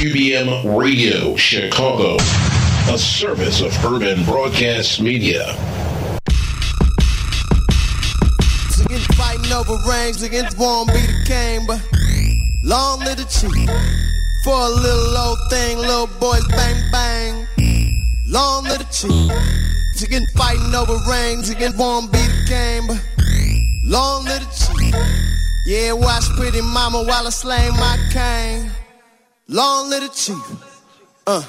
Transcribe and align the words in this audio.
UBM 0.00 0.78
Radio 0.78 1.36
Chicago, 1.36 2.16
a 2.88 2.96
service 2.96 3.60
of 3.60 3.70
Urban 3.84 4.24
Broadcast 4.24 4.98
Media. 4.98 5.54
Against 8.82 9.12
fighting 9.12 9.52
over 9.52 9.76
rings, 9.86 10.22
against 10.22 10.56
won't 10.56 10.88
be 10.88 11.00
the 11.00 11.22
king, 11.26 11.66
but 11.66 11.86
long 12.64 13.00
live 13.00 13.18
the 13.18 13.26
chief. 13.26 13.68
For 14.42 14.54
a 14.54 14.70
little 14.70 15.18
old 15.18 15.38
thing, 15.50 15.76
little 15.76 16.06
boys 16.18 16.48
bang 16.48 16.90
bang. 16.90 17.46
Long 18.26 18.64
live 18.64 18.78
the 18.78 18.88
chief. 18.90 20.02
Against 20.02 20.34
fighting 20.34 20.74
over 20.74 20.96
rings, 21.10 21.50
against 21.50 21.76
won't 21.76 22.10
be 22.10 22.20
the 22.20 22.44
king, 22.48 22.86
but 22.88 23.04
long 23.84 24.24
live 24.24 24.40
the 24.40 24.48
chief. 24.48 24.94
Yeah, 25.66 25.92
watch 25.92 26.24
pretty 26.38 26.62
mama 26.62 27.02
while 27.02 27.26
I 27.26 27.30
slay 27.30 27.68
my 27.68 27.98
cane. 28.10 28.70
Long 29.52 29.90
live 29.90 30.02
the 30.02 30.08
chief. 30.10 31.26
Uh. 31.26 31.44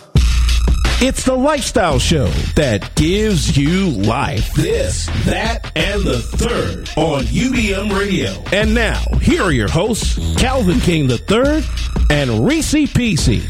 It's 1.03 1.23
the 1.23 1.35
lifestyle 1.35 1.99
show 1.99 2.25
that 2.55 2.95
gives 2.95 3.55
you 3.55 3.91
life. 3.91 4.51
This, 4.55 5.05
that, 5.25 5.71
and 5.75 6.03
the 6.03 6.17
third 6.17 6.89
on 6.97 7.25
UBM 7.25 7.95
Radio. 7.95 8.31
And 8.51 8.73
now, 8.73 9.03
here 9.21 9.43
are 9.43 9.51
your 9.51 9.69
hosts, 9.69 10.17
Calvin 10.41 10.79
King 10.79 11.11
III 11.11 11.63
and 12.09 12.43
Reese 12.43 12.73
PC. 12.73 13.43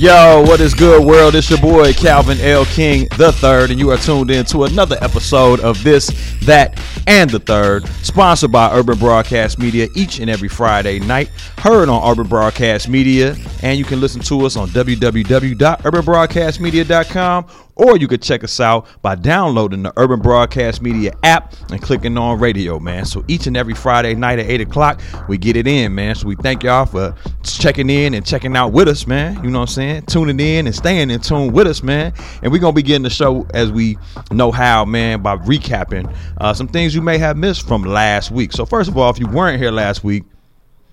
Yo, 0.00 0.40
what 0.46 0.60
is 0.60 0.72
good, 0.72 1.04
world? 1.04 1.34
It's 1.34 1.50
your 1.50 1.60
boy 1.60 1.92
Calvin 1.92 2.40
L. 2.40 2.64
King 2.64 3.06
the 3.18 3.32
Third, 3.32 3.70
and 3.70 3.78
you 3.78 3.90
are 3.90 3.98
tuned 3.98 4.30
in 4.30 4.46
to 4.46 4.64
another 4.64 4.96
episode 5.02 5.60
of 5.60 5.84
this, 5.84 6.06
that, 6.46 6.82
and 7.06 7.28
the 7.28 7.38
Third, 7.38 7.86
sponsored 8.02 8.50
by 8.50 8.74
Urban 8.74 8.98
Broadcast 8.98 9.58
Media 9.58 9.88
each 9.94 10.18
and 10.18 10.30
every 10.30 10.48
Friday 10.48 11.00
night. 11.00 11.28
Heard 11.58 11.90
on 11.90 12.10
Urban 12.10 12.28
Broadcast 12.28 12.88
Media, 12.88 13.36
and 13.62 13.78
you 13.78 13.84
can 13.84 14.00
listen 14.00 14.22
to 14.22 14.46
us 14.46 14.56
on 14.56 14.68
www.urbanbroadcastmedia.com 14.68 17.46
or 17.76 17.96
you 17.96 18.08
could 18.08 18.22
check 18.22 18.44
us 18.44 18.60
out 18.60 18.86
by 19.02 19.14
downloading 19.14 19.82
the 19.82 19.92
Urban 19.96 20.20
Broadcast 20.20 20.82
Media 20.82 21.12
app 21.22 21.54
and 21.70 21.80
clicking 21.80 22.16
on 22.18 22.38
radio, 22.38 22.78
man. 22.78 23.04
So 23.04 23.24
each 23.28 23.46
and 23.46 23.56
every 23.56 23.74
Friday 23.74 24.14
night 24.14 24.38
at 24.38 24.46
8 24.46 24.60
o'clock, 24.62 25.00
we 25.28 25.38
get 25.38 25.56
it 25.56 25.66
in, 25.66 25.94
man. 25.94 26.14
So 26.14 26.26
we 26.26 26.36
thank 26.36 26.62
y'all 26.62 26.86
for 26.86 27.14
checking 27.42 27.90
in 27.90 28.14
and 28.14 28.24
checking 28.24 28.56
out 28.56 28.72
with 28.72 28.88
us, 28.88 29.06
man. 29.06 29.42
You 29.42 29.50
know 29.50 29.60
what 29.60 29.70
I'm 29.70 29.74
saying? 29.74 30.06
Tuning 30.06 30.40
in 30.40 30.66
and 30.66 30.74
staying 30.74 31.10
in 31.10 31.20
tune 31.20 31.52
with 31.52 31.66
us, 31.66 31.82
man. 31.82 32.12
And 32.42 32.52
we're 32.52 32.58
going 32.58 32.74
to 32.74 32.76
be 32.76 32.82
getting 32.82 33.02
the 33.02 33.10
show 33.10 33.46
as 33.54 33.70
we 33.70 33.98
know 34.30 34.50
how, 34.50 34.84
man, 34.84 35.22
by 35.22 35.36
recapping 35.36 36.14
uh, 36.38 36.54
some 36.54 36.68
things 36.68 36.94
you 36.94 37.02
may 37.02 37.18
have 37.18 37.36
missed 37.36 37.66
from 37.66 37.82
last 37.82 38.30
week. 38.30 38.52
So, 38.52 38.64
first 38.66 38.88
of 38.88 38.96
all, 38.96 39.10
if 39.10 39.18
you 39.18 39.26
weren't 39.26 39.60
here 39.60 39.70
last 39.70 40.04
week, 40.04 40.24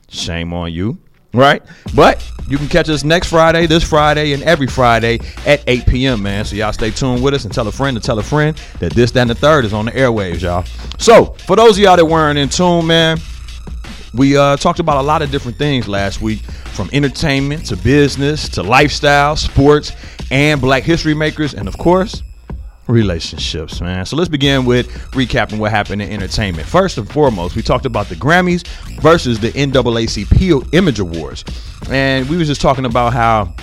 shame 0.10 0.54
on 0.54 0.72
you 0.72 0.98
right? 1.38 1.62
But 1.96 2.30
you 2.50 2.58
can 2.58 2.68
catch 2.68 2.90
us 2.90 3.04
next 3.04 3.30
Friday, 3.30 3.68
this 3.68 3.84
Friday, 3.84 4.34
and 4.34 4.44
every 4.44 4.68
Friday 4.68 5.20
at 5.46 5.64
8 5.68 5.86
p.m., 5.86 6.24
man. 6.24 6.46
So 6.46 6.56
y'all 6.56 6.74
stay 6.74 6.92
tuned 6.92 7.24
with 7.24 7.34
us 7.34 7.46
and 7.46 7.54
tell 7.54 7.68
a 7.68 7.72
friend 7.72 7.96
to 7.96 8.02
tell 8.02 8.18
a 8.20 8.24
friend 8.24 8.58
that 8.80 8.94
this, 8.94 9.12
that, 9.12 9.22
and 9.22 9.30
the 9.30 9.36
third 9.36 9.64
is 9.64 9.74
on 9.74 9.86
the 9.86 9.92
airwaves, 9.92 10.42
y'all. 10.42 10.64
So 10.98 11.26
for 11.46 11.56
those 11.56 11.78
of 11.78 11.84
y'all 11.84 11.96
that 11.98 12.06
weren't 12.06 12.40
in 12.40 12.50
tune, 12.50 12.88
man, 12.88 13.18
we 14.14 14.36
uh, 14.36 14.58
talked 14.58 14.80
about 14.80 14.98
a 14.98 15.02
lot 15.02 15.22
of 15.22 15.30
different 15.30 15.58
things 15.58 15.88
last 15.88 16.22
week 16.22 16.40
from 16.42 16.90
entertainment 16.92 17.66
to 17.68 17.78
business 17.78 18.50
to 18.50 18.64
lifestyle, 18.64 19.36
sports, 19.36 19.92
and 20.32 20.60
black 20.60 20.84
history 20.84 21.14
makers, 21.14 21.54
and 21.54 21.68
of 21.68 21.78
course, 21.78 22.24
relationships, 22.88 23.82
man. 23.82 24.06
So 24.06 24.16
let's 24.16 24.30
begin 24.30 24.66
with 24.66 24.88
recapping 25.12 25.60
what 25.60 25.72
happened 25.72 26.02
in 26.02 26.12
entertainment. 26.12 26.68
First 26.68 26.98
and 26.98 27.10
foremost, 27.10 27.56
we 27.56 27.62
talked 27.62 27.86
about 27.86 28.08
the 28.08 28.16
Grammys 28.16 28.66
versus 29.02 29.40
the 29.40 29.52
NAACP 29.52 30.74
Image 30.74 31.00
Awards. 31.00 31.44
And 31.90 32.28
we 32.30 32.38
was 32.38 32.48
just 32.48 32.62
talking 32.62 32.86
about 32.86 33.14
how 33.14 33.56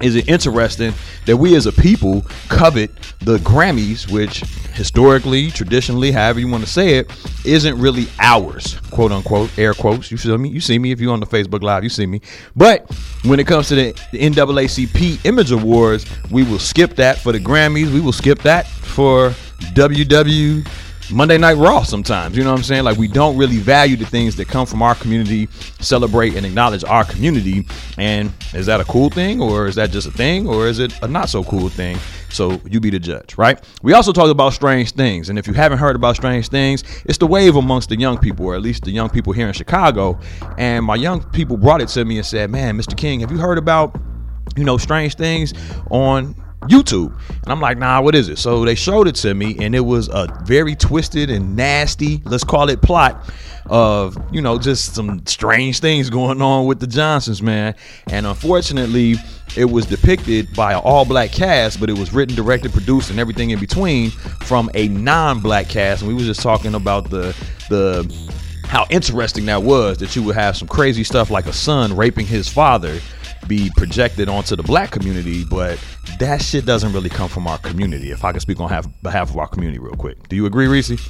is 0.00 0.14
it 0.14 0.28
interesting 0.28 0.92
that 1.24 1.36
we 1.36 1.56
as 1.56 1.66
a 1.66 1.72
people 1.72 2.22
covet 2.48 2.90
the 3.20 3.38
Grammys, 3.38 4.10
which 4.10 4.40
historically, 4.74 5.50
traditionally, 5.50 6.10
however 6.10 6.40
you 6.40 6.48
want 6.48 6.64
to 6.64 6.70
say 6.70 6.98
it, 6.98 7.10
isn't 7.44 7.78
really 7.78 8.06
ours, 8.18 8.78
quote 8.90 9.10
unquote, 9.10 9.56
air 9.58 9.72
quotes. 9.72 10.10
You 10.10 10.18
see 10.18 10.36
me, 10.36 10.50
you 10.50 10.60
see 10.60 10.78
me 10.78 10.90
if 10.90 11.00
you're 11.00 11.12
on 11.12 11.20
the 11.20 11.26
Facebook 11.26 11.62
Live, 11.62 11.82
you 11.82 11.88
see 11.88 12.06
me. 12.06 12.20
But 12.54 12.90
when 13.24 13.40
it 13.40 13.46
comes 13.46 13.68
to 13.68 13.74
the 13.74 13.92
NAACP 14.12 15.24
Image 15.24 15.50
Awards, 15.50 16.04
we 16.30 16.42
will 16.42 16.58
skip 16.58 16.96
that 16.96 17.18
for 17.18 17.32
the 17.32 17.40
Grammys. 17.40 17.92
We 17.92 18.00
will 18.00 18.12
skip 18.12 18.40
that 18.40 18.66
for 18.66 19.30
WW 19.74 20.66
Monday 21.12 21.38
Night 21.38 21.56
Raw 21.56 21.82
sometimes. 21.82 22.36
You 22.36 22.42
know 22.42 22.50
what 22.50 22.58
I'm 22.58 22.64
saying? 22.64 22.84
Like 22.84 22.98
we 22.98 23.06
don't 23.06 23.36
really 23.36 23.58
value 23.58 23.96
the 23.96 24.06
things 24.06 24.34
that 24.36 24.48
come 24.48 24.66
from 24.66 24.82
our 24.82 24.94
community, 24.94 25.48
celebrate 25.80 26.34
and 26.34 26.44
acknowledge 26.44 26.82
our 26.84 27.04
community. 27.04 27.66
And 27.96 28.32
is 28.52 28.66
that 28.66 28.80
a 28.80 28.84
cool 28.84 29.10
thing 29.10 29.40
or 29.40 29.66
is 29.66 29.76
that 29.76 29.90
just 29.90 30.08
a 30.08 30.10
thing 30.10 30.48
or 30.48 30.66
is 30.66 30.78
it 30.78 31.00
a 31.02 31.08
not 31.08 31.28
so 31.28 31.44
cool 31.44 31.68
thing? 31.68 31.98
So 32.28 32.60
you 32.68 32.80
be 32.80 32.90
the 32.90 32.98
judge, 32.98 33.38
right? 33.38 33.62
We 33.82 33.92
also 33.92 34.12
talked 34.12 34.30
about 34.30 34.52
strange 34.52 34.92
things. 34.92 35.28
And 35.28 35.38
if 35.38 35.46
you 35.46 35.54
haven't 35.54 35.78
heard 35.78 35.96
about 35.96 36.16
strange 36.16 36.48
things, 36.48 36.82
it's 37.04 37.18
the 37.18 37.26
wave 37.26 37.56
amongst 37.56 37.88
the 37.88 37.98
young 37.98 38.18
people, 38.18 38.46
or 38.46 38.54
at 38.54 38.62
least 38.62 38.84
the 38.84 38.90
young 38.90 39.08
people 39.08 39.32
here 39.32 39.46
in 39.46 39.52
Chicago. 39.54 40.18
And 40.58 40.84
my 40.84 40.96
young 40.96 41.22
people 41.30 41.56
brought 41.56 41.80
it 41.80 41.88
to 41.90 42.04
me 42.04 42.18
and 42.18 42.26
said, 42.26 42.50
Man, 42.50 42.76
Mr. 42.76 42.96
King, 42.96 43.20
have 43.20 43.30
you 43.30 43.38
heard 43.38 43.58
about, 43.58 43.98
you 44.56 44.64
know, 44.64 44.76
strange 44.76 45.14
things 45.14 45.54
on 45.90 46.34
YouTube. 46.62 47.12
And 47.42 47.52
I'm 47.52 47.60
like, 47.60 47.78
nah, 47.78 48.00
what 48.00 48.14
is 48.14 48.28
it? 48.28 48.38
So 48.38 48.64
they 48.64 48.74
showed 48.74 49.08
it 49.08 49.14
to 49.16 49.34
me, 49.34 49.56
and 49.60 49.74
it 49.74 49.80
was 49.80 50.08
a 50.08 50.26
very 50.44 50.74
twisted 50.74 51.30
and 51.30 51.56
nasty, 51.56 52.22
let's 52.24 52.44
call 52.44 52.68
it 52.68 52.82
plot 52.82 53.30
of, 53.68 54.16
you 54.32 54.40
know, 54.40 54.58
just 54.58 54.94
some 54.94 55.26
strange 55.26 55.80
things 55.80 56.08
going 56.08 56.40
on 56.40 56.66
with 56.66 56.80
the 56.80 56.86
Johnsons, 56.86 57.42
man. 57.42 57.74
And 58.08 58.26
unfortunately, 58.26 59.16
it 59.56 59.64
was 59.64 59.86
depicted 59.86 60.54
by 60.54 60.72
an 60.72 60.80
all 60.84 61.04
black 61.04 61.32
cast, 61.32 61.80
but 61.80 61.90
it 61.90 61.98
was 61.98 62.12
written, 62.12 62.36
directed, 62.36 62.72
produced, 62.72 63.10
and 63.10 63.18
everything 63.18 63.50
in 63.50 63.58
between 63.58 64.10
from 64.10 64.70
a 64.74 64.88
non 64.88 65.40
black 65.40 65.68
cast. 65.68 66.02
And 66.02 66.08
we 66.08 66.14
was 66.14 66.26
just 66.26 66.40
talking 66.40 66.74
about 66.74 67.10
the 67.10 67.34
the 67.68 68.32
how 68.66 68.86
interesting 68.90 69.46
that 69.46 69.62
was 69.62 69.98
that 69.98 70.16
you 70.16 70.22
would 70.24 70.34
have 70.34 70.56
some 70.56 70.66
crazy 70.66 71.04
stuff 71.04 71.30
like 71.30 71.46
a 71.46 71.52
son 71.52 71.94
raping 71.94 72.26
his 72.26 72.48
father 72.48 72.98
be 73.48 73.70
projected 73.76 74.28
onto 74.28 74.56
the 74.56 74.62
black 74.62 74.90
community, 74.90 75.44
but 75.44 75.78
that 76.18 76.42
shit 76.42 76.66
doesn't 76.66 76.92
really 76.92 77.08
come 77.08 77.28
from 77.28 77.46
our 77.46 77.58
community. 77.58 78.10
If 78.10 78.24
I 78.24 78.32
can 78.32 78.40
speak 78.40 78.60
on 78.60 78.68
half, 78.68 78.86
behalf 79.02 79.30
of 79.30 79.36
our 79.36 79.48
community 79.48 79.78
real 79.78 79.94
quick. 79.94 80.28
Do 80.28 80.36
you 80.36 80.46
agree, 80.46 80.66
Reese? 80.66 81.00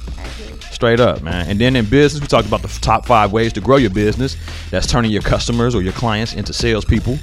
Straight 0.71 0.99
up, 0.99 1.21
man. 1.21 1.49
And 1.49 1.59
then 1.59 1.75
in 1.75 1.85
business, 1.85 2.21
we 2.21 2.27
talked 2.27 2.47
about 2.47 2.61
the 2.61 2.67
top 2.81 3.05
five 3.05 3.31
ways 3.31 3.53
to 3.53 3.61
grow 3.61 3.77
your 3.77 3.89
business. 3.89 4.37
That's 4.69 4.87
turning 4.87 5.11
your 5.11 5.21
customers 5.21 5.73
or 5.73 5.81
your 5.81 5.93
clients 5.93 6.33
into 6.33 6.53
salespeople 6.53 7.17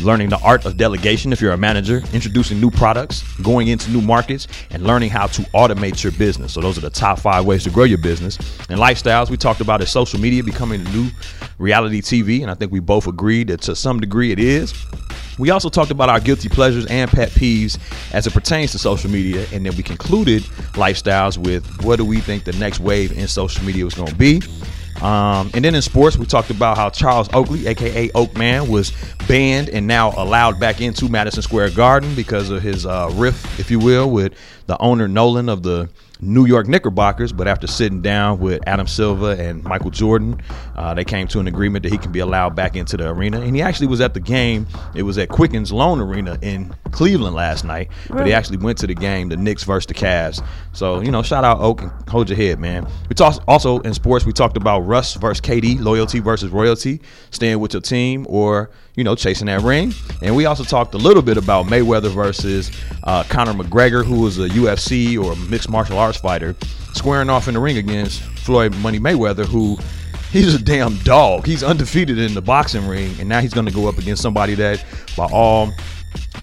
learning 0.00 0.28
the 0.28 0.38
art 0.40 0.64
of 0.64 0.76
delegation 0.76 1.32
if 1.32 1.40
you're 1.40 1.52
a 1.52 1.56
manager, 1.56 2.02
introducing 2.12 2.60
new 2.60 2.70
products, 2.70 3.22
going 3.38 3.68
into 3.68 3.90
new 3.90 4.00
markets, 4.00 4.48
and 4.70 4.82
learning 4.84 5.10
how 5.10 5.26
to 5.26 5.42
automate 5.52 6.02
your 6.02 6.12
business. 6.12 6.52
So, 6.54 6.60
those 6.60 6.78
are 6.78 6.82
the 6.82 6.90
top 6.90 7.18
five 7.18 7.44
ways 7.44 7.64
to 7.64 7.70
grow 7.70 7.84
your 7.84 7.98
business. 7.98 8.38
And 8.68 8.78
lifestyles, 8.78 9.30
we 9.30 9.36
talked 9.36 9.60
about 9.60 9.80
is 9.82 9.90
social 9.90 10.20
media 10.20 10.42
becoming 10.42 10.84
the 10.84 10.90
new 10.90 11.10
reality 11.58 12.00
TV, 12.00 12.42
and 12.42 12.50
I 12.50 12.54
think 12.54 12.72
we 12.72 12.80
both 12.80 13.06
agreed 13.06 13.48
that 13.48 13.62
to 13.62 13.76
some 13.76 14.00
degree 14.00 14.32
it 14.32 14.38
is. 14.38 14.74
We 15.38 15.50
also 15.50 15.68
talked 15.68 15.90
about 15.90 16.08
our 16.08 16.20
guilty 16.20 16.48
pleasures 16.48 16.86
and 16.86 17.10
pet 17.10 17.30
peeves 17.30 17.78
as 18.12 18.26
it 18.26 18.32
pertains 18.32 18.70
to 18.72 18.78
social 18.78 19.10
media, 19.10 19.46
and 19.52 19.66
then 19.66 19.76
we 19.76 19.82
concluded 19.82 20.42
lifestyles 20.74 21.36
with 21.36 21.66
what 21.82 21.96
do 21.96 22.04
we 22.04 22.20
think 22.20 22.44
the 22.44 22.52
next 22.52 22.78
wave 22.78 23.16
in 23.16 23.26
social 23.26 23.64
media 23.64 23.84
is 23.84 23.94
going 23.94 24.08
to 24.08 24.14
be. 24.14 24.40
Um, 25.04 25.50
and 25.52 25.62
then 25.62 25.74
in 25.74 25.82
sports, 25.82 26.16
we 26.16 26.24
talked 26.24 26.48
about 26.48 26.78
how 26.78 26.88
Charles 26.88 27.28
Oakley, 27.34 27.66
aka 27.66 28.08
Oakman, 28.08 28.70
was 28.70 28.92
banned 29.28 29.68
and 29.68 29.86
now 29.86 30.12
allowed 30.16 30.58
back 30.58 30.80
into 30.80 31.10
Madison 31.10 31.42
Square 31.42 31.70
Garden 31.70 32.14
because 32.14 32.48
of 32.48 32.62
his 32.62 32.86
uh, 32.86 33.10
riff, 33.12 33.60
if 33.60 33.70
you 33.70 33.78
will, 33.78 34.10
with 34.10 34.32
the 34.66 34.78
owner 34.78 35.06
Dolan 35.06 35.50
of 35.50 35.62
the 35.62 35.90
New 36.20 36.46
York 36.46 36.68
Knickerbockers, 36.68 37.32
but 37.32 37.48
after 37.48 37.66
sitting 37.66 38.00
down 38.00 38.38
with 38.38 38.62
Adam 38.66 38.86
Silver 38.86 39.32
and 39.32 39.64
Michael 39.64 39.90
Jordan, 39.90 40.40
uh, 40.76 40.94
they 40.94 41.04
came 41.04 41.26
to 41.28 41.40
an 41.40 41.48
agreement 41.48 41.82
that 41.82 41.92
he 41.92 41.98
can 41.98 42.12
be 42.12 42.20
allowed 42.20 42.54
back 42.54 42.76
into 42.76 42.96
the 42.96 43.08
arena. 43.08 43.40
And 43.40 43.54
he 43.54 43.62
actually 43.62 43.88
was 43.88 44.00
at 44.00 44.14
the 44.14 44.20
game. 44.20 44.66
It 44.94 45.02
was 45.02 45.18
at 45.18 45.28
Quicken 45.28 45.64
Loans 45.64 46.00
Arena 46.00 46.38
in 46.40 46.74
Cleveland 46.92 47.34
last 47.34 47.64
night, 47.64 47.90
but 48.08 48.26
he 48.26 48.32
actually 48.32 48.58
went 48.58 48.78
to 48.78 48.86
the 48.86 48.94
game, 48.94 49.28
the 49.28 49.36
Knicks 49.36 49.64
versus 49.64 49.86
the 49.86 49.94
Cavs. 49.94 50.44
So 50.72 51.00
you 51.00 51.10
know, 51.10 51.22
shout 51.22 51.44
out 51.44 51.58
Oak 51.60 51.82
and 51.82 51.90
hold 52.08 52.30
your 52.30 52.36
head, 52.36 52.60
man. 52.60 52.86
We 53.08 53.14
talked 53.14 53.40
also 53.48 53.80
in 53.80 53.92
sports. 53.92 54.24
We 54.24 54.32
talked 54.32 54.56
about 54.56 54.80
Russ 54.80 55.14
versus 55.14 55.40
KD, 55.40 55.80
loyalty 55.80 56.20
versus 56.20 56.50
royalty, 56.50 57.00
staying 57.30 57.58
with 57.58 57.72
your 57.72 57.82
team 57.82 58.24
or 58.28 58.70
you 58.96 59.04
know, 59.04 59.14
chasing 59.14 59.46
that 59.46 59.62
ring. 59.62 59.92
And 60.22 60.36
we 60.36 60.46
also 60.46 60.64
talked 60.64 60.94
a 60.94 60.98
little 60.98 61.22
bit 61.22 61.36
about 61.36 61.66
Mayweather 61.66 62.10
versus 62.10 62.70
uh, 63.02 63.24
Conor 63.24 63.52
McGregor, 63.52 64.04
who 64.04 64.20
was 64.20 64.38
a 64.38 64.48
UFC 64.48 65.22
or 65.22 65.32
a 65.32 65.36
mixed 65.36 65.68
martial 65.68 65.98
arts 65.98 66.18
fighter, 66.18 66.54
squaring 66.92 67.30
off 67.30 67.48
in 67.48 67.54
the 67.54 67.60
ring 67.60 67.78
against 67.78 68.22
Floyd 68.22 68.74
Money 68.76 69.00
Mayweather, 69.00 69.44
who 69.44 69.76
he's 70.30 70.54
a 70.54 70.62
damn 70.62 70.96
dog. 70.98 71.46
He's 71.46 71.62
undefeated 71.62 72.18
in 72.18 72.34
the 72.34 72.42
boxing 72.42 72.86
ring, 72.86 73.14
and 73.18 73.28
now 73.28 73.40
he's 73.40 73.54
going 73.54 73.66
to 73.66 73.72
go 73.72 73.88
up 73.88 73.98
against 73.98 74.22
somebody 74.22 74.54
that, 74.54 74.84
by 75.16 75.26
all 75.26 75.72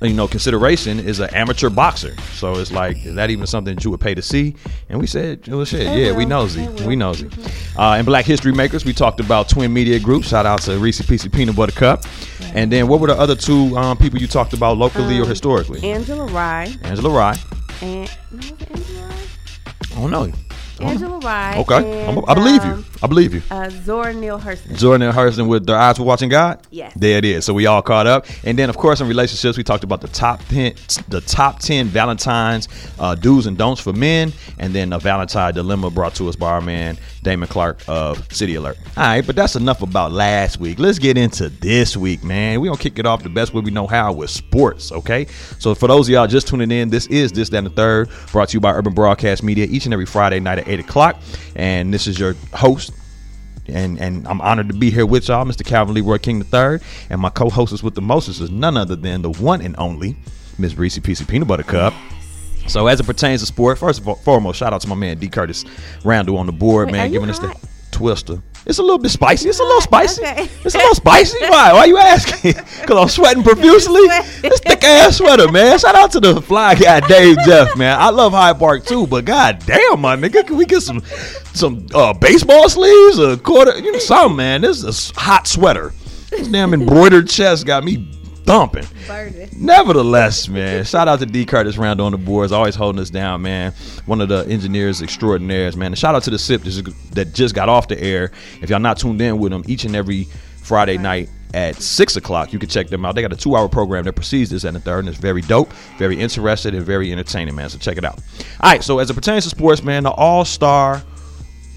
you 0.02 0.14
know 0.14 0.28
consideration 0.28 1.00
is 1.00 1.20
an 1.20 1.30
amateur 1.34 1.70
boxer. 1.70 2.16
So 2.34 2.54
it's 2.54 2.72
like 2.72 3.06
is 3.06 3.16
that 3.16 3.30
even 3.30 3.46
something 3.48 3.76
that 3.76 3.84
you 3.84 3.92
would 3.92 4.00
pay 4.02 4.16
to 4.16 4.22
see? 4.22 4.56
And 4.90 5.00
we 5.00 5.08
said, 5.08 5.48
well, 5.48 5.64
shit, 5.66 5.82
yeah, 5.98 6.12
we 6.12 6.26
will. 6.26 6.30
nosy, 6.30 6.68
we 6.86 6.96
nosy. 6.96 7.30
Uh, 7.78 7.94
and 7.94 8.06
Black 8.06 8.26
History 8.26 8.52
Makers, 8.52 8.84
we 8.86 8.94
talked 8.94 9.20
about 9.20 9.48
Twin 9.50 9.72
Media 9.72 10.00
Group. 10.00 10.24
Shout 10.24 10.46
out 10.46 10.62
to 10.64 10.78
Reese 10.80 11.02
Piece 11.04 11.28
Peanut 11.28 11.56
Butter 11.56 11.72
Cup. 11.74 12.04
And 12.54 12.72
then 12.72 12.88
what 12.88 13.00
were 13.00 13.08
the 13.08 13.18
other 13.18 13.36
two 13.36 13.78
um, 13.78 13.98
people 13.98 14.20
you 14.20 14.28
talked 14.28 14.54
about 14.54 14.78
locally 14.78 15.20
or 15.20 15.24
Um, 15.24 15.30
historically? 15.30 15.90
Angela 15.90 16.26
Rye 16.26 16.76
Angela 16.84 17.10
Rye. 17.10 17.38
and 17.82 18.10
no, 18.32 18.38
was 18.38 18.52
it 18.52 18.72
Angela 18.72 19.08
Rye? 19.08 19.16
I 19.92 19.96
don't 19.96 20.12
know. 20.12 20.32
Know. 20.82 20.88
Angela 20.88 21.20
Rye. 21.20 21.56
Okay, 21.58 22.06
and, 22.08 22.24
I 22.28 22.34
believe 22.34 22.64
you. 22.64 22.72
um, 22.72 22.86
I 23.02 23.08
believe 23.08 23.34
you. 23.34 23.42
Uh, 23.50 23.70
Zora 23.70 24.14
Neale 24.14 24.40
Hurston. 24.40 24.78
Jordan 24.78 25.08
and 25.08 25.18
Hurston 25.18 25.48
with 25.48 25.66
their 25.66 25.78
eyes 25.78 25.98
were 25.98 26.06
watching 26.06 26.30
God. 26.30 26.60
Yes. 26.70 26.94
there 26.96 27.18
it 27.18 27.26
is. 27.26 27.46
So 27.46 27.54
we 27.54 27.66
all 27.66 27.82
caught 27.82 28.08
up, 28.08 28.26
and 28.44 28.58
then 28.60 28.70
of 28.70 28.78
course 28.78 29.00
in 29.02 29.08
relationships 29.08 29.58
we 29.58 29.64
talked 29.64 29.84
about 29.84 30.02
the 30.02 30.08
top 30.10 30.44
ten, 30.50 30.74
the 31.08 31.22
top 31.22 31.60
ten 31.60 31.88
Valentine's 31.88 32.68
uh, 33.00 33.16
do's 33.16 33.48
and 33.48 33.58
don'ts 33.58 33.82
for 33.82 33.94
men, 33.94 34.34
and 34.60 34.74
then 34.74 34.92
a 34.94 35.00
Valentine 35.00 35.54
dilemma 35.54 35.90
brought 35.90 36.16
to 36.16 36.28
us 36.28 36.36
by 36.36 36.50
our 36.52 36.62
man 36.62 36.98
Damon 37.24 37.48
Clark 37.48 37.80
of 37.88 38.32
City 38.34 38.56
Alert. 38.56 38.78
All 38.98 39.04
right, 39.04 39.26
but 39.26 39.36
that's 39.36 39.56
enough 39.56 39.82
about 39.82 40.12
last 40.12 40.60
week. 40.60 40.80
Let's 40.80 41.00
get 41.00 41.18
into 41.18 41.50
this 41.50 41.96
week, 41.96 42.24
man. 42.24 42.60
We 42.60 42.68
gonna 42.68 42.78
kick 42.78 43.00
it 43.00 43.06
off 43.06 43.24
the 43.24 43.30
best 43.30 43.54
way 43.54 43.62
we 43.62 43.72
know 43.72 43.88
how 43.88 44.12
with 44.12 44.30
sports. 44.30 44.92
Okay, 44.92 45.26
so 45.60 45.74
for 45.74 45.88
those 45.88 46.08
of 46.08 46.14
y'all 46.14 46.28
just 46.28 46.48
tuning 46.48 46.72
in, 46.72 46.90
this 46.90 47.08
is 47.08 47.32
this 47.32 47.50
that 47.50 47.62
and 47.62 47.68
the 47.68 47.72
third, 47.72 48.10
brought 48.32 48.50
to 48.50 48.54
you 48.56 48.60
by 48.60 48.72
Urban 48.72 48.94
Broadcast 48.94 49.44
Media 49.44 49.68
each 49.70 49.86
and 49.86 49.94
every 49.94 50.06
Friday 50.06 50.40
night 50.40 50.60
at 50.60 50.68
eight 50.72 50.80
o'clock, 50.80 51.20
and 51.56 51.94
this 51.94 52.08
is 52.08 52.18
your 52.20 52.36
host 52.54 52.92
and 53.68 54.00
and 54.00 54.28
I'm 54.28 54.42
honored 54.42 54.70
to 54.70 54.74
be 54.74 54.92
here 54.92 55.06
with 55.06 55.28
y'all, 55.28 55.46
Mr. 55.46 55.66
Calvin 55.66 55.94
Leroy 55.94 56.18
King 56.18 56.42
III, 56.42 56.80
and 57.10 57.22
my 57.22 57.30
co-hostess 57.30 57.84
with 57.84 57.96
the 57.96 58.02
mostest 58.02 58.42
is 58.42 58.50
none 58.50 58.78
other 58.78 58.96
than 58.96 59.22
the 59.22 59.30
one 59.30 59.62
and 59.62 59.76
only 59.78 60.18
Miss 60.58 60.76
Reese 60.76 60.98
PC 61.00 61.28
Peanut 61.28 61.48
Butter 61.48 61.64
Cup. 61.64 61.94
So 62.68 62.88
as 62.88 63.00
it 63.00 63.06
pertains 63.06 63.42
to 63.42 63.48
sport, 63.48 63.78
first 63.78 64.00
of 64.00 64.08
all, 64.08 64.16
foremost, 64.16 64.60
shout 64.60 64.74
out 64.74 64.82
to 64.82 64.88
my 64.88 64.96
man 64.96 65.18
D 65.18 65.28
Curtis 65.28 65.66
Randall 66.04 66.38
on 66.38 66.46
the 66.46 66.52
board, 66.52 66.88
Wait, 66.88 66.94
man, 66.94 67.12
giving 67.12 67.30
us 67.30 67.40
the 67.40 67.56
twister. 67.92 68.42
It's 68.66 68.78
a 68.78 68.84
little 68.84 69.00
bit 69.00 69.12
spicy. 69.12 69.50
It's 69.50 69.60
a 69.60 69.64
little 69.64 69.82
spicy. 69.82 70.22
Okay. 70.22 70.48
It's 70.64 70.76
a 70.76 70.78
little 70.78 70.96
spicy. 70.96 71.38
Why? 71.42 71.74
Why 71.74 71.86
you 71.86 71.98
asking? 71.98 72.54
Because 72.82 72.98
I'm 72.98 73.10
sweating 73.10 73.44
profusely. 73.44 74.08
This 74.42 74.60
thick 74.60 74.84
ass 74.84 75.18
sweater, 75.18 75.52
man. 75.52 75.78
Shout 75.78 75.94
out 75.94 76.12
to 76.14 76.20
the 76.20 76.42
fly 76.42 76.74
guy 76.74 77.00
Dave 77.02 77.38
Jeff, 77.46 77.78
man. 77.78 78.00
I 78.00 78.10
love 78.10 78.32
Hyde 78.32 78.58
Park 78.58 78.86
too, 78.86 79.06
but 79.06 79.24
god 79.24 79.64
damn, 79.66 80.02
my 80.02 80.16
nigga, 80.16 80.46
can 80.46 80.58
we 80.58 80.66
get 80.66 80.82
some 80.82 81.02
some 81.54 81.86
uh, 81.94 82.14
baseball 82.14 82.68
sleeves, 82.70 83.20
a 83.20 83.38
quarter, 83.38 83.78
you 83.78 83.92
know, 83.92 84.00
something, 84.00 84.38
man. 84.38 84.62
This 84.62 84.84
is 84.84 85.12
a 85.12 85.20
hot 85.20 85.48
sweater. 85.48 85.94
This 86.32 86.48
damn 86.48 86.74
embroidered 86.74 87.30
chest 87.30 87.68
got 87.68 87.84
me 87.84 88.10
thumping. 88.52 88.86
Nevertheless, 89.58 90.50
man, 90.50 90.84
shout 90.84 91.08
out 91.08 91.20
to 91.20 91.26
D 91.26 91.46
Curtis 91.46 91.78
Randall 91.78 92.08
on 92.08 92.12
the 92.12 92.18
boards, 92.18 92.52
always 92.52 92.76
holding 92.76 93.00
us 93.02 93.10
down, 93.10 93.42
man. 93.42 93.72
One 94.06 94.20
of 94.20 94.28
the 94.28 94.46
engineers 94.50 95.02
extraordinaires, 95.02 95.78
man. 95.78 95.88
And 95.88 95.98
shout 95.98 96.16
out 96.16 96.24
to 96.24 96.30
the 96.30 96.38
SIP 96.38 96.64
that 97.14 97.32
just 97.34 97.56
got 97.56 97.70
off 97.70 97.88
the 97.88 98.02
air. 98.02 98.32
If 98.62 98.70
y'all 98.70 98.80
not 98.80 98.98
tuned 98.98 99.22
in 99.22 99.40
with 99.40 99.54
them 99.54 99.64
each 99.68 99.86
and 99.86 99.96
every 99.96 100.26
Friday 100.58 100.98
night 100.98 101.30
at 101.54 101.76
six 101.78 102.18
o'clock, 102.18 102.52
you 102.52 102.60
can 102.60 102.68
check 102.68 102.90
them 102.90 103.06
out. 103.06 103.16
They 103.16 103.22
got 103.22 103.32
a 103.32 103.38
two-hour 103.38 103.70
program 103.70 104.04
that 104.04 104.14
precedes 104.14 104.50
this 104.50 104.66
and 104.66 104.76
the 104.76 104.82
third, 104.82 105.00
and 105.00 105.08
it's 105.08 105.18
very 105.18 105.42
dope, 105.42 105.72
very 105.98 106.20
interested, 106.20 106.76
and 106.76 106.86
very 106.86 107.10
entertaining, 107.10 107.56
man. 107.56 107.70
So 107.70 107.78
check 107.78 107.98
it 107.98 108.04
out. 108.04 108.20
All 108.60 108.72
right, 108.72 108.84
so 108.84 109.00
as 109.00 109.10
it 109.10 109.14
pertains 109.14 109.46
to 109.46 109.50
sports, 109.50 109.82
man, 109.82 110.04
the 110.04 110.12
All 110.12 110.44
Star 110.44 111.02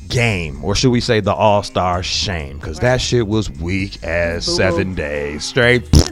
game, 0.08 0.64
or 0.64 0.74
should 0.74 0.90
we 0.90 1.00
say 1.00 1.20
the 1.20 1.32
All 1.34 1.62
Star 1.62 2.02
shame? 2.02 2.58
Because 2.58 2.78
that 2.80 3.00
shit 3.00 3.26
was 3.26 3.50
weak 3.50 4.02
as 4.04 4.44
seven 4.44 4.94
days 4.94 5.44
straight. 5.44 5.88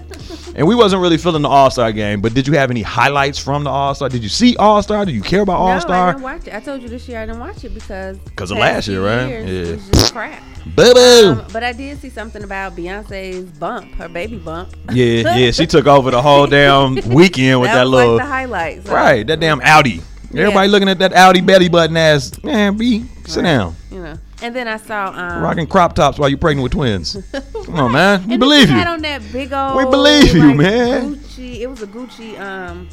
And 0.55 0.67
we 0.67 0.75
wasn't 0.75 1.01
really 1.01 1.17
feeling 1.17 1.41
the 1.41 1.49
All 1.49 1.71
Star 1.71 1.93
game, 1.93 2.21
but 2.21 2.35
did 2.35 2.47
you 2.47 2.53
have 2.59 2.71
any 2.71 2.83
highlights 2.83 3.39
from 3.39 3.65
the 3.65 3.71
All 3.71 3.95
Star? 3.95 4.11
Did 4.11 4.23
you 4.23 4.29
see 4.29 4.55
All 4.57 4.83
Star? 4.83 5.07
Did 5.07 5.15
you 5.15 5.23
care 5.23 5.41
about 5.41 5.55
No, 5.55 5.59
All 5.61 5.69
I 5.71 5.79
Star? 5.79 6.13
didn't 6.13 6.25
watch 6.25 6.47
it. 6.47 6.53
I 6.55 6.61
told 6.61 6.83
you 6.83 6.89
this 6.89 7.09
year 7.09 7.21
I 7.23 7.25
didn't 7.25 7.41
watch 7.41 7.65
it 7.65 7.73
because 7.73 8.19
'Cause 8.37 8.51
of 8.51 8.59
past 8.59 8.87
last 8.87 8.89
year, 8.89 8.99
few 8.99 9.07
right? 9.09 9.29
years, 9.29 9.49
Yeah. 9.51 9.73
it 9.73 9.77
was 9.77 9.89
just 9.89 10.13
crap. 10.13 10.43
Boo 10.77 10.93
boo. 10.93 11.31
Um, 11.41 11.45
but 11.55 11.65
I 11.65 11.73
did 11.73 11.99
see 12.03 12.11
something 12.11 12.45
about 12.45 12.77
Beyonce's 12.77 13.47
bump, 13.59 13.95
her 13.95 14.11
baby 14.11 14.37
bump. 14.37 14.69
yeah, 14.93 15.35
yeah, 15.39 15.51
she 15.53 15.67
took 15.75 15.87
over 15.87 16.11
the 16.11 16.21
whole 16.21 16.47
damn 16.47 16.97
weekend 17.09 17.63
with 17.63 17.71
that, 17.71 17.85
was 17.85 17.91
little 17.91 18.17
like 18.17 18.27
the 18.27 18.31
highlights. 18.31 18.89
Right, 18.91 19.27
that 19.27 19.41
damn 19.41 19.63
Audi. 19.63 20.03
Everybody 20.35 20.69
looking 20.69 20.89
at 20.89 20.99
that 21.01 21.13
Audi 21.13 21.41
belly 21.41 21.69
button 21.69 21.97
ass. 21.97 22.43
Man, 22.43 22.77
B, 22.77 23.05
sit 23.27 23.43
down. 23.43 23.75
You 23.91 24.03
know. 24.03 24.19
And 24.43 24.57
then 24.57 24.67
I 24.67 24.77
saw 24.77 25.09
um, 25.11 25.43
Rocking 25.43 25.69
crop 25.69 25.95
tops 25.95 26.19
while 26.19 26.29
you're 26.29 26.39
pregnant 26.39 26.65
with 26.65 26.73
twins. 26.73 27.17
Come 27.65 27.77
on, 27.77 27.93
man. 27.93 28.27
We 28.27 28.35
and 28.35 28.41
believe 28.41 28.69
you. 28.69 28.75
Had 28.75 28.89
on 28.89 29.03
that 29.03 29.23
big 29.31 29.53
old. 29.53 29.77
We 29.77 29.85
believe 29.85 30.35
you, 30.35 30.49
like, 30.49 30.57
man. 30.57 31.15
Gucci. 31.15 31.61
It 31.61 31.67
was 31.69 31.83
a 31.83 31.87
Gucci 31.87 32.41
um 32.41 32.89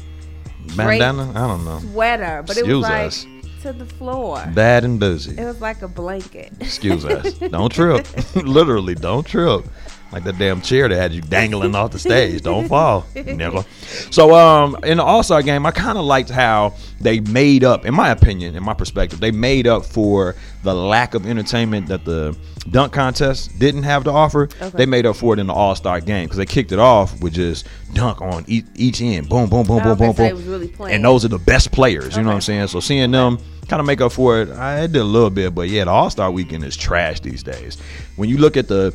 Bandana? 0.76 1.30
I 1.30 1.46
don't 1.48 1.64
know. 1.64 1.78
sweater, 1.80 2.42
but 2.46 2.56
it 2.56 2.60
Excuse 2.60 2.76
was 2.76 2.82
like 2.82 3.06
us. 3.06 3.26
to 3.62 3.72
the 3.72 3.86
floor. 3.86 4.44
Bad 4.54 4.84
and 4.84 5.00
busy. 5.00 5.36
It 5.36 5.44
was 5.44 5.60
like 5.60 5.82
a 5.82 5.88
blanket. 5.88 6.52
Excuse 6.60 7.04
us. 7.04 7.32
Don't 7.38 7.72
trip. 7.72 8.06
Literally, 8.36 8.94
don't 8.94 9.26
trip. 9.26 9.64
Like 10.12 10.24
that 10.24 10.38
damn 10.38 10.60
chair 10.60 10.88
that 10.88 10.96
had 10.96 11.12
you 11.12 11.20
dangling 11.20 11.74
off 11.74 11.92
the 11.92 11.98
stage. 12.00 12.42
Don't 12.42 12.68
fall, 12.68 13.06
nigga. 13.14 13.64
So, 14.12 14.34
um, 14.34 14.76
in 14.82 14.96
the 14.96 15.04
All 15.04 15.22
Star 15.22 15.42
game, 15.42 15.64
I 15.66 15.70
kind 15.70 15.96
of 15.98 16.04
liked 16.04 16.30
how 16.30 16.74
they 17.00 17.20
made 17.20 17.62
up, 17.62 17.86
in 17.86 17.94
my 17.94 18.10
opinion, 18.10 18.56
in 18.56 18.62
my 18.62 18.74
perspective, 18.74 19.20
they 19.20 19.30
made 19.30 19.66
up 19.66 19.84
for 19.84 20.34
the 20.62 20.74
lack 20.74 21.14
of 21.14 21.26
entertainment 21.26 21.86
that 21.86 22.04
the 22.04 22.36
dunk 22.70 22.92
contest 22.92 23.56
didn't 23.58 23.84
have 23.84 24.04
to 24.04 24.10
offer. 24.10 24.48
Okay. 24.60 24.70
They 24.78 24.86
made 24.86 25.06
up 25.06 25.16
for 25.16 25.34
it 25.34 25.38
in 25.38 25.46
the 25.46 25.54
All 25.54 25.74
Star 25.76 26.00
game 26.00 26.24
because 26.24 26.38
they 26.38 26.46
kicked 26.46 26.72
it 26.72 26.78
off 26.78 27.20
with 27.20 27.34
just 27.34 27.66
dunk 27.94 28.20
on 28.20 28.44
each, 28.48 28.66
each 28.74 29.00
end, 29.00 29.28
boom, 29.28 29.48
boom, 29.48 29.64
boom, 29.66 29.82
boom, 29.82 29.96
boom, 29.96 30.10
okay, 30.10 30.32
boom, 30.32 30.46
really 30.46 30.74
and 30.92 31.04
those 31.04 31.24
are 31.24 31.28
the 31.28 31.38
best 31.38 31.70
players. 31.70 32.16
You 32.16 32.22
know 32.22 32.28
what 32.28 32.34
I'm 32.34 32.40
saying? 32.40 32.66
So 32.68 32.80
seeing 32.80 33.12
them 33.12 33.38
kind 33.68 33.80
of 33.80 33.86
make 33.86 34.00
up 34.00 34.10
for 34.10 34.40
it, 34.40 34.50
I 34.50 34.86
did 34.88 34.96
a 34.96 35.04
little 35.04 35.30
bit, 35.30 35.54
but 35.54 35.68
yeah, 35.68 35.84
the 35.84 35.90
All 35.90 36.10
Star 36.10 36.30
Weekend 36.32 36.64
is 36.64 36.76
trash 36.76 37.20
these 37.20 37.44
days. 37.44 37.78
When 38.16 38.28
you 38.28 38.38
look 38.38 38.56
at 38.56 38.66
the 38.66 38.92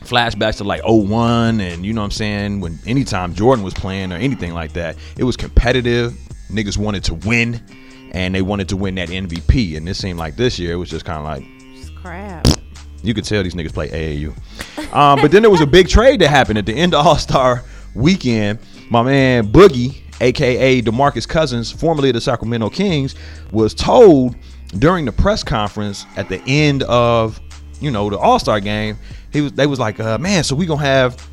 flashbacks 0.00 0.56
to 0.58 0.64
like 0.64 0.80
01 0.84 1.60
and 1.60 1.84
you 1.84 1.92
know 1.92 2.00
what 2.00 2.06
I'm 2.06 2.10
saying 2.12 2.60
when 2.60 2.78
anytime 2.86 3.34
Jordan 3.34 3.64
was 3.64 3.74
playing 3.74 4.12
or 4.12 4.16
anything 4.16 4.54
like 4.54 4.72
that 4.74 4.96
it 5.16 5.24
was 5.24 5.36
competitive 5.36 6.12
niggas 6.50 6.78
wanted 6.78 7.04
to 7.04 7.14
win 7.14 7.60
and 8.12 8.34
they 8.34 8.40
wanted 8.42 8.68
to 8.70 8.76
win 8.76 8.94
that 8.94 9.08
MVP 9.08 9.76
and 9.76 9.88
it 9.88 9.94
seemed 9.94 10.18
like 10.18 10.36
this 10.36 10.58
year 10.58 10.72
it 10.72 10.76
was 10.76 10.88
just 10.88 11.04
kind 11.04 11.18
of 11.18 11.24
like 11.24 11.44
Just 11.76 11.94
crap. 11.96 12.46
you 13.02 13.12
could 13.12 13.24
tell 13.24 13.42
these 13.42 13.54
niggas 13.54 13.72
play 13.74 13.88
AAU. 13.88 14.94
Um, 14.94 15.20
but 15.20 15.30
then 15.30 15.42
there 15.42 15.50
was 15.50 15.60
a 15.60 15.66
big 15.66 15.88
trade 15.88 16.20
that 16.20 16.28
happened 16.28 16.58
at 16.58 16.64
the 16.66 16.72
end 16.74 16.94
of 16.94 17.04
All 17.06 17.16
Star 17.18 17.62
weekend. 17.94 18.60
My 18.90 19.02
man 19.02 19.52
Boogie, 19.52 20.00
aka 20.22 20.80
Demarcus 20.80 21.28
Cousins, 21.28 21.70
formerly 21.70 22.08
of 22.10 22.14
the 22.14 22.20
Sacramento 22.22 22.70
Kings, 22.70 23.14
was 23.52 23.74
told 23.74 24.36
during 24.78 25.04
the 25.04 25.12
press 25.12 25.42
conference 25.44 26.06
at 26.16 26.28
the 26.30 26.40
end 26.46 26.84
of 26.84 27.38
you 27.80 27.90
know 27.90 28.10
the 28.10 28.18
All 28.18 28.38
Star 28.38 28.60
game. 28.60 28.98
He 29.32 29.40
was 29.40 29.52
they 29.52 29.66
was 29.66 29.78
like, 29.78 30.00
uh, 30.00 30.18
man, 30.18 30.44
so 30.44 30.54
we 30.54 30.66
gonna 30.66 30.82
have 30.82 31.28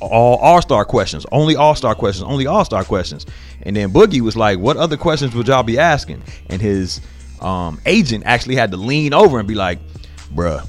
all 0.00 0.36
All 0.38 0.60
Star 0.60 0.84
questions, 0.84 1.24
only 1.32 1.56
All 1.56 1.74
Star 1.74 1.94
questions, 1.94 2.28
only 2.28 2.46
All 2.46 2.64
Star 2.64 2.84
questions. 2.84 3.26
And 3.62 3.76
then 3.76 3.92
Boogie 3.92 4.20
was 4.20 4.36
like, 4.36 4.58
"What 4.58 4.76
other 4.76 4.96
questions 4.96 5.34
would 5.34 5.48
y'all 5.48 5.62
be 5.62 5.78
asking?" 5.78 6.22
And 6.48 6.60
his 6.60 7.00
um, 7.40 7.80
agent 7.86 8.24
actually 8.26 8.56
had 8.56 8.70
to 8.72 8.76
lean 8.76 9.14
over 9.14 9.38
and 9.38 9.46
be 9.46 9.54
like, 9.54 9.78
"Bruh, 10.34 10.66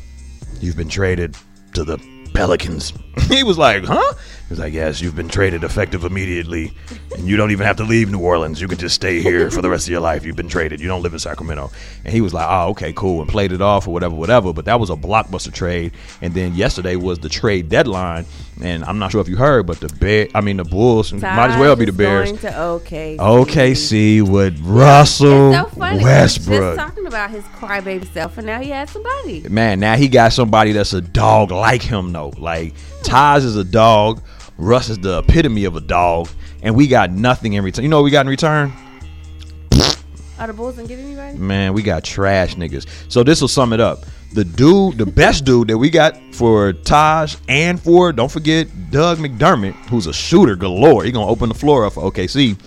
you've 0.60 0.77
been 0.77 0.89
traded 0.89 1.36
to 1.74 1.83
the 1.83 1.98
Pelicans." 2.33 2.93
he 3.29 3.43
was 3.43 3.57
like, 3.57 3.83
"Huh?" 3.86 4.13
He 4.53 4.60
was 4.60 4.65
like, 4.65 4.74
"Yes, 4.74 5.01
you've 5.01 5.15
been 5.15 5.29
traded 5.29 5.63
effective 5.63 6.03
immediately, 6.03 6.74
and 7.17 7.27
you 7.27 7.38
don't 7.38 7.50
even 7.50 7.65
have 7.65 7.77
to 7.77 7.83
leave 7.83 8.12
New 8.12 8.19
Orleans. 8.19 8.62
You 8.62 8.67
can 8.67 8.77
just 8.77 8.93
stay 8.93 9.19
here 9.19 9.50
for 9.50 9.63
the 9.63 9.69
rest 9.69 9.88
of 9.88 9.91
your 9.91 10.00
life. 10.00 10.27
You've 10.27 10.36
been 10.36 10.48
traded. 10.48 10.79
You 10.79 10.88
don't 10.88 11.01
live 11.01 11.13
in 11.13 11.17
Sacramento." 11.17 11.72
And 12.05 12.13
he 12.13 12.22
was 12.22 12.36
like, 12.36 12.45
"Oh, 12.48 12.69
okay, 12.69 12.93
cool," 12.93 13.22
and 13.22 13.27
played 13.27 13.51
it 13.51 13.62
off 13.62 13.88
or 13.88 13.93
whatever, 13.95 14.13
whatever. 14.13 14.53
But 14.53 14.65
that 14.65 14.79
was 14.79 14.91
a 14.91 14.95
blockbuster 14.95 15.51
trade. 15.51 15.93
And 16.22 16.36
then 16.36 16.53
yesterday 16.53 16.95
was 16.95 17.17
the 17.17 17.29
trade 17.29 17.67
deadline, 17.67 18.27
and 18.62 18.86
I'm 18.86 19.00
not 19.00 19.12
sure 19.12 19.22
if 19.22 19.27
you 19.27 19.38
heard, 19.38 19.65
but 19.65 19.79
the 19.79 19.88
Bear, 19.88 20.27
I 20.36 20.41
mean 20.41 20.57
the 20.57 20.65
Bulls, 20.65 21.12
might 21.13 21.50
as 21.50 21.60
well 21.60 21.75
be 21.75 21.86
the 21.86 21.91
Bears. 21.91 22.29
Going 22.29 22.41
to 22.41 22.62
OK. 22.62 23.17
OKC 23.17 24.22
with 24.22 24.60
Russell 24.62 25.51
so. 25.51 25.69
Westbrook. 25.79 26.77
Just 26.77 26.88
talking 26.88 27.07
about 27.07 27.31
his 27.31 27.43
crybaby 27.45 28.05
self, 28.13 28.38
and 28.38 28.45
now 28.45 28.62
he 28.62 28.69
has 28.69 28.91
somebody. 28.91 29.50
Man, 29.50 29.79
now 29.79 29.95
he 29.95 30.07
got 30.07 30.31
somebody 30.31 30.74
that's 30.74 30.93
a 30.93 31.01
dog 31.01 31.50
like 31.50 31.81
him 31.81 32.12
though. 32.12 32.33
Like 32.38 32.75
Taj 33.03 33.43
is 33.43 33.57
a 33.57 33.63
dog, 33.63 34.22
Russ 34.63 34.89
is 34.89 34.98
the 35.00 35.20
epitome 35.20 35.65
of 35.65 35.75
a 35.75 35.82
dog, 35.82 36.29
and 36.62 36.75
we 36.75 36.88
got 36.88 37.12
nothing 37.12 37.53
in 37.53 37.63
return. 37.63 37.84
You 37.84 37.89
know 37.89 37.98
what 37.98 38.05
we 38.05 38.12
got 38.12 38.25
in 38.25 38.29
return? 38.29 38.72
Are 40.39 40.48
the 40.48 40.53
Bulls 40.53 40.75
gonna 40.75 40.88
get 40.88 41.00
anybody? 41.00 41.38
Man, 41.38 41.74
we 41.74 41.84
got 41.84 42.03
trash 42.03 42.55
niggas. 42.55 42.88
So 43.10 43.24
this 43.24 43.41
will 43.41 43.48
sum 43.48 43.74
it 43.74 43.79
up. 43.79 44.05
The 44.34 44.43
dude, 44.43 44.98
the 44.98 45.05
best 45.05 45.46
dude 45.46 45.67
that 45.67 45.77
we 45.77 45.89
got 45.89 46.17
for 46.34 46.74
Taj 46.74 47.36
and 47.48 47.79
for 47.79 48.12
don't 48.12 48.32
forget 48.32 48.67
Doug 48.89 49.20
McDermott, 49.20 49.74
who's 49.89 50.08
a 50.08 50.13
shooter 50.13 50.55
galore. 50.55 51.03
He 51.03 51.12
gonna 51.12 51.27
open 51.27 51.50
the 51.50 51.55
floor 51.55 51.86
up 51.86 51.93
for 51.93 52.12
OKC. 52.12 52.58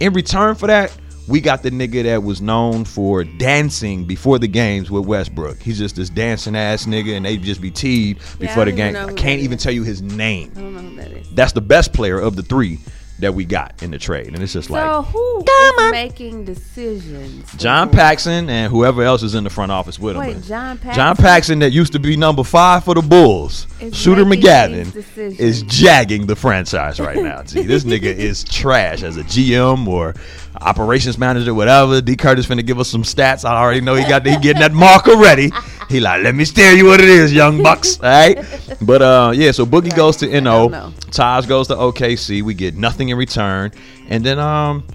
In 0.00 0.12
return 0.12 0.54
for 0.56 0.66
that, 0.66 0.96
we 1.28 1.40
got 1.40 1.62
the 1.62 1.70
nigga 1.70 2.02
that 2.04 2.22
was 2.22 2.40
known 2.40 2.84
for 2.84 3.24
dancing 3.24 4.04
before 4.04 4.38
the 4.38 4.48
games 4.48 4.90
with 4.90 5.06
Westbrook. 5.06 5.60
He's 5.62 5.78
just 5.78 5.96
this 5.96 6.10
dancing 6.10 6.56
ass 6.56 6.86
nigga, 6.86 7.16
and 7.16 7.24
they 7.24 7.36
just 7.36 7.60
be 7.60 7.70
teed 7.70 8.18
before 8.38 8.62
I 8.62 8.66
the 8.66 8.72
game. 8.72 8.96
I 8.96 9.12
can't 9.12 9.40
even 9.40 9.56
is. 9.56 9.62
tell 9.62 9.72
you 9.72 9.82
his 9.82 10.02
name. 10.02 10.52
I 10.56 10.60
don't 10.60 10.74
know 10.74 10.80
who 10.80 10.96
that 10.96 11.12
is. 11.12 11.30
That's 11.30 11.52
the 11.52 11.60
best 11.60 11.92
player 11.92 12.18
of 12.18 12.36
the 12.36 12.42
three 12.42 12.78
that 13.20 13.34
we 13.34 13.44
got 13.44 13.82
in 13.82 13.90
the 13.90 13.98
trade, 13.98 14.28
and 14.28 14.42
it's 14.42 14.52
just 14.52 14.68
So 14.68 14.74
like 14.74 15.06
who 15.06 15.44
is 15.44 15.92
making 15.92 16.44
decisions? 16.44 17.52
John 17.54 17.90
Paxson 17.90 18.48
and 18.48 18.70
whoever 18.70 19.02
else 19.02 19.22
is 19.22 19.34
in 19.34 19.44
the 19.44 19.50
front 19.50 19.72
office 19.72 19.98
with 19.98 20.16
him. 20.16 20.20
Wait, 20.22 20.34
man. 20.34 20.42
John 20.42 20.78
Paxson? 20.78 20.94
John 20.94 21.16
Paxson 21.16 21.58
that 21.60 21.70
used 21.70 21.92
to 21.92 21.98
be 21.98 22.16
number 22.16 22.44
five 22.44 22.84
for 22.84 22.94
the 22.94 23.02
Bulls. 23.02 23.66
Shooter 23.92 24.24
making 24.24 24.44
McGavin 24.44 25.38
is 25.40 25.62
jagging 25.62 26.26
the 26.26 26.36
franchise 26.36 27.00
right 27.00 27.16
now. 27.22 27.42
See, 27.46 27.62
this 27.62 27.84
nigga 27.84 28.04
is 28.04 28.44
trash 28.44 29.02
as 29.02 29.16
a 29.16 29.22
GM 29.22 29.86
or 29.86 30.14
operations 30.60 31.18
manager, 31.18 31.54
whatever. 31.54 32.00
D. 32.00 32.16
Curtis 32.16 32.46
finna 32.46 32.64
give 32.64 32.78
us 32.78 32.88
some 32.88 33.02
stats. 33.02 33.44
I 33.44 33.56
already 33.56 33.80
know 33.80 33.94
he 33.94 34.04
got 34.04 34.26
he 34.26 34.36
getting 34.38 34.60
that 34.60 34.72
mark 34.72 35.06
already. 35.08 35.50
He 35.90 35.98
like, 35.98 36.22
let 36.22 36.36
me 36.36 36.44
tell 36.44 36.74
you 36.76 36.86
what 36.86 37.00
it 37.00 37.08
is, 37.08 37.32
young 37.32 37.62
bucks. 37.62 37.98
All 37.98 38.04
right. 38.08 38.38
But 38.80 39.02
uh 39.02 39.32
yeah, 39.34 39.50
so 39.50 39.66
Boogie 39.66 39.94
goes 39.94 40.16
to 40.18 40.40
NO. 40.40 40.68
know. 40.68 40.92
Taj 41.10 41.46
goes 41.46 41.66
to 41.68 41.74
OKC. 41.74 42.42
We 42.42 42.54
get 42.54 42.76
nothing 42.76 43.08
in 43.08 43.18
return. 43.18 43.72
And 44.08 44.24
then 44.24 44.38
um 44.38 44.86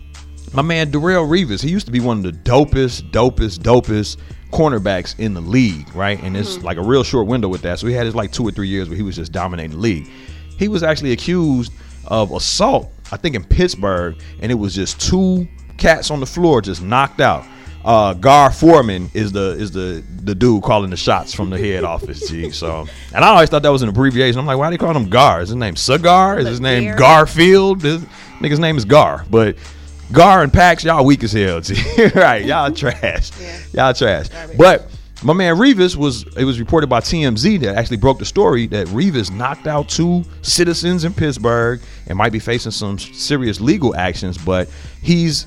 my 0.53 0.61
man 0.61 0.91
Darrelle 0.91 1.27
Revis, 1.27 1.61
he 1.61 1.69
used 1.69 1.85
to 1.87 1.91
be 1.91 1.99
one 1.99 2.17
of 2.19 2.23
the 2.23 2.31
dopest, 2.31 3.11
dopest, 3.11 3.59
dopest 3.59 4.17
cornerbacks 4.51 5.19
in 5.19 5.33
the 5.33 5.41
league, 5.41 5.93
right? 5.93 6.21
And 6.23 6.37
it's 6.37 6.63
like 6.63 6.77
a 6.77 6.81
real 6.81 7.03
short 7.03 7.27
window 7.27 7.49
with 7.49 7.61
that. 7.63 7.77
So 7.77 7.87
he 7.87 7.93
had 7.93 8.05
his 8.05 8.15
like 8.15 8.31
two 8.31 8.47
or 8.47 8.51
three 8.51 8.69
years 8.69 8.87
where 8.87 8.95
he 8.95 9.03
was 9.03 9.17
just 9.17 9.33
dominating 9.33 9.71
the 9.71 9.77
league. 9.77 10.07
He 10.57 10.69
was 10.69 10.81
actually 10.81 11.11
accused 11.11 11.73
of 12.07 12.31
assault, 12.31 12.89
I 13.11 13.17
think 13.17 13.35
in 13.35 13.43
Pittsburgh, 13.43 14.15
and 14.41 14.49
it 14.49 14.55
was 14.55 14.73
just 14.73 15.01
two 15.01 15.45
cats 15.77 16.09
on 16.09 16.21
the 16.21 16.25
floor 16.25 16.61
just 16.61 16.81
knocked 16.81 17.19
out. 17.19 17.45
Uh, 17.85 18.15
Gar 18.15 18.51
Forman 18.51 19.11
is 19.13 19.31
the 19.31 19.51
is 19.51 19.69
the 19.71 20.03
the 20.23 20.33
dude 20.33 20.63
calling 20.63 20.89
the 20.89 20.97
shots 20.97 21.35
from 21.35 21.51
the 21.51 21.57
head 21.57 21.83
office. 21.83 22.27
G. 22.27 22.49
So, 22.55 22.87
and 23.13 23.23
I 23.23 23.29
always 23.29 23.49
thought 23.49 23.61
that 23.63 23.69
was 23.69 23.83
an 23.83 23.89
abbreviation. 23.89 24.39
I'm 24.39 24.45
like, 24.45 24.57
why 24.57 24.69
do 24.69 24.77
they 24.77 24.83
call 24.83 24.95
him 24.95 25.09
Gar? 25.09 25.41
Is 25.41 25.49
his 25.49 25.55
name 25.55 25.75
Cigar? 25.75 26.39
Is 26.39 26.47
his 26.47 26.61
name? 26.61 26.95
Garfield? 26.95 27.83
His 27.83 28.01
nigga's 28.39 28.59
name 28.59 28.77
is 28.77 28.85
Gar, 28.85 29.25
but 29.29 29.55
Gar 30.11 30.41
and 30.41 30.51
Pax, 30.51 30.83
y'all 30.83 31.05
weak 31.05 31.23
as 31.23 31.31
hell. 31.31 31.61
G. 31.61 31.75
right? 32.15 32.43
Y'all 32.43 32.71
trash. 32.73 33.31
Y'all 33.73 33.93
trash. 33.93 34.27
But 34.57 34.89
my 35.23 35.33
man 35.33 35.55
Revis 35.55 35.95
was 35.95 36.23
it 36.37 36.45
was 36.45 36.59
reported 36.59 36.87
by 36.87 37.01
TMZ 37.01 37.59
that 37.61 37.75
actually 37.75 37.97
broke 37.97 38.17
the 38.17 38.25
story 38.25 38.67
that 38.67 38.87
Revis 38.87 39.31
knocked 39.31 39.67
out 39.67 39.89
two 39.89 40.23
citizens 40.41 41.03
in 41.03 41.13
Pittsburgh 41.13 41.81
and 42.07 42.17
might 42.17 42.31
be 42.31 42.39
facing 42.39 42.71
some 42.71 42.97
serious 42.97 43.59
legal 43.59 43.95
actions, 43.95 44.37
but 44.37 44.69
he's 45.01 45.45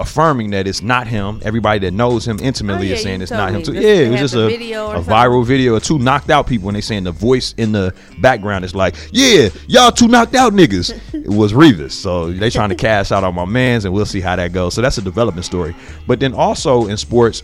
affirming 0.00 0.50
that 0.50 0.66
it's 0.66 0.82
not 0.82 1.06
him. 1.06 1.40
Everybody 1.44 1.80
that 1.80 1.92
knows 1.92 2.26
him 2.26 2.38
intimately 2.40 2.86
Oh, 2.86 2.90
yeah, 2.90 2.96
is 2.96 3.02
saying 3.02 3.22
it's 3.22 3.30
not 3.30 3.52
him 3.52 3.62
too. 3.62 3.74
Yeah, 3.74 3.80
it 3.80 4.10
was 4.10 4.20
just 4.20 4.34
a, 4.34 4.46
video 4.46 4.90
a 4.92 5.02
viral 5.02 5.44
video 5.44 5.74
of 5.74 5.82
two 5.82 5.98
knocked 5.98 6.30
out 6.30 6.46
people 6.46 6.68
and 6.68 6.76
they 6.76 6.80
saying 6.80 7.04
the 7.04 7.12
voice 7.12 7.54
in 7.58 7.72
the 7.72 7.94
background 8.20 8.64
is 8.64 8.74
like, 8.74 8.94
Yeah, 9.12 9.48
y'all 9.66 9.90
two 9.90 10.08
knocked 10.08 10.34
out 10.34 10.52
niggas. 10.52 10.90
it 11.14 11.28
was 11.28 11.52
Revis. 11.52 11.92
So 11.92 12.32
they 12.32 12.50
trying 12.50 12.70
to 12.70 12.74
cash 12.74 13.12
out 13.12 13.24
on 13.24 13.34
my 13.34 13.44
mans 13.44 13.84
and 13.84 13.94
we'll 13.94 14.06
see 14.06 14.20
how 14.20 14.36
that 14.36 14.52
goes. 14.52 14.74
So 14.74 14.82
that's 14.82 14.98
a 14.98 15.02
development 15.02 15.44
story. 15.44 15.74
But 16.06 16.20
then 16.20 16.34
also 16.34 16.86
in 16.86 16.96
sports, 16.96 17.42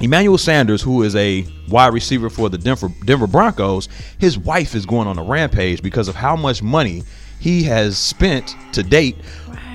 Emmanuel 0.00 0.38
Sanders, 0.38 0.80
who 0.80 1.02
is 1.02 1.16
a 1.16 1.44
wide 1.68 1.92
receiver 1.92 2.30
for 2.30 2.48
the 2.48 2.58
Denver 2.58 2.88
Denver 3.04 3.26
Broncos, 3.26 3.88
his 4.18 4.38
wife 4.38 4.74
is 4.74 4.86
going 4.86 5.08
on 5.08 5.18
a 5.18 5.22
rampage 5.22 5.82
because 5.82 6.06
of 6.08 6.14
how 6.14 6.36
much 6.36 6.62
money 6.62 7.02
he 7.40 7.62
has 7.64 7.98
spent 7.98 8.56
to 8.72 8.82
date 8.82 9.16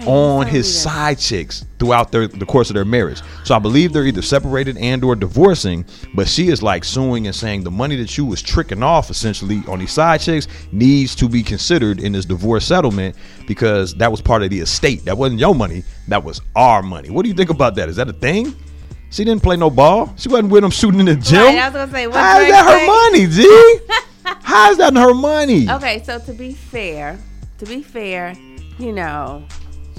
on 0.07 0.47
his 0.47 0.65
that. 0.65 0.89
side 0.89 1.19
chicks 1.19 1.65
throughout 1.79 2.11
their, 2.11 2.27
the 2.27 2.45
course 2.45 2.69
of 2.69 2.75
their 2.75 2.85
marriage. 2.85 3.21
So 3.43 3.55
I 3.55 3.59
believe 3.59 3.93
they're 3.93 4.05
either 4.05 4.21
separated 4.21 4.77
and 4.77 5.03
or 5.03 5.15
divorcing, 5.15 5.85
but 6.13 6.27
she 6.27 6.47
is 6.47 6.63
like 6.63 6.83
suing 6.83 7.27
and 7.27 7.35
saying 7.35 7.63
the 7.63 7.71
money 7.71 7.95
that 7.97 8.17
you 8.17 8.25
was 8.25 8.41
tricking 8.41 8.83
off 8.83 9.09
essentially 9.09 9.61
on 9.67 9.79
these 9.79 9.91
side 9.91 10.21
chicks 10.21 10.47
needs 10.71 11.15
to 11.15 11.27
be 11.27 11.43
considered 11.43 11.99
in 11.99 12.11
this 12.11 12.25
divorce 12.25 12.65
settlement 12.65 13.15
because 13.47 13.93
that 13.95 14.09
was 14.11 14.21
part 14.21 14.43
of 14.43 14.49
the 14.49 14.59
estate. 14.59 15.05
That 15.05 15.17
wasn't 15.17 15.39
your 15.39 15.55
money, 15.55 15.83
that 16.07 16.23
was 16.23 16.41
our 16.55 16.81
money. 16.81 17.09
What 17.09 17.23
do 17.23 17.29
you 17.29 17.35
think 17.35 17.49
about 17.49 17.75
that? 17.75 17.89
Is 17.89 17.97
that 17.97 18.07
a 18.09 18.13
thing? 18.13 18.55
She 19.09 19.23
didn't 19.23 19.43
play 19.43 19.57
no 19.57 19.69
ball. 19.69 20.11
She 20.17 20.27
wasn't 20.27 20.49
with 20.49 20.63
him 20.63 20.71
shooting 20.71 20.99
in 20.99 21.05
the 21.05 21.15
gym. 21.15 21.43
Right, 21.43 21.59
I 21.59 21.69
was 21.69 21.73
gonna 21.73 21.91
say, 21.91 22.09
How 22.09 22.39
is 22.39 22.49
that 22.49 22.65
her 22.65 22.87
money, 22.87 23.27
G? 23.27 23.79
How 24.43 24.71
is 24.71 24.77
that 24.79 24.95
her 24.95 25.13
money? 25.13 25.69
Okay, 25.69 26.01
so 26.03 26.17
to 26.17 26.33
be 26.33 26.53
fair, 26.53 27.19
to 27.59 27.65
be 27.65 27.83
fair, 27.83 28.33
you 28.79 28.91
know, 28.91 29.45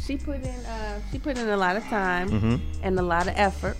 she 0.07 0.17
put 0.17 0.37
in 0.43 0.67
uh 0.67 1.01
she 1.11 1.19
put 1.19 1.39
in 1.39 1.49
a 1.49 1.57
lot 1.57 1.77
of 1.77 1.83
time 1.85 2.29
Mm-hmm. 2.31 2.57
and 2.83 2.99
a 2.99 3.03
lot 3.03 3.27
of 3.27 3.35
effort. 3.37 3.77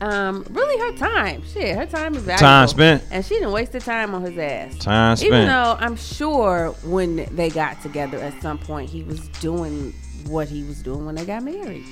Um, 0.00 0.44
really 0.50 0.78
her 0.80 0.98
time. 0.98 1.44
Shit, 1.46 1.76
her 1.76 1.86
time 1.86 2.16
is 2.16 2.22
valuable. 2.24 2.40
Time 2.40 2.66
spent. 2.68 3.04
And 3.12 3.24
she 3.24 3.34
didn't 3.34 3.52
waste 3.52 3.70
the 3.70 3.78
time 3.80 4.14
on 4.16 4.22
his 4.22 4.36
ass. 4.36 4.76
Time 4.78 5.14
spent. 5.16 5.32
Even 5.32 5.46
though 5.46 5.76
I'm 5.78 5.94
sure 5.96 6.70
when 6.84 7.24
they 7.36 7.50
got 7.50 7.80
together 7.82 8.18
at 8.18 8.40
some 8.42 8.58
point 8.58 8.90
he 8.90 9.04
was 9.04 9.28
doing 9.40 9.92
what 10.26 10.48
he 10.48 10.64
was 10.64 10.82
doing 10.82 11.06
when 11.06 11.14
they 11.14 11.24
got 11.24 11.42
married. 11.44 11.84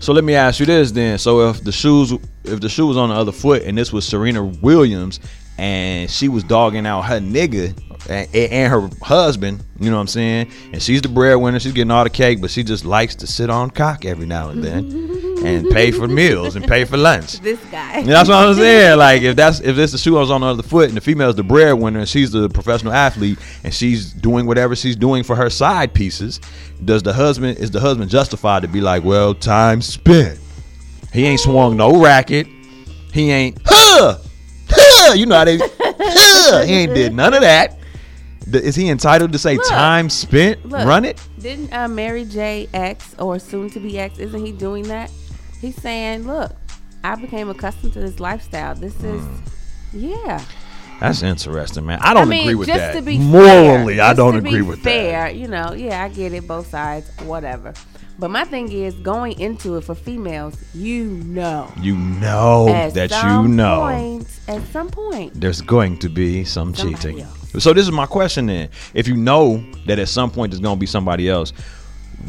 So 0.00 0.12
let 0.12 0.24
me 0.24 0.34
ask 0.34 0.58
you 0.58 0.66
this 0.66 0.90
then. 0.90 1.18
So 1.18 1.48
if 1.50 1.62
the 1.62 1.70
shoes 1.70 2.12
if 2.44 2.60
the 2.60 2.68
shoe 2.68 2.86
was 2.86 2.96
on 2.96 3.10
the 3.10 3.14
other 3.14 3.30
foot 3.32 3.62
and 3.62 3.78
this 3.78 3.92
was 3.92 4.04
Serena 4.06 4.42
Williams 4.44 5.20
and 5.58 6.10
she 6.10 6.28
was 6.28 6.44
dogging 6.44 6.86
out 6.86 7.02
her 7.02 7.20
nigga 7.20 7.76
and, 8.08 8.34
and 8.34 8.72
her 8.72 8.88
husband, 9.02 9.62
you 9.78 9.90
know 9.90 9.96
what 9.96 10.02
I'm 10.02 10.06
saying? 10.08 10.50
And 10.72 10.82
she's 10.82 11.02
the 11.02 11.08
breadwinner, 11.08 11.60
she's 11.60 11.72
getting 11.72 11.90
all 11.90 12.04
the 12.04 12.10
cake, 12.10 12.40
but 12.40 12.50
she 12.50 12.62
just 12.62 12.84
likes 12.84 13.14
to 13.16 13.26
sit 13.26 13.50
on 13.50 13.70
cock 13.70 14.04
every 14.04 14.26
now 14.26 14.48
and 14.50 14.62
then 14.62 14.84
and 15.44 15.70
pay 15.70 15.90
for 15.90 16.08
meals 16.08 16.56
and 16.56 16.66
pay 16.66 16.84
for 16.84 16.96
lunch. 16.96 17.40
This 17.40 17.60
guy. 17.70 18.02
That's 18.02 18.28
what 18.28 18.36
I'm 18.36 18.54
saying. 18.54 18.98
Like 18.98 19.22
if 19.22 19.36
that's 19.36 19.60
if 19.60 19.76
this 19.76 19.92
the 19.92 19.98
shoe 19.98 20.16
I 20.16 20.20
was 20.20 20.30
on 20.30 20.40
the 20.40 20.48
other 20.48 20.62
foot 20.62 20.88
and 20.88 20.96
the 20.96 21.00
female's 21.00 21.36
the 21.36 21.42
breadwinner 21.42 22.00
and 22.00 22.08
she's 22.08 22.30
the 22.32 22.48
professional 22.48 22.92
athlete 22.92 23.38
and 23.64 23.72
she's 23.72 24.12
doing 24.12 24.46
whatever 24.46 24.74
she's 24.74 24.96
doing 24.96 25.22
for 25.22 25.36
her 25.36 25.50
side 25.50 25.94
pieces, 25.94 26.40
does 26.84 27.02
the 27.02 27.12
husband 27.12 27.58
is 27.58 27.70
the 27.70 27.80
husband 27.80 28.10
justified 28.10 28.62
to 28.62 28.68
be 28.68 28.80
like, 28.80 29.04
well, 29.04 29.34
time 29.34 29.82
spent. 29.82 30.38
He 31.12 31.26
ain't 31.26 31.40
swung 31.40 31.76
no 31.76 32.02
racket. 32.02 32.46
He 33.12 33.30
ain't 33.30 33.58
huh, 33.64 34.16
huh, 35.08 35.14
you 35.14 35.26
know 35.26 35.36
how 35.36 35.44
they 35.44 35.58
huh, 35.60 36.62
he 36.64 36.72
ain't 36.72 36.94
did 36.94 37.12
none 37.14 37.34
of 37.34 37.40
that. 37.42 37.78
Is 38.52 38.74
he 38.74 38.88
entitled 38.88 39.32
to 39.32 39.38
say 39.38 39.56
Look, 39.56 39.66
time 39.68 40.10
spent? 40.10 40.66
Look, 40.68 40.84
Run 40.86 41.04
it? 41.04 41.20
Didn't 41.38 41.72
uh, 41.72 41.88
Mary 41.88 42.24
J. 42.24 42.68
X 42.74 43.14
or 43.18 43.38
soon 43.38 43.70
to 43.70 43.80
be 43.80 43.98
X? 43.98 44.18
Isn't 44.18 44.44
he 44.44 44.52
doing 44.52 44.84
that? 44.88 45.10
He's 45.60 45.76
saying, 45.80 46.26
"Look, 46.26 46.52
I 47.04 47.14
became 47.14 47.48
accustomed 47.48 47.92
to 47.94 48.00
this 48.00 48.18
lifestyle. 48.20 48.74
This 48.74 48.94
is, 49.04 49.22
Hmm. 49.22 49.36
yeah." 49.92 50.44
That's 51.00 51.22
interesting, 51.22 51.86
man. 51.86 51.98
I 52.02 52.14
don't 52.14 52.28
I 52.28 52.30
mean, 52.30 52.40
agree 52.42 52.54
with 52.56 52.68
just 52.68 52.78
that. 52.78 52.92
to 52.94 53.02
be 53.02 53.18
Morally, 53.18 53.96
fair, 53.96 54.04
I 54.04 54.12
don't 54.14 54.36
agree 54.36 54.62
with 54.62 54.80
fair, 54.82 55.24
that. 55.24 55.34
you 55.36 55.48
know, 55.48 55.72
yeah, 55.72 56.04
I 56.04 56.08
get 56.08 56.32
it, 56.32 56.46
both 56.46 56.68
sides, 56.68 57.10
whatever. 57.24 57.74
But 58.22 58.30
my 58.30 58.44
thing 58.44 58.70
is 58.70 58.94
going 58.94 59.40
into 59.40 59.78
it 59.78 59.80
for 59.82 59.96
females, 59.96 60.54
you 60.74 61.06
know, 61.06 61.68
You 61.80 61.96
know 61.96 62.68
at 62.68 62.94
that 62.94 63.10
you 63.10 63.48
know. 63.48 63.80
point, 63.80 64.40
at 64.46 64.62
some 64.68 64.90
point, 64.90 65.32
there's 65.34 65.60
going 65.60 65.98
to 65.98 66.08
be 66.08 66.44
some 66.44 66.72
cheating. 66.72 67.22
else. 67.22 67.64
So 67.64 67.72
this 67.72 67.84
is 67.84 67.90
my 67.90 68.06
question 68.06 68.46
then. 68.46 68.68
If 68.94 69.08
you 69.08 69.16
know 69.16 69.60
that 69.86 69.98
at 69.98 70.08
some 70.08 70.30
point 70.30 70.52
there's 70.52 70.60
going 70.60 70.76
to 70.76 70.80
be 70.80 70.86
somebody 70.86 71.28
else, 71.28 71.52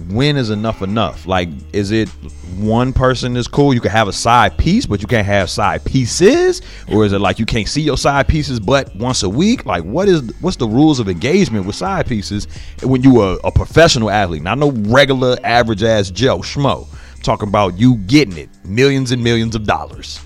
when 0.10 0.38
is 0.38 0.50
enough 0.50 0.82
enough? 0.82 1.26
Like 1.28 1.50
is 1.74 1.92
it 1.92 2.10
one 2.58 2.94
person 2.94 3.36
is 3.36 3.48
cool, 3.48 3.74
you 3.74 3.82
can 3.82 3.92
have 3.92 4.08
a 4.08 4.14
side 4.14 4.58
piece, 4.58 4.86
but 4.86 5.02
you 5.02 5.08
can't 5.08 5.26
have 5.26 5.50
side 5.50 5.84
pieces? 5.84 6.62
Or 6.92 7.06
is 7.06 7.14
it 7.14 7.20
like 7.20 7.40
you 7.40 7.46
can't 7.46 7.68
see 7.68 7.82
your 7.82 7.98
side 7.98 8.28
pieces 8.28 8.60
but 8.60 8.96
once 8.96 9.24
a 9.24 9.30
week? 9.30 9.66
Like 9.66 9.84
what 9.84 10.08
is 10.08 10.22
what's 10.42 10.58
the 10.58 10.68
rules 10.68 11.00
of 11.00 11.10
engagement 11.10 11.66
with 11.66 11.76
side 11.76 12.08
pieces 12.08 12.48
when 12.84 13.02
you 13.04 13.22
are 13.22 13.38
a 13.44 13.52
professional 13.52 14.10
athlete? 14.10 14.44
Not 14.44 14.58
no 14.58 14.72
regular 14.72 15.38
average 15.44 15.84
ass 15.84 16.10
Joe 16.12 16.40
Schmo. 16.40 16.88
I'm 17.16 17.22
talking 17.22 17.48
about 17.50 17.78
you 17.78 17.96
getting 17.98 18.38
it, 18.38 18.50
millions 18.66 19.12
and 19.12 19.24
millions 19.24 19.56
of 19.56 19.66
dollars. 19.66 20.20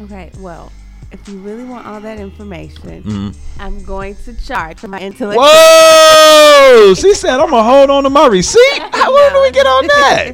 okay. 0.00 0.30
Well, 0.38 0.72
if 1.10 1.26
you 1.28 1.38
really 1.38 1.64
want 1.64 1.86
all 1.86 2.00
that 2.00 2.18
information, 2.18 3.02
Mm-hmm. 3.02 3.60
I'm 3.60 3.82
going 3.84 4.14
to 4.24 4.34
charge 4.44 4.78
for 4.78 4.88
my 4.88 5.00
intellect. 5.00 5.38
Whoa! 5.40 6.94
She 6.96 7.14
said, 7.14 7.40
"I'm 7.40 7.50
gonna 7.50 7.62
hold 7.62 7.90
on 7.90 8.02
to 8.04 8.10
my 8.10 8.26
receipt." 8.26 8.78
How 8.92 9.12
when 9.14 9.32
do 9.32 9.42
we 9.42 9.50
get 9.50 9.66
on 9.66 9.86
that? 9.94 10.28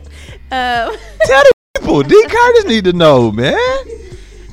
Um, 0.51 0.97
Tell 1.27 1.43
the 1.43 1.53
people. 1.79 2.03
D. 2.03 2.27
Curtis 2.29 2.65
need 2.67 2.85
to 2.85 2.93
know, 2.93 3.31
man. 3.31 3.59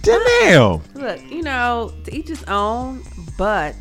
Damn. 0.02 0.82
look, 0.96 1.22
you 1.32 1.42
know, 1.44 1.94
to 2.06 2.16
each 2.16 2.28
his 2.30 2.44
own, 2.46 3.04
but 3.38 3.76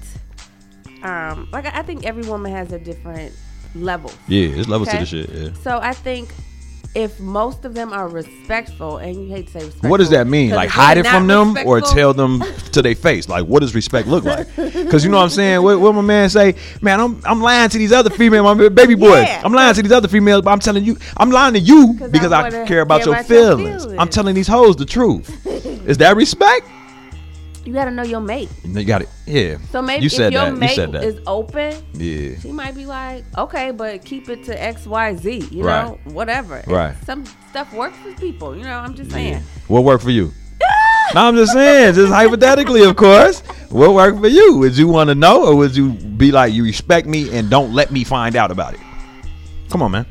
um, 1.03 1.49
like 1.53 1.67
I 1.67 1.81
I 1.81 1.83
think 1.83 2.05
every 2.05 2.23
woman 2.25 2.53
has 2.53 2.73
a 2.73 2.79
different 2.79 3.33
level. 3.75 4.13
Yeah, 4.29 4.49
it's 4.49 4.69
levels 4.69 4.89
Okay. 4.89 4.99
to 4.99 5.05
the 5.05 5.27
shit. 5.27 5.31
Yeah. 5.31 5.53
So 5.63 5.79
I 5.81 5.93
think 5.95 6.35
if 6.95 7.21
most 7.21 7.65
of 7.65 7.75
them 7.75 7.93
are 7.93 8.09
respectful, 8.09 8.97
and 8.99 9.15
you 9.15 9.29
hate 9.35 9.47
to 9.47 9.53
say 9.53 9.59
respectful, 9.61 9.91
What 9.91 9.99
does 9.99 10.11
that 10.11 10.27
mean? 10.27 10.51
Like 10.51 10.69
hide 10.69 10.99
it 10.99 11.07
from 11.07 11.27
them 11.27 11.57
or 11.65 11.81
tell 11.81 12.13
them 12.13 12.43
to 12.73 12.83
their 12.83 12.95
face? 12.97 13.29
Like 13.29 13.47
what 13.47 13.61
does 13.61 13.75
respect 13.75 14.09
look 14.09 14.25
like? 14.25 14.49
Because 14.57 15.05
you 15.05 15.11
know 15.11 15.19
what 15.19 15.25
I'm 15.25 15.31
saying. 15.31 15.63
What, 15.63 15.81
what 15.81 15.95
my 15.95 16.01
man 16.01 16.29
say? 16.31 16.57
Man, 16.81 16.99
I'm 17.01 17.21
I'm 17.25 17.41
lying 17.41 17.69
to 17.71 17.79
these 17.79 17.93
other 17.93 18.11
females, 18.11 18.57
my 18.57 18.69
baby 18.69 18.95
boy. 18.97 19.21
Yeah. 19.21 19.43
I'm 19.45 19.53
lying 19.53 19.75
to 19.75 19.83
these 19.83 19.93
other 19.93 20.09
females, 20.09 20.43
but 20.43 20.51
I'm 20.51 20.59
telling 20.61 20.85
you, 20.85 20.97
I'm 21.17 21.31
lying 21.31 21.55
to 21.55 21.61
you 21.61 21.95
'Cause 21.99 22.11
because 22.11 22.33
I, 22.33 22.43
wanna 22.43 22.67
care 22.67 22.81
about 22.81 23.05
your 23.05 23.15
about 23.15 23.29
your 23.31 23.57
feelings. 23.57 23.83
feelings. 23.85 24.01
I'm 24.01 24.09
telling 24.09 24.35
these 24.35 24.49
hoes 24.49 24.77
the 24.77 24.85
truth. 24.87 25.47
Is 25.87 25.99
that 25.99 26.17
respect? 26.17 26.67
You 27.65 27.75
got 27.75 27.85
to 27.85 27.91
know 27.91 28.03
your 28.03 28.21
mate. 28.21 28.49
You 28.65 28.85
got 28.85 29.03
it. 29.03 29.09
Yeah. 29.27 29.59
So 29.71 29.83
maybe 29.83 30.03
you 30.03 30.09
said 30.09 30.29
if 30.29 30.33
your 30.33 30.47
that. 30.47 30.57
mate 30.59 30.71
you 30.71 30.77
said 30.77 30.93
that. 30.93 31.05
is 31.05 31.21
open, 31.27 31.75
yeah. 31.93 32.39
she 32.41 32.53
might 32.53 32.75
be 32.75 32.87
like, 32.87 33.25
okay, 33.37 33.71
but 33.71 34.03
keep 34.05 34.29
it 34.31 34.45
to 34.45 34.63
X, 34.63 34.87
Y, 34.87 35.15
Z. 35.17 35.49
You 35.51 35.65
Right. 35.65 35.85
know, 35.85 35.99
whatever. 36.13 36.63
Right. 36.67 36.95
Some 37.05 37.27
stuff 37.51 37.73
works 37.75 37.99
for 37.99 38.13
people. 38.15 38.57
You 38.57 38.65
know, 38.65 38.77
I'm 38.79 38.95
just 38.95 39.11
Yeah. 39.11 39.17
saying. 39.17 39.43
What 39.69 39.85
worked 39.85 40.03
for 40.03 40.11
you? 40.11 40.33
no, 41.15 41.27
I'm 41.29 41.37
just 41.37 41.53
saying, 41.53 41.95
just 41.95 42.13
hypothetically, 42.13 42.83
of 42.85 42.97
course. 42.97 43.41
What 43.69 43.93
worked 43.95 44.19
for 44.21 44.29
you? 44.29 44.57
Would 44.59 44.77
you 44.79 44.89
want 44.89 45.09
to 45.11 45.15
know, 45.15 45.47
or 45.47 45.55
would 45.57 45.77
you 45.77 45.91
be 45.91 46.33
like, 46.33 46.53
you 46.55 46.65
respect 46.65 47.07
me 47.07 47.37
and 47.37 47.51
don't 47.51 47.73
let 47.75 47.91
me 47.91 48.05
find 48.05 48.37
out 48.37 48.51
about 48.51 48.75
it? 48.75 48.81
Come 49.69 49.83
on, 49.83 49.91
man. 49.93 50.07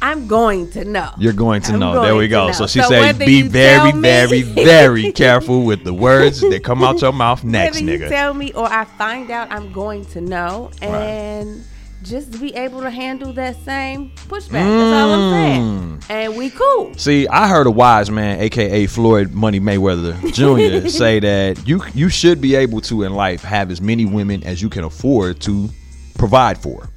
I'm 0.00 0.26
going 0.28 0.70
to 0.72 0.84
know. 0.84 1.10
You're 1.18 1.32
going 1.32 1.62
to 1.62 1.72
I'm 1.72 1.80
know. 1.80 1.94
going 1.94 2.04
there 2.06 2.16
we 2.16 2.28
go. 2.28 2.46
know. 2.48 2.52
So 2.52 2.66
she 2.66 2.80
So 2.80 2.88
said, 2.88 3.18
be 3.18 3.42
very, 3.42 3.92
very, 3.92 4.42
very 4.42 5.12
careful 5.12 5.64
with 5.64 5.84
the 5.84 5.94
words 5.94 6.40
that 6.40 6.62
come 6.62 6.82
out 6.84 7.00
your 7.00 7.12
mouth 7.12 7.42
next, 7.44 7.80
Whether 7.80 7.92
you 7.92 7.98
nigga. 7.98 8.08
tell 8.08 8.34
me 8.34 8.52
or 8.52 8.66
I 8.66 8.84
find 8.84 9.30
out, 9.30 9.50
I'm 9.50 9.72
going 9.72 10.04
to 10.06 10.20
know, 10.20 10.70
and 10.80 11.64
just 12.04 12.40
be 12.40 12.54
able 12.54 12.80
to 12.80 12.90
handle 12.90 13.32
that 13.32 13.56
same 13.64 14.10
pushback. 14.28 14.52
That's 14.52 14.94
all 14.94 15.12
I'm 15.12 15.32
saying. 15.32 15.62
Mm. 15.62 16.10
And 16.10 16.36
we 16.36 16.50
cool. 16.50 16.94
See, 16.94 17.26
I 17.26 17.48
heard 17.48 17.66
a 17.66 17.70
wise 17.72 18.08
man, 18.10 18.40
aka 18.40 18.86
Floyd 18.86 19.32
Money 19.32 19.58
Mayweather 19.58 20.14
Jr., 20.32 20.88
say 21.02 21.18
that 21.20 21.66
you 21.66 21.82
you 21.94 22.08
should 22.08 22.40
be 22.40 22.54
able 22.54 22.80
to 22.82 23.02
in 23.02 23.14
life 23.14 23.42
have 23.42 23.70
as 23.72 23.80
many 23.80 24.04
women 24.04 24.44
as 24.44 24.62
you 24.62 24.68
can 24.70 24.84
afford 24.84 25.40
to 25.42 25.68
provide 26.16 26.56
for. 26.58 26.88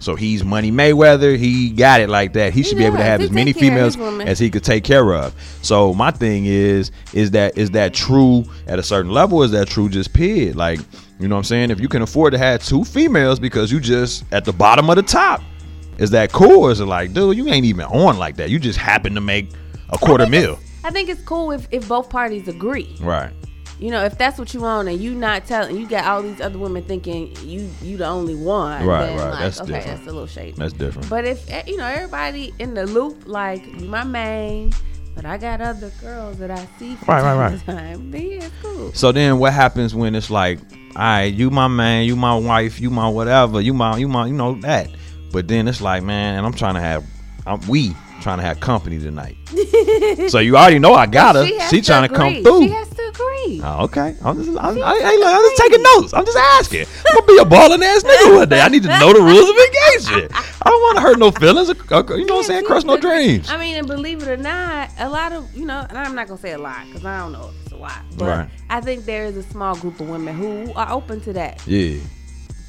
So 0.00 0.16
he's 0.16 0.42
Money 0.42 0.72
Mayweather. 0.72 1.36
He 1.36 1.70
got 1.70 2.00
it 2.00 2.08
like 2.08 2.32
that. 2.32 2.54
He 2.54 2.62
should 2.62 2.78
be 2.78 2.84
able 2.84 2.96
to 2.96 3.04
have 3.04 3.20
He 3.20 3.26
as 3.26 3.30
many 3.30 3.52
take 3.52 3.62
care 3.62 3.84
of 3.84 3.94
females 3.94 4.26
as 4.26 4.38
he 4.38 4.50
could 4.50 4.64
take 4.64 4.82
care 4.82 5.14
of. 5.14 5.34
So 5.62 5.92
my 5.92 6.10
thing 6.10 6.46
is, 6.46 6.90
is 7.12 7.32
that 7.32 7.58
is 7.58 7.70
that 7.72 7.92
true 7.92 8.44
at 8.66 8.78
a 8.78 8.82
certain 8.82 9.12
level? 9.12 9.42
Is 9.42 9.50
that 9.52 9.68
true 9.68 9.90
just 9.90 10.14
period? 10.14 10.56
Like, 10.56 10.80
you 11.20 11.28
know 11.28 11.34
what 11.34 11.40
I'm 11.40 11.44
saying? 11.44 11.70
If 11.70 11.80
you 11.80 11.88
can 11.88 12.00
afford 12.00 12.32
to 12.32 12.38
have 12.38 12.64
two 12.64 12.82
females 12.82 13.38
because 13.38 13.70
you 13.70 13.78
just 13.78 14.24
at 14.32 14.46
the 14.46 14.52
bottom 14.52 14.88
of 14.88 14.96
the 14.96 15.02
top, 15.02 15.42
is 15.98 16.10
that 16.12 16.32
cool? 16.32 16.64
Or 16.64 16.70
is 16.70 16.80
it 16.80 16.86
like, 16.86 17.12
dude, 17.12 17.36
you 17.36 17.48
ain't 17.48 17.66
even 17.66 17.84
on 17.84 18.18
like 18.18 18.36
that. 18.36 18.48
You 18.48 18.58
just 18.58 18.78
happen 18.78 19.14
to 19.14 19.20
make 19.20 19.50
a 19.90 19.98
quarter 19.98 20.26
mil. 20.26 20.58
I 20.82 20.90
think 20.90 21.10
it's 21.10 21.22
cool 21.22 21.50
if, 21.50 21.68
if 21.70 21.86
both 21.86 22.08
parties 22.08 22.48
agree. 22.48 22.96
Right. 23.00 23.32
You 23.80 23.90
know, 23.90 24.04
if 24.04 24.18
that's 24.18 24.38
what 24.38 24.52
you 24.52 24.60
want, 24.60 24.88
and 24.88 25.00
you 25.00 25.14
not 25.14 25.46
telling, 25.46 25.74
you 25.74 25.86
got 25.86 26.04
all 26.04 26.20
these 26.20 26.38
other 26.40 26.58
women 26.58 26.82
thinking 26.84 27.34
you 27.42 27.70
you 27.80 27.96
the 27.96 28.06
only 28.06 28.34
one. 28.34 28.84
Right, 28.84 29.06
then 29.06 29.16
right. 29.16 29.30
Like, 29.30 29.38
That's 29.38 29.60
okay, 29.62 29.72
different. 29.72 29.96
that's 29.96 30.02
a 30.06 30.12
little 30.12 30.26
shady. 30.26 30.52
That's 30.52 30.74
different. 30.74 31.08
But 31.08 31.24
if 31.24 31.50
eh, 31.50 31.62
you 31.66 31.78
know 31.78 31.86
everybody 31.86 32.52
in 32.58 32.74
the 32.74 32.84
loop, 32.86 33.22
like 33.26 33.64
you 33.80 33.88
my 33.88 34.04
main, 34.04 34.74
but 35.14 35.24
I 35.24 35.38
got 35.38 35.62
other 35.62 35.90
girls 36.00 36.36
that 36.38 36.50
I 36.50 36.66
see 36.78 36.94
from 36.96 37.08
Right, 37.08 37.22
right, 37.22 37.32
time 37.34 37.38
right. 37.38 37.58
to 37.58 37.64
time. 37.96 38.10
Then 38.10 38.22
yeah, 38.30 38.48
cool. 38.62 38.92
So 38.92 39.12
then 39.12 39.38
what 39.38 39.54
happens 39.54 39.94
when 39.94 40.14
it's 40.14 40.30
like, 40.30 40.58
all 40.94 41.02
right, 41.02 41.24
you 41.32 41.48
my 41.50 41.68
man, 41.68 42.04
you 42.04 42.16
my 42.16 42.36
wife, 42.36 42.80
you 42.80 42.90
my 42.90 43.08
whatever, 43.08 43.62
you 43.62 43.72
my 43.72 43.96
you 43.96 44.08
my 44.08 44.26
you 44.26 44.34
know 44.34 44.54
that. 44.60 44.90
But 45.32 45.48
then 45.48 45.68
it's 45.68 45.80
like, 45.80 46.02
man, 46.02 46.36
and 46.36 46.44
I'm 46.46 46.52
trying 46.52 46.74
to 46.74 46.80
have 46.80 47.02
I'm, 47.46 47.66
we 47.66 47.96
trying 48.20 48.36
to 48.36 48.44
have 48.44 48.60
company 48.60 48.98
tonight. 48.98 49.36
so 50.28 50.38
you 50.38 50.56
already 50.58 50.78
know 50.78 50.92
I 50.92 51.06
got 51.06 51.34
her. 51.36 51.46
She, 51.46 51.56
has 51.58 51.70
to 51.70 51.80
trying 51.80 52.08
to 52.08 52.14
come 52.14 52.26
agree. 52.28 52.42
through. 52.42 52.68
She 53.10 53.16
has 53.16 53.16
to 53.16 53.22
agree. 53.22 53.60
Oh, 53.64 53.84
okay. 53.84 54.16
I'm 54.24 54.36
just, 54.36 54.50
I'm, 54.58 54.82
I, 54.82 55.14
look, 55.16 55.28
I'm 55.28 55.42
just 55.42 55.56
taking 55.62 55.82
notes. 55.82 56.14
I'm 56.14 56.24
just 56.24 56.36
asking. 56.38 56.86
I'm 57.08 57.14
gonna 57.14 57.26
be 57.26 57.38
a 57.38 57.44
balling 57.44 57.82
ass 57.82 58.02
nigga 58.02 58.36
one 58.36 58.48
day. 58.48 58.60
I 58.60 58.68
need 58.68 58.82
to 58.84 58.88
know 59.00 59.12
the 59.12 59.20
rules 59.20 59.48
of 59.50 59.56
engagement. 59.56 60.32
I 60.34 60.68
don't 60.70 60.80
want 60.82 60.96
to 60.96 61.02
hurt 61.02 61.18
no 61.18 61.30
feelings. 61.30 61.70
or- 61.70 61.74
or, 62.12 62.18
You 62.18 62.26
know 62.26 62.36
what 62.36 62.40
I'm 62.40 62.46
saying? 62.46 62.64
Crush 62.66 62.84
no 62.84 62.96
dreams. 62.96 63.50
I 63.50 63.56
mean, 63.56 63.76
and 63.76 63.86
believe 63.86 64.22
it 64.22 64.28
or 64.28 64.36
not, 64.36 64.90
a 64.98 65.08
lot 65.08 65.32
of 65.32 65.54
you 65.56 65.64
know, 65.66 65.84
and 65.88 65.96
I'm 65.98 66.14
not 66.14 66.28
gonna 66.28 66.40
say 66.40 66.52
a 66.52 66.58
lot 66.58 66.86
because 66.86 67.04
I 67.04 67.18
don't 67.18 67.32
know 67.32 67.50
if 67.50 67.62
it's 67.64 67.72
a 67.72 67.76
lot, 67.76 68.02
but 68.16 68.26
Right. 68.26 68.48
I 68.68 68.80
think 68.80 69.04
there 69.04 69.24
is 69.24 69.36
a 69.36 69.42
small 69.42 69.74
group 69.76 69.98
of 70.00 70.08
women 70.08 70.34
who 70.36 70.72
are 70.74 70.90
open 70.92 71.20
to 71.22 71.32
that, 71.34 71.60
Yeah. 71.66 71.98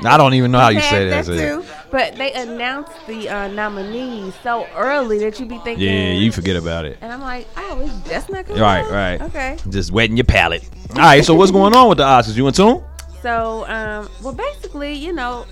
I 0.03 0.17
don't 0.17 0.35
even 0.35 0.51
know 0.51 0.59
how 0.59 0.69
you 0.69 0.81
say 0.83 1.09
that. 1.09 1.25
too. 1.25 1.65
But 1.91 2.17
they 2.17 2.33
announced 2.35 2.93
the 3.07 3.29
uh, 3.29 3.49
nominees 3.49 4.35
so 4.43 4.67
early 4.77 5.19
that 5.21 5.41
you 5.41 5.47
be 5.47 5.59
thinking. 5.59 5.89
Yeah, 5.89 6.13
you 6.13 6.31
forget 6.31 6.57
about 6.57 6.85
it. 6.85 6.99
And 7.01 7.11
I'm 7.11 7.21
like, 7.23 7.49
oh, 7.57 7.81
it's 7.81 8.09
just 8.09 8.31
not 8.31 8.47
coming 8.47 8.61
Right, 8.63 8.85
out? 8.85 8.91
right. 8.91 9.21
Okay. 9.23 9.57
Just 9.71 9.93
wetting 9.93 10.17
your 10.17 10.25
palate. 10.25 10.69
All 10.91 10.97
right, 10.97 11.25
so 11.25 11.35
what's 11.35 11.51
going 11.51 11.75
on 11.75 11.89
with 11.89 11.99
the 11.99 12.05
Oscars? 12.05 12.37
You 12.37 12.47
in 12.47 12.53
tune? 12.53 12.85
So, 13.23 13.67
um, 13.67 14.09
well, 14.23 14.33
basically, 14.35 14.93
you 14.95 15.13
know, 15.13 15.47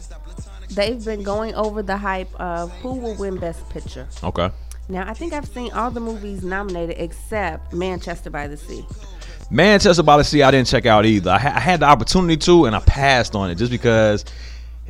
they've 0.78 1.04
been 1.04 1.22
going 1.22 1.54
over 1.54 1.82
the 1.82 1.96
hype 1.96 2.32
of 2.40 2.70
who 2.80 2.94
will 2.94 3.14
win 3.16 3.36
Best 3.36 3.68
Picture. 3.70 4.06
Okay. 4.22 4.50
Now, 4.88 5.08
I 5.08 5.12
think 5.12 5.32
I've 5.32 5.46
seen 5.48 5.72
all 5.72 5.90
the 5.90 6.00
movies 6.00 6.42
nominated 6.42 6.96
except 6.98 7.74
Manchester 7.74 8.30
by 8.30 8.46
the 8.48 8.56
Sea. 8.56 8.84
Manchester 9.50 10.02
by 10.02 10.16
the 10.16 10.24
Sea, 10.24 10.42
I 10.42 10.50
didn't 10.50 10.68
check 10.68 10.86
out 10.86 11.04
either. 11.04 11.30
I, 11.30 11.38
ha- 11.38 11.52
I 11.56 11.60
had 11.60 11.80
the 11.80 11.86
opportunity 11.86 12.36
to, 12.38 12.66
and 12.66 12.76
I 12.76 12.80
passed 12.80 13.34
on 13.34 13.50
it 13.50 13.56
just 13.56 13.70
because 13.70 14.24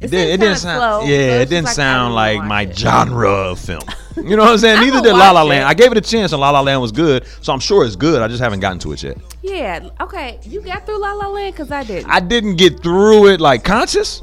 it, 0.01 0.11
did, 0.11 0.29
it 0.29 0.40
didn't 0.40 0.59
sound. 0.59 0.79
slow, 0.79 1.11
yeah, 1.11 1.40
it 1.40 1.48
didn't 1.48 1.64
like, 1.64 1.74
sound 1.74 2.14
like 2.14 2.44
my 2.44 2.62
it. 2.62 2.77
genre 2.77 3.31
of 3.31 3.59
film. 3.59 3.83
You 4.16 4.35
know 4.37 4.42
what 4.42 4.51
I'm 4.51 4.59
saying? 4.59 4.81
Neither 4.81 5.01
did 5.01 5.12
La 5.12 5.31
La 5.31 5.44
Land. 5.44 5.62
it. 5.62 5.66
I 5.66 5.74
gave 5.74 5.92
it 5.92 5.96
a 5.96 6.01
chance, 6.01 6.33
and 6.33 6.40
La 6.40 6.51
La 6.51 6.61
Land 6.61 6.81
was 6.81 6.90
good, 6.90 7.24
so 7.40 7.53
I'm 7.53 7.61
sure 7.61 7.87
it's 7.87 7.94
good. 7.94 8.20
I 8.20 8.27
just 8.27 8.42
haven't 8.42 8.59
gotten 8.59 8.81
to 8.81 8.90
it 8.90 9.01
yet. 9.01 9.16
Yeah, 9.42 9.90
okay. 10.01 10.40
You 10.42 10.61
got 10.61 10.87
through 10.87 10.98
La 11.01 11.12
La 11.12 11.29
Land 11.29 11.55
because 11.55 11.70
I 11.70 11.85
didn't. 11.85 12.11
I 12.11 12.18
didn't 12.18 12.57
get 12.57 12.83
through 12.83 13.29
it 13.29 13.40
like 13.40 13.62
conscious. 13.62 14.20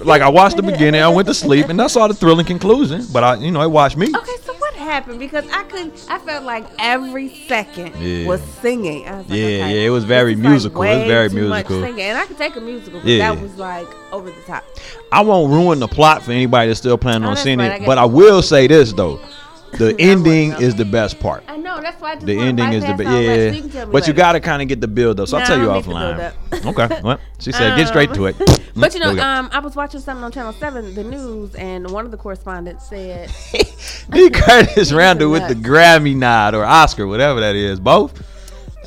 Like 0.00 0.22
I 0.22 0.28
watched 0.28 0.56
the 0.56 0.62
beginning, 0.62 1.00
I 1.02 1.08
went 1.08 1.28
to 1.28 1.34
sleep, 1.34 1.68
and 1.68 1.80
I 1.80 1.86
saw 1.86 2.08
the 2.08 2.14
thrilling 2.14 2.46
conclusion. 2.46 3.06
But 3.12 3.24
I, 3.24 3.34
you 3.36 3.50
know, 3.50 3.62
it 3.62 3.70
watched 3.70 3.96
me. 3.96 4.06
Okay, 4.14 4.36
so 4.44 4.54
what 4.54 4.74
happened? 4.74 5.18
Because 5.18 5.44
I 5.50 5.62
couldn't. 5.64 6.06
I 6.08 6.18
felt 6.18 6.44
like 6.44 6.64
every 6.78 7.28
second 7.46 7.94
Yeah. 8.00 8.26
was 8.26 8.40
singing. 8.62 9.06
I 9.08 9.18
was 9.18 9.28
like, 9.28 9.38
Yeah, 9.38 9.44
okay, 9.46 9.58
yeah, 9.80 9.86
it 9.86 9.90
was 9.90 10.04
very 10.04 10.34
this 10.34 10.38
is, 10.40 10.44
like, 10.44 10.50
musical. 10.50 10.82
It 10.82 10.88
was 10.88 10.98
way 11.02 11.08
very 11.08 11.28
too 11.30 11.48
much 11.48 11.68
musical. 11.68 11.80
singing. 11.82 12.00
and 12.10 12.18
I 12.18 12.26
could 12.26 12.38
take 12.38 12.56
a 12.56 12.60
musical, 12.60 13.00
but 13.00 13.08
Yeah. 13.08 13.32
that 13.34 13.40
was 13.42 13.56
like 13.56 13.88
over 14.12 14.30
the 14.30 14.40
top. 14.46 14.64
I 15.12 15.20
won't 15.22 15.52
ruin 15.52 15.78
the 15.80 15.88
plot 15.88 16.22
for 16.22 16.32
anybody 16.32 16.68
that's 16.68 16.80
still 16.80 16.98
planning 16.98 17.24
Oh, 17.24 17.28
on 17.28 17.34
that's 17.34 17.44
seeing 17.44 17.58
right, 17.58 17.72
I 17.72 17.74
it. 17.76 17.78
guess 17.80 17.86
But 17.86 17.98
I 17.98 18.04
will 18.06 18.42
say 18.42 18.66
this 18.66 18.92
though, 18.92 19.20
the 19.78 19.94
ending 20.00 20.52
is 20.52 20.74
the 20.74 20.84
best 20.84 21.20
part. 21.20 21.44
I 21.48 21.56
know 21.56 21.69
that's 21.82 22.00
why 22.00 22.10
I 22.12 22.14
just 22.14 22.26
The 22.26 22.38
ending 22.38 22.72
is 22.72 22.84
the 22.84 22.94
best. 22.94 23.74
Yeah, 23.74 23.80
you 23.84 23.86
but 23.92 24.06
you 24.06 24.12
got 24.12 24.32
to 24.32 24.40
kind 24.40 24.62
of 24.62 24.68
get 24.68 24.80
the 24.80 24.88
build 24.88 25.20
up. 25.20 25.28
So 25.28 25.38
I'll 25.38 25.46
tell 25.46 25.58
you 25.58 25.70
I 25.70 25.80
don't 25.80 25.86
need 25.88 25.94
the 25.94 26.34
offline. 26.56 26.88
okay, 26.88 27.00
well, 27.04 27.20
she 27.38 27.52
said 27.52 27.76
get 27.76 27.88
straight 27.88 28.12
to 28.14 28.26
it. 28.26 28.36
But 28.76 28.94
you 28.94 29.00
know, 29.00 29.10
um, 29.20 29.50
I 29.52 29.58
was 29.58 29.74
watching 29.76 30.00
something 30.00 30.24
on 30.24 30.32
Channel 30.32 30.52
Seven, 30.54 30.94
the 30.94 31.04
news, 31.04 31.54
and 31.56 31.90
one 31.90 32.04
of 32.04 32.12
the 32.12 32.16
correspondents 32.16 32.88
said, 32.88 33.30
D. 34.10 34.30
Curtis 34.30 34.92
Randall 34.92 35.30
with 35.30 35.48
the. 35.48 35.54
Grammy 35.54 36.16
nod 36.16 36.54
or 36.54 36.64
Oscar, 36.64 37.06
whatever 37.06 37.40
that 37.40 37.56
is, 37.56 37.78
both. 37.80 38.26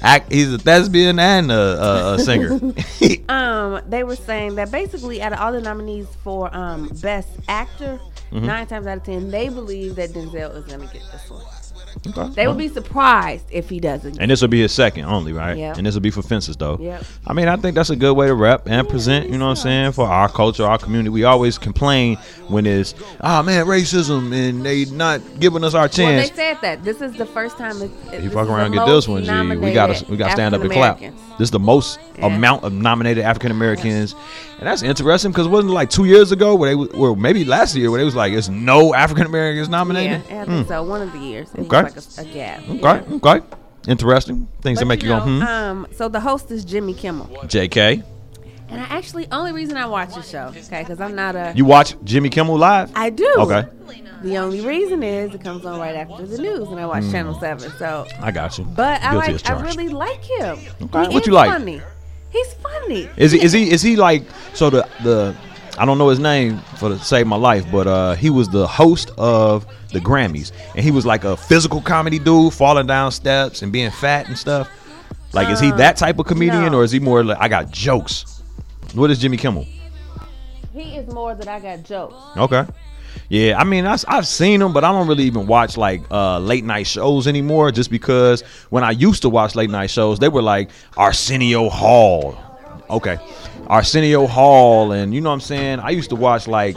Act, 0.02 0.32
he's 0.32 0.52
a 0.54 0.58
thespian 0.58 1.20
and 1.20 1.52
a, 1.52 1.56
a, 1.56 2.14
a 2.16 2.20
singer. 2.20 2.60
um, 3.30 3.82
they 3.88 4.04
were 4.04 4.16
saying 4.16 4.56
that 4.56 4.72
basically, 4.72 5.22
out 5.22 5.34
of 5.34 5.40
all 5.40 5.52
the 5.52 5.62
nominees 5.62 6.08
for 6.24 6.50
um 6.56 6.90
Best 7.02 7.30
Actor, 7.48 8.00
Mm-hmm. 8.32 8.48
nine 8.48 8.66
times 8.66 8.88
out 8.88 8.98
of 8.98 9.04
ten, 9.04 9.30
they 9.30 9.48
believe 9.48 9.96
that 9.98 10.10
Denzel 10.10 10.56
is 10.58 10.66
gonna 10.66 10.88
get 10.88 11.04
this 11.12 11.30
one. 11.30 11.44
Okay. 12.08 12.30
They 12.36 12.48
would 12.48 12.58
be 12.58 12.68
surprised 12.68 13.46
if 13.52 13.70
he 13.70 13.80
doesn't. 13.80 14.20
And 14.20 14.30
this 14.32 14.42
will 14.42 14.48
be 14.50 14.62
his 14.62 14.72
second 14.72 15.06
only, 15.06 15.34
right? 15.34 15.58
Yep. 15.58 15.78
And 15.78 15.86
this 15.86 15.94
will 15.96 16.02
be 16.02 16.12
for 16.12 16.22
fences, 16.22 16.56
though. 16.58 16.78
Yep. 16.80 17.04
I 17.28 17.34
mean, 17.34 17.48
I 17.48 17.56
think 17.58 17.76
that's 17.76 17.90
a 17.90 17.96
good 17.96 18.14
way 18.14 18.28
to 18.28 18.34
rep 18.36 18.68
and 18.68 18.88
present. 18.88 19.30
You 19.30 19.38
know 19.38 19.46
what 19.46 19.52
I'm 19.52 19.56
saying 19.64 19.92
for 19.94 20.08
our 20.08 20.30
culture, 20.30 20.66
our 20.66 20.78
community. 20.78 21.10
We 21.10 21.24
always 21.24 21.58
complain 21.58 22.18
when 22.48 22.66
it's, 22.66 22.94
ah 23.22 23.42
man, 23.42 23.66
racism, 23.66 24.34
and 24.34 24.66
they 24.66 24.86
not 24.86 25.22
giving 25.40 25.64
us 25.64 25.74
our 25.74 25.90
Well, 25.98 26.08
they 26.08 26.28
said 26.34 26.58
that 26.62 26.84
this 26.84 27.02
is 27.02 27.14
the 27.14 27.26
first 27.26 27.58
time. 27.58 27.82
It, 27.82 27.92
you 28.24 28.30
fuck 28.30 28.48
around 28.48 28.68
and 28.68 28.74
get 28.76 28.86
this 28.86 29.08
one, 29.08 29.24
G. 29.24 29.56
We 29.58 29.74
got 29.74 29.96
to 29.96 30.06
we 30.12 30.18
got 30.18 30.28
to 30.28 30.34
stand 30.34 30.56
up 30.56 30.62
and 30.62 30.72
clap. 30.72 31.00
This 31.00 31.48
is 31.48 31.52
the 31.52 31.60
most 31.60 32.00
Yeah. 32.18 32.28
amount 32.28 32.64
of 32.64 32.74
nominated 32.74 33.24
African 33.24 33.50
Americans, 33.52 34.14
and 34.60 34.68
that's 34.68 34.84
interesting 34.84 35.32
because 35.32 35.48
wasn't 35.48 35.72
it 35.72 35.74
like 35.74 35.90
two 35.90 36.06
years 36.06 36.32
ago 36.32 36.54
where 36.56 36.70
they 36.70 36.76
was- 36.76 36.90
or 36.90 37.16
maybe 37.16 37.44
last 37.44 37.76
year 37.76 37.90
where 37.90 37.98
they 38.00 38.06
was 38.06 38.16
like, 38.16 38.34
it's 38.34 38.50
no 38.50 38.94
African 38.94 39.26
Americans 39.26 39.68
Yeah, 39.68 39.72
nominated. 39.78 40.22
I 40.32 40.46
think 40.46 40.68
so. 40.68 40.84
One 40.84 41.02
of 41.02 41.12
the 41.12 41.18
years. 41.20 41.50
Okay. 41.58 41.68
Like 41.84 41.98
a, 41.98 42.22
a 42.22 42.26
gap. 42.26 42.64
Okay, 42.70 43.16
okay, 43.16 43.46
interesting 43.88 44.48
things 44.62 44.80
that 44.80 44.86
make 44.86 45.04
you, 45.04 45.10
go, 45.10 45.20
know, 45.20 45.26
hmm. 45.26 45.42
Um, 45.42 45.88
so 45.94 46.10
the 46.10 46.20
host 46.20 46.52
is 46.52 46.66
Jimmy 46.66 46.94
Kimmel, 46.94 47.46
J.K. 47.48 48.04
And 48.70 48.82
I 48.82 48.86
actually 48.86 49.28
only 49.32 49.52
reason 49.52 49.78
I 49.78 49.86
watch 49.86 50.16
the 50.16 50.24
show, 50.24 50.52
okay, 50.66 50.82
because 50.82 51.00
I'm 51.00 51.16
not 51.16 51.36
a. 51.36 51.54
You 51.56 51.66
watch 51.66 51.96
Jimmy 52.04 52.30
Kimmel 52.30 52.58
live? 52.58 52.92
I 52.96 53.10
do. 53.12 53.32
Okay. 53.38 53.68
The 54.24 54.38
only 54.38 54.62
reason 54.62 55.04
is 55.04 55.36
it 55.36 55.44
comes 55.44 55.66
on 55.66 55.80
right 55.80 55.96
after 55.96 56.26
the 56.26 56.38
news, 56.38 56.70
and 56.70 56.80
I 56.80 56.86
watch 56.86 57.04
Channel 57.12 57.38
Seven. 57.40 57.72
So, 57.78 58.08
I 58.20 58.32
got 58.32 58.58
you. 58.58 58.64
but 58.64 59.02
I 59.04 59.12
Guilty 59.12 59.34
like, 59.34 59.50
I 59.50 59.62
really 59.62 59.90
like 59.90 60.24
him. 60.24 60.58
Okay. 60.82 61.08
He 61.10 61.14
What 61.14 61.28
you 61.28 61.34
like? 61.34 61.52
Funny. 61.52 61.82
He's 62.32 62.54
funny. 62.56 63.10
Is 63.16 63.32
he 63.32 63.44
is 63.44 63.52
he 63.52 63.70
is 63.70 63.82
he 63.82 63.96
like 63.96 64.24
so 64.54 64.72
the 64.72 64.88
the 65.04 65.36
I 65.78 65.86
don't 65.86 65.98
know 65.98 66.10
his 66.10 66.20
name 66.20 66.60
for 66.78 66.90
to 66.90 67.00
save 67.00 67.28
my 67.28 67.36
life, 67.36 67.66
but 67.72 67.88
uh 67.88 68.16
he 68.16 68.30
was 68.30 68.50
the 68.50 68.68
host 68.68 69.12
of 69.18 69.66
the 69.92 70.00
Grammys 70.00 70.52
and 70.76 70.84
he 70.84 70.92
was 70.92 71.06
like 71.06 71.24
a 71.24 71.36
physical 71.36 71.82
comedy 71.82 72.20
dude, 72.20 72.54
falling 72.54 72.88
down 72.88 73.12
steps 73.12 73.62
and 73.62 73.72
being 73.72 73.92
fat 73.92 74.28
and 74.28 74.38
stuff. 74.38 74.70
Like 75.34 75.50
is 75.50 75.60
he 75.60 75.72
that 75.72 75.98
type 75.98 76.20
of 76.20 76.26
comedian 76.26 76.72
no. 76.72 76.80
or 76.80 76.84
is 76.84 76.92
he 76.92 77.00
more 77.00 77.24
like 77.24 77.40
I 77.40 77.48
got 77.48 77.72
jokes? 77.72 78.42
What 78.94 79.10
is 79.10 79.20
Jimmy 79.20 79.38
Kimmel? 79.38 79.66
He 80.74 80.98
is 80.98 81.12
more 81.14 81.36
that 81.36 81.48
I 81.48 81.60
got 81.60 81.84
jokes. 81.84 82.16
Okay. 82.38 82.66
Yeah, 83.30 83.58
I 83.58 83.64
mean, 83.64 83.86
I, 83.86 83.98
I've 84.08 84.28
seen 84.28 84.62
him, 84.62 84.74
but 84.74 84.84
I 84.84 84.92
don't 84.92 85.08
really 85.08 85.24
even 85.24 85.48
watch 85.48 85.78
like 85.78 86.02
uh, 86.12 86.40
late 86.40 86.64
night 86.64 86.88
shows 86.88 87.28
anymore. 87.28 87.72
Just 87.72 87.90
because 87.90 88.42
when 88.70 88.84
I 88.84 88.92
used 88.92 89.22
to 89.24 89.30
watch 89.30 89.56
late 89.56 89.70
night 89.70 89.90
shows, 89.90 90.20
they 90.20 90.30
were 90.30 90.42
like 90.42 90.70
Arsenio 90.98 91.70
Hall. 91.70 92.38
Okay, 92.90 93.18
Arsenio 93.68 94.28
Hall, 94.28 94.92
and 94.92 95.14
you 95.14 95.22
know 95.22 95.30
what 95.30 95.36
I'm 95.36 95.42
saying. 95.42 95.80
I 95.80 95.90
used 95.92 96.10
to 96.10 96.16
watch 96.16 96.48
like. 96.48 96.76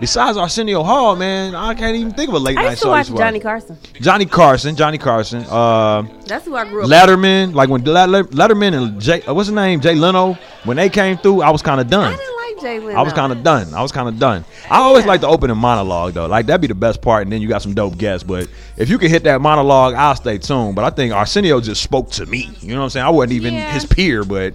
Besides 0.00 0.38
Arsenio 0.38 0.82
Hall, 0.82 1.14
man, 1.14 1.54
I 1.54 1.74
can't 1.74 1.94
even 1.94 2.14
think 2.14 2.30
of 2.30 2.34
a 2.34 2.38
late 2.38 2.56
I 2.56 2.62
night 2.62 2.70
used 2.70 2.80
to 2.82 2.86
show. 2.86 2.90
watch 2.90 3.08
Johnny 3.08 3.38
Carson. 3.38 3.76
Johnny 4.00 4.24
Carson, 4.24 4.74
Johnny 4.74 4.96
Carson, 4.96 5.44
uh, 5.50 6.00
That's 6.24 6.46
who 6.46 6.56
I 6.56 6.64
grew 6.66 6.84
up. 6.84 6.88
Letterman. 6.88 7.52
Like 7.52 7.68
when 7.68 7.84
Let- 7.84 8.08
Let- 8.08 8.30
Letterman 8.30 8.72
and 8.72 8.98
Jay, 8.98 9.20
uh, 9.24 9.34
what's 9.34 9.48
his 9.48 9.54
name, 9.54 9.78
Jay 9.82 9.94
Leno, 9.94 10.38
when 10.64 10.78
they 10.78 10.88
came 10.88 11.18
through, 11.18 11.42
I 11.42 11.50
was 11.50 11.60
kind 11.60 11.82
of 11.82 11.90
done. 11.90 12.14
I 12.14 12.16
didn't 12.16 12.36
like 12.38 12.62
Jay 12.62 12.78
Leno. 12.86 12.98
I 12.98 13.02
was 13.02 13.12
kind 13.12 13.30
of 13.30 13.42
done. 13.42 13.74
I 13.74 13.82
was 13.82 13.92
kind 13.92 14.08
of 14.08 14.18
done. 14.18 14.42
I 14.70 14.78
always 14.78 15.04
Yeah. 15.04 15.10
like 15.10 15.20
the 15.20 15.28
opening 15.28 15.58
monologue 15.58 16.14
though. 16.14 16.24
Like 16.24 16.46
that'd 16.46 16.62
be 16.62 16.66
the 16.66 16.74
best 16.74 17.02
part, 17.02 17.24
and 17.24 17.30
then 17.32 17.42
you 17.42 17.48
got 17.48 17.60
some 17.60 17.74
dope 17.74 17.98
guests. 17.98 18.24
But 18.26 18.48
if 18.78 18.88
you 18.88 18.96
could 18.96 19.10
hit 19.10 19.24
that 19.24 19.42
monologue, 19.42 19.92
I'll 19.92 20.16
stay 20.16 20.38
tuned. 20.38 20.76
But 20.76 20.84
I 20.86 20.88
think 20.96 21.12
Arsenio 21.12 21.60
just 21.60 21.82
spoke 21.82 22.10
to 22.12 22.24
me. 22.24 22.50
You 22.62 22.68
know 22.72 22.78
what 22.78 22.84
I'm 22.84 22.90
saying? 22.90 23.04
I 23.04 23.10
wasn't 23.10 23.32
even 23.32 23.52
Yeah. 23.52 23.70
his 23.72 23.84
peer, 23.84 24.24
but 24.24 24.54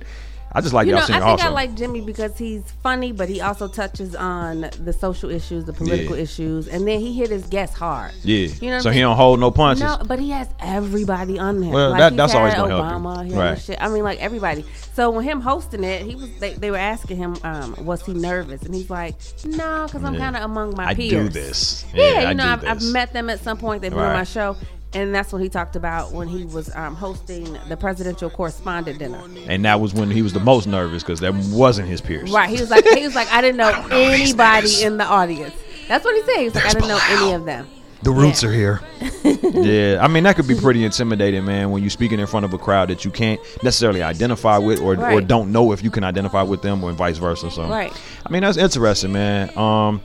I 0.55 0.61
just 0.61 0.73
like 0.73 0.87
You 0.87 0.93
know, 0.93 0.99
I 1.01 1.05
think 1.05 1.21
also. 1.21 1.45
I 1.47 1.49
like 1.49 1.75
Jimmy 1.75 1.99
because 1.99 2.37
he's 2.37 2.63
funny, 2.81 3.11
but 3.11 3.27
he 3.27 3.41
also 3.41 3.67
touches 3.67 4.15
on 4.15 4.69
the 4.83 4.93
social 4.93 5.29
issues, 5.29 5.65
the 5.65 5.73
political 5.73 6.15
Yeah. 6.15 6.23
issues, 6.23 6.67
and 6.69 6.87
then 6.87 6.99
he 7.01 7.13
hit 7.13 7.29
his 7.29 7.43
guests 7.47 7.75
hard. 7.77 8.13
yeah. 8.23 8.47
You 8.61 8.69
know 8.69 8.79
so 8.79 8.89
I'm 8.89 8.95
he 8.95 9.01
don't 9.01 9.17
hold 9.17 9.39
no 9.41 9.51
punches. 9.51 9.83
No, 9.83 9.97
but 10.07 10.17
he 10.17 10.29
has 10.31 10.47
everybody 10.61 11.37
on 11.37 11.59
there. 11.59 11.71
Well, 11.71 11.89
like 11.91 11.99
that- 11.99 12.15
that's 12.17 12.33
always 12.33 12.53
gonna 12.53 12.69
help 12.69 12.85
you. 12.89 12.97
Obama, 13.07 13.25
he 13.25 13.33
had 13.33 13.39
Right. 13.39 13.61
shit. 13.61 13.77
I 13.81 13.89
mean, 13.89 14.03
like 14.03 14.19
everybody. 14.21 14.63
So 14.93 15.09
when 15.09 15.25
him 15.25 15.41
hosting 15.41 15.83
it, 15.83 16.03
he 16.03 16.15
was. 16.15 16.29
They, 16.39 16.53
they 16.53 16.71
were 16.71 16.77
asking 16.77 17.17
him, 17.17 17.35
um, 17.43 17.75
was 17.85 18.05
he 18.05 18.13
nervous? 18.13 18.61
And 18.63 18.73
he's 18.73 18.89
like, 18.89 19.15
no, 19.43 19.83
because 19.87 20.03
I'm 20.05 20.13
Yeah. 20.13 20.19
kind 20.21 20.35
of 20.37 20.43
among 20.43 20.75
my 20.77 20.87
I 20.87 20.93
peers. 20.95 21.11
do 21.11 21.29
this. 21.29 21.85
Yeah, 21.93 22.03
Yeah, 22.21 22.27
I 22.27 22.29
you 22.31 22.35
know, 22.37 22.43
do 22.43 22.49
I've, 22.49 22.77
I've 22.77 22.83
met 22.93 23.11
them 23.11 23.29
at 23.29 23.43
some 23.43 23.57
point. 23.57 23.81
They've 23.81 23.91
been 23.91 23.99
on 23.99 24.13
my 24.13 24.23
show. 24.23 24.55
And 24.95 25.13
that's 25.13 25.31
what 25.33 25.41
he 25.41 25.49
talked 25.49 25.75
about 25.75 26.13
when 26.13 26.27
he 26.29 26.45
was 26.45 26.73
um, 26.75 26.95
hosting 26.95 27.57
the 27.67 27.75
presidential 27.75 28.29
correspondent 28.29 28.97
dinner. 28.97 29.21
And 29.47 29.65
that 29.65 29.79
was 29.81 29.93
when 29.93 30.09
he 30.09 30.21
was 30.21 30.31
the 30.33 30.39
most 30.39 30.67
nervous 30.67 31.03
because 31.03 31.19
that 31.19 31.33
wasn't 31.51 31.89
his 31.89 31.99
peers. 32.01 32.31
Right. 32.31 32.49
He 32.49 32.59
was 32.61 32.71
like, 32.71 32.85
he 32.87 33.03
was 33.03 33.13
like, 33.13 33.29
I 33.31 33.41
didn't 33.41 33.57
know 33.57 33.87
anybody 33.91 34.83
in 34.83 34.95
the 34.97 35.03
audience. 35.03 35.53
That's 35.89 36.05
what 36.05 36.15
he 36.15 36.21
said. 36.23 36.37
He 36.39 36.45
was 36.45 36.55
like, 36.55 36.65
I 36.65 36.69
didn't 36.73 36.87
know 36.87 36.99
any 37.09 37.33
of 37.33 37.45
them. 37.45 37.67
The 38.03 38.11
roots 38.11 38.41
Yeah. 38.43 38.49
are 38.49 38.51
here. 38.53 38.81
yeah, 39.23 39.97
I 39.99 40.07
mean 40.07 40.23
that 40.25 40.35
could 40.35 40.47
be 40.47 40.53
pretty 40.55 40.85
intimidating, 40.85 41.43
man. 41.43 41.71
When 41.71 41.81
you're 41.81 41.89
speaking 41.89 42.19
in 42.19 42.27
front 42.27 42.45
of 42.45 42.53
a 42.53 42.57
crowd 42.57 42.89
that 42.89 43.03
you 43.03 43.09
can't 43.09 43.39
necessarily 43.63 44.03
identify 44.03 44.59
with, 44.59 44.79
or 44.79 44.95
or 45.11 45.21
don't 45.21 45.51
know 45.51 45.71
if 45.71 45.83
you 45.83 45.89
can 45.89 46.03
identify 46.03 46.43
with 46.43 46.61
them, 46.61 46.83
or 46.83 46.91
vice 46.91 47.17
versa. 47.17 47.49
So, 47.49 47.67
Right. 47.67 47.91
I 48.23 48.29
mean 48.31 48.43
that's 48.43 48.57
interesting, 48.57 49.11
man. 49.11 49.49
Um, 49.57 50.01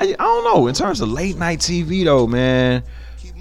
I, 0.00 0.04
I 0.04 0.12
don't 0.14 0.44
know 0.44 0.66
in 0.66 0.74
terms 0.74 1.00
of 1.02 1.10
late 1.10 1.36
night 1.36 1.58
TV 1.58 2.04
though, 2.04 2.26
man. 2.26 2.84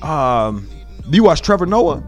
Um, 0.02 0.68
do 1.10 1.16
you 1.16 1.24
watch 1.24 1.42
Trevor 1.42 1.66
Noah? 1.66 2.04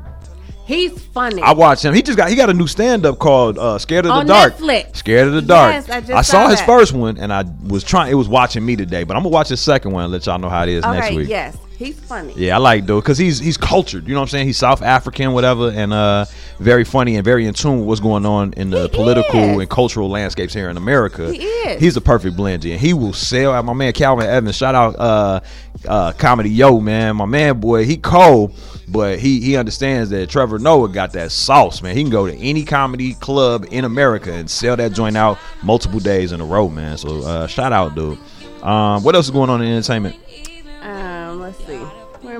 He's 0.65 0.97
funny. 1.07 1.41
I 1.41 1.51
watch 1.51 1.83
him. 1.83 1.93
He 1.93 2.01
just 2.01 2.17
got 2.17 2.29
he 2.29 2.35
got 2.35 2.49
a 2.49 2.53
new 2.53 2.67
stand 2.67 3.05
up 3.05 3.19
called 3.19 3.57
uh, 3.57 3.77
"Scared 3.77 4.05
of 4.05 4.09
the 4.09 4.19
On 4.19 4.25
Dark." 4.25 4.55
Netflix. 4.55 4.95
Scared 4.97 5.27
of 5.27 5.33
the 5.33 5.41
Dark. 5.41 5.73
Yes, 5.73 5.89
I 5.89 5.99
just 5.99 6.31
saw, 6.31 6.43
saw 6.43 6.49
his 6.49 6.61
first 6.61 6.93
one, 6.93 7.17
and 7.17 7.33
I 7.33 7.43
was 7.67 7.83
trying. 7.83 8.11
It 8.11 8.15
was 8.15 8.29
watching 8.29 8.65
me 8.65 8.77
today, 8.77 9.03
but 9.03 9.17
I'm 9.17 9.23
gonna 9.23 9.33
watch 9.33 9.49
his 9.49 9.59
second 9.59 9.91
one 9.91 10.05
and 10.05 10.13
let 10.13 10.25
y'all 10.25 10.39
know 10.39 10.47
how 10.47 10.63
it 10.63 10.69
is 10.69 10.83
next 10.83 11.11
week. 11.13 11.27
yes. 11.27 11.57
He's 11.83 11.99
funny. 11.99 12.33
Yeah, 12.35 12.55
I 12.55 12.59
like 12.59 12.85
though 12.85 12.99
because 13.01 13.17
he's 13.17 13.39
he's 13.39 13.57
cultured. 13.57 14.07
You 14.07 14.13
know 14.13 14.19
what 14.21 14.25
I'm 14.25 14.29
saying? 14.29 14.47
He's 14.47 14.57
South 14.57 14.81
African, 14.81 15.33
whatever, 15.33 15.69
and 15.71 15.93
uh, 15.93 16.25
very 16.59 16.83
funny 16.83 17.15
and 17.15 17.25
very 17.25 17.45
in 17.45 17.53
tune 17.53 17.79
with 17.79 17.87
what's 17.87 18.01
going 18.01 18.25
on 18.25 18.53
in 18.53 18.69
the 18.69 18.83
He 18.83 18.95
political 18.95 19.39
is. 19.39 19.59
and 19.59 19.69
cultural 19.69 20.09
landscapes 20.09 20.53
here 20.53 20.69
in 20.69 20.77
America. 20.77 21.31
He 21.31 21.43
is. 21.43 21.81
He's 21.81 21.93
the 21.95 22.01
perfect 22.01 22.35
blend, 22.35 22.65
and 22.65 22.79
he 22.79 22.93
will 22.93 23.13
sell. 23.13 23.61
My 23.63 23.73
man 23.73 23.93
Calvin 23.93 24.25
Evans, 24.25 24.55
shout 24.55 24.75
out 24.75 24.95
uh, 24.97 25.39
uh, 25.87 26.11
comedy 26.13 26.49
yo 26.49 26.79
man, 26.79 27.15
my 27.15 27.25
man 27.25 27.59
boy, 27.59 27.85
he 27.85 27.97
cold, 27.97 28.53
but 28.87 29.19
he 29.19 29.41
he 29.41 29.57
understands 29.57 30.09
that 30.11 30.29
Trevor 30.29 30.59
Noah 30.59 30.89
got 30.89 31.13
that 31.13 31.31
sauce, 31.31 31.81
man. 31.81 31.95
He 31.95 32.03
can 32.03 32.11
go 32.11 32.27
to 32.27 32.35
any 32.37 32.63
comedy 32.63 33.13
club 33.15 33.65
in 33.71 33.83
America 33.85 34.31
and 34.31 34.49
sell 34.49 34.75
that 34.77 34.93
joint 34.93 35.17
out 35.17 35.37
multiple 35.63 35.99
days 35.99 36.31
in 36.31 36.41
a 36.41 36.45
row, 36.45 36.69
man. 36.69 36.97
So 36.97 37.23
uh, 37.23 37.47
shout 37.47 37.73
out, 37.73 37.95
dude. 37.95 38.17
Um, 38.61 39.03
what 39.03 39.13
else 39.15 39.25
is 39.25 39.31
going 39.31 39.49
on 39.49 39.61
in 39.61 39.67
entertainment? 39.73 40.15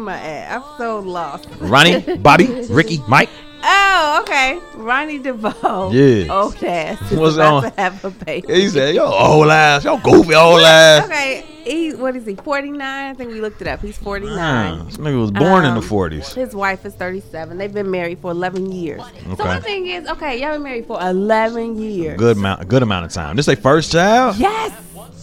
Am 0.03 0.09
I 0.09 0.19
at? 0.21 0.55
I'm 0.55 0.63
so 0.77 0.99
lost. 0.99 1.47
Ronnie, 1.59 2.01
Bobby, 2.17 2.47
Ricky, 2.69 3.01
Mike. 3.07 3.29
Uh, 3.65 3.82
Oh, 3.95 4.21
okay. 4.23 4.59
Ronnie 4.75 5.19
DeVoe. 5.19 5.91
Yeah. 5.91 6.33
Old 6.33 6.63
ass. 6.63 7.11
What's 7.11 7.35
about 7.35 7.63
on? 7.65 7.71
to 7.71 7.79
have 7.81 8.03
a 8.03 8.09
baby. 8.09 8.51
He 8.53 8.69
said, 8.69 8.95
"Yo, 8.95 9.05
old 9.05 9.49
ass, 9.49 9.83
yo, 9.83 9.97
goofy 9.97 10.33
old 10.33 10.61
ass." 10.61 11.05
Okay. 11.05 11.45
He, 11.63 11.93
what 11.93 12.13
is 12.15 12.25
he? 12.25 12.35
49? 12.35 12.81
I 12.81 13.13
think 13.13 13.31
we 13.31 13.39
looked 13.39 13.61
it 13.61 13.67
up. 13.67 13.79
He's 13.81 13.95
49. 13.97 14.37
Ah, 14.37 14.83
this 14.83 14.97
nigga 14.97 15.17
was 15.21 15.31
born 15.31 15.63
in 15.63 15.75
the 15.75 15.79
Um, 15.79 15.87
forties. 15.87 16.33
His 16.33 16.53
wife 16.53 16.85
is 16.85 16.93
37. 16.95 17.57
They've 17.57 17.71
been 17.73 17.89
married 17.89 18.19
for 18.19 18.31
11 18.31 18.71
years. 18.73 18.99
Okay. 19.01 19.35
So 19.37 19.45
my 19.45 19.59
thing 19.61 19.87
is, 19.87 20.05
okay, 20.09 20.41
y'all 20.41 20.53
been 20.53 20.63
married 20.63 20.87
for 20.87 20.99
11 21.01 21.79
years. 21.79 22.17
Good 22.19 22.35
amount, 22.35 22.67
good 22.67 22.83
amount 22.83 23.05
of 23.05 23.13
time. 23.13 23.37
This 23.37 23.43
is 23.47 23.53
their 23.55 23.61
first 23.61 23.91
child. 23.93 24.35
Yes. 24.37 24.73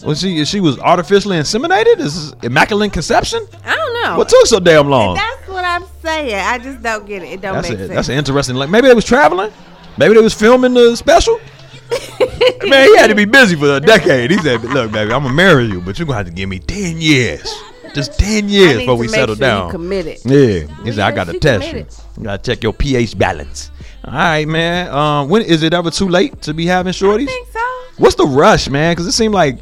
Was 0.03 0.19
she? 0.21 0.43
She 0.45 0.59
was 0.61 0.79
artificially 0.79 1.37
inseminated. 1.37 1.97
This 1.97 2.15
is 2.15 2.33
immaculate 2.41 2.91
conception. 2.91 3.45
I 3.63 3.75
don't 3.75 4.03
know. 4.03 4.17
What 4.17 4.29
took 4.29 4.47
so 4.47 4.59
damn 4.59 4.89
long? 4.89 5.13
That's 5.15 5.47
what 5.47 5.63
I'm 5.63 5.83
saying. 6.01 6.33
I 6.33 6.57
just 6.57 6.81
don't 6.81 7.05
get 7.05 7.21
it. 7.21 7.33
It 7.33 7.41
don't 7.41 7.53
That's 7.53 7.69
make 7.69 7.77
a, 7.77 7.81
sense. 7.83 7.93
that's 7.93 8.09
an 8.09 8.15
interesting. 8.15 8.55
Like 8.61 8.69
maybe 8.69 8.87
they 8.87 8.93
was 8.93 9.05
traveling. 9.05 9.51
Maybe 9.97 10.13
they 10.13 10.21
was 10.21 10.33
filming 10.33 10.73
the 10.73 10.95
special. 10.95 11.39
Man, 12.69 12.87
he 12.87 12.95
had 12.97 13.07
to 13.07 13.15
be 13.15 13.25
busy 13.25 13.55
for 13.55 13.75
a 13.75 13.79
decade. 13.79 14.31
He 14.31 14.37
said, 14.37 14.63
"Look, 14.63 14.91
baby, 14.91 15.11
I'm 15.11 15.23
gonna 15.23 15.33
marry 15.33 15.65
you, 15.65 15.81
but 15.81 15.97
you're 15.99 16.05
gonna 16.05 16.17
have 16.17 16.27
to 16.27 16.31
give 16.31 16.47
me 16.47 16.59
ten 16.59 17.01
years, 17.01 17.51
just 17.93 18.17
ten 18.17 18.47
years 18.47 18.77
before 18.77 18.95
we 18.95 19.07
settle 19.07 19.35
sure 19.35 19.45
you 19.45 19.51
down." 19.51 19.71
committed. 19.71 20.19
Yeah, 20.23 20.83
he 20.83 20.91
said, 20.91 20.99
"I 20.99 21.11
got 21.11 21.25
to 21.27 21.39
test 21.39 21.65
you. 21.65 21.71
committed. 21.71 21.95
You 22.17 22.23
gotta 22.23 22.43
check 22.43 22.63
your 22.63 22.73
pH 22.73 23.17
balance." 23.17 23.71
All 24.05 24.13
right, 24.13 24.47
man. 24.47 24.89
Um, 24.93 25.27
when 25.29 25.41
is 25.41 25.63
it 25.63 25.73
ever 25.73 25.91
too 25.91 26.07
late 26.07 26.41
to 26.43 26.53
be 26.53 26.65
having 26.65 26.91
I 26.91 26.93
shorties? 26.93 27.25
think 27.27 27.47
so. 27.51 27.59
What's 27.97 28.15
the 28.15 28.25
rush, 28.25 28.69
man? 28.69 28.93
Because 28.93 29.07
it 29.07 29.11
seemed 29.11 29.33
like 29.33 29.59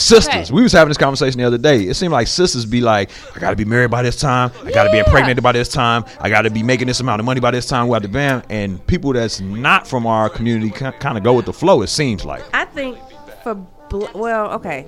sisters. 0.00 0.50
Okay. 0.50 0.54
We 0.54 0.62
was 0.62 0.72
having 0.72 0.88
this 0.88 0.98
conversation 0.98 1.38
the 1.38 1.46
other 1.46 1.58
day. 1.58 1.82
It 1.82 1.94
seemed 1.94 2.12
like 2.12 2.26
sisters 2.26 2.64
be 2.64 2.80
like, 2.80 3.10
"I 3.34 3.38
gotta 3.38 3.56
be 3.56 3.64
married 3.64 3.90
by 3.90 4.02
this 4.02 4.16
time. 4.16 4.50
I 4.64 4.70
gotta 4.70 4.90
be 4.90 4.98
impregnated 4.98 5.42
by 5.42 5.52
this 5.52 5.68
time. 5.68 6.04
I 6.20 6.28
gotta 6.28 6.50
be 6.50 6.62
making 6.62 6.86
this 6.86 7.00
amount 7.00 7.20
of 7.20 7.26
money 7.26 7.40
by 7.40 7.50
this 7.50 7.66
time." 7.66 7.88
What 7.88 8.02
the 8.02 8.08
bam? 8.08 8.42
And 8.50 8.84
people 8.86 9.12
that's 9.12 9.40
not 9.40 9.86
from 9.86 10.06
our 10.06 10.28
community 10.28 10.70
kind 10.70 11.16
of 11.16 11.22
go 11.22 11.32
with 11.34 11.46
the 11.46 11.52
flow. 11.52 11.82
It 11.82 11.88
seems 11.88 12.24
like. 12.24 12.42
I 12.54 12.64
think 12.64 12.98
for 13.42 13.54
bl- 13.54 14.06
well, 14.14 14.52
okay, 14.52 14.86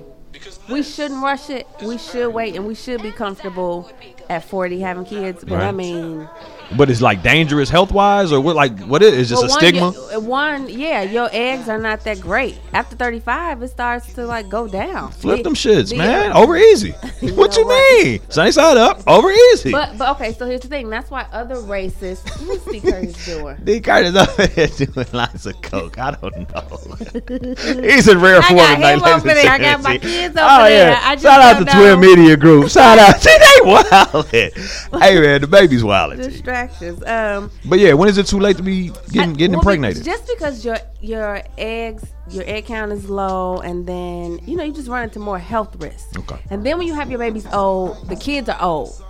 we 0.69 0.83
shouldn't 0.83 1.21
rush 1.23 1.49
it. 1.49 1.67
We 1.81 1.97
should 1.97 2.29
wait, 2.29 2.55
and 2.55 2.65
we 2.67 2.75
should 2.75 3.01
be 3.01 3.11
comfortable 3.11 3.89
at 4.29 4.43
40 4.43 4.79
having 4.79 5.05
kids. 5.05 5.43
But 5.43 5.61
I 5.61 5.71
mean, 5.71 6.27
But 6.75 6.89
it's 6.89 7.01
like 7.01 7.21
dangerous 7.21 7.69
health 7.69 7.91
wise, 7.91 8.31
or 8.31 8.41
what? 8.41 8.55
Like 8.55 8.79
what 8.81 9.03
is? 9.03 9.13
It's 9.13 9.29
just 9.29 9.43
well, 9.43 9.51
a 9.51 9.53
one, 9.53 9.59
stigma. 9.59 10.11
you- 10.11 10.19
one, 10.21 10.69
yeah, 10.69 11.01
your 11.03 11.29
eggs 11.31 11.69
are 11.69 11.77
not 11.77 12.03
that 12.05 12.19
great. 12.19 12.57
After 12.73 12.95
35, 12.95 13.61
it 13.61 13.67
starts 13.67 14.13
to 14.13 14.25
like 14.25 14.49
go 14.49 14.67
down. 14.67 15.11
Flip 15.11 15.37
The- 15.37 15.43
them 15.43 15.53
shits, 15.53 15.89
the- 15.89 15.97
man. 15.97 16.31
Over 16.33 16.57
easy. 16.57 16.95
You 17.23 17.35
what 17.35 17.55
you 17.55 17.65
what? 17.65 18.03
mean? 18.03 18.19
Sunny 18.27 18.51
side 18.51 18.75
up. 18.75 19.01
Over 19.07 19.31
easy. 19.31 19.71
But 19.71 19.97
but 19.97 20.09
okay, 20.15 20.33
so 20.33 20.45
here's 20.45 20.59
the 20.59 20.67
thing. 20.67 20.89
That's 20.89 21.09
why 21.09 21.25
other 21.31 21.59
races. 21.61 22.21
What's 22.45 22.63
Steve 22.63 22.83
Curtis 22.83 23.25
doing? 23.39 23.57
D. 23.63 23.79
Curtis 23.79 24.13
over 24.15 24.47
here 24.47 24.67
doing 24.67 25.07
lots 25.13 25.45
of 25.45 25.61
coke. 25.61 25.97
I 25.99 26.11
don't 26.11 26.35
know. 26.35 27.81
He's 27.81 28.07
in 28.09 28.19
rare 28.19 28.41
form 28.41 28.57
tonight, 28.59 28.95
ladies 28.95 29.23
and. 29.23 29.47
I 29.49 29.57
got 29.57 29.81
my 29.83 29.97
kids 29.97 30.35
over 30.35 30.47
oh, 30.49 30.63
there. 30.65 30.91
Yeah. 30.91 30.99
I 31.01 31.15
just 31.15 31.23
Shout 31.25 31.39
out 31.41 31.59
to 31.59 31.65
Twin. 31.71 31.99
Media 32.01 32.35
Group. 32.35 32.69
Shout 32.69 32.97
out. 32.99 33.21
See, 33.21 33.37
they 33.37 33.69
wildin'. 33.71 34.99
hey 34.99 35.21
man, 35.21 35.41
the 35.41 35.47
baby's 35.47 35.83
wildin'. 35.83 36.43
Um, 37.05 37.51
But 37.65 37.79
yeah, 37.79 37.93
when 37.93 38.09
is 38.09 38.17
it 38.17 38.25
too 38.27 38.39
late 38.39 38.57
to 38.57 38.63
be 38.63 38.91
getting 39.11 39.35
I- 39.41 39.47
well, 39.47 39.59
impregnated? 39.59 40.03
Just 40.03 40.27
because 40.27 40.63
your 40.65 40.77
your 41.01 41.41
eggs, 41.57 42.03
your 42.29 42.43
egg 42.47 42.65
count 42.65 42.91
is 42.91 43.09
low, 43.09 43.59
and 43.59 43.85
then 43.87 44.39
you 44.45 44.55
know 44.55 44.63
you 44.63 44.73
just 44.73 44.87
run 44.87 45.03
into 45.03 45.19
more 45.19 45.39
health 45.39 45.75
risks. 45.81 46.15
Okay. 46.17 46.39
And 46.49 46.65
then 46.65 46.77
when 46.77 46.87
you 46.87 46.93
have 46.93 47.09
your 47.09 47.19
babies 47.19 47.47
old, 47.51 48.07
the 48.07 48.15
kids 48.15 48.49
are 48.49 48.61
old. 48.61 49.02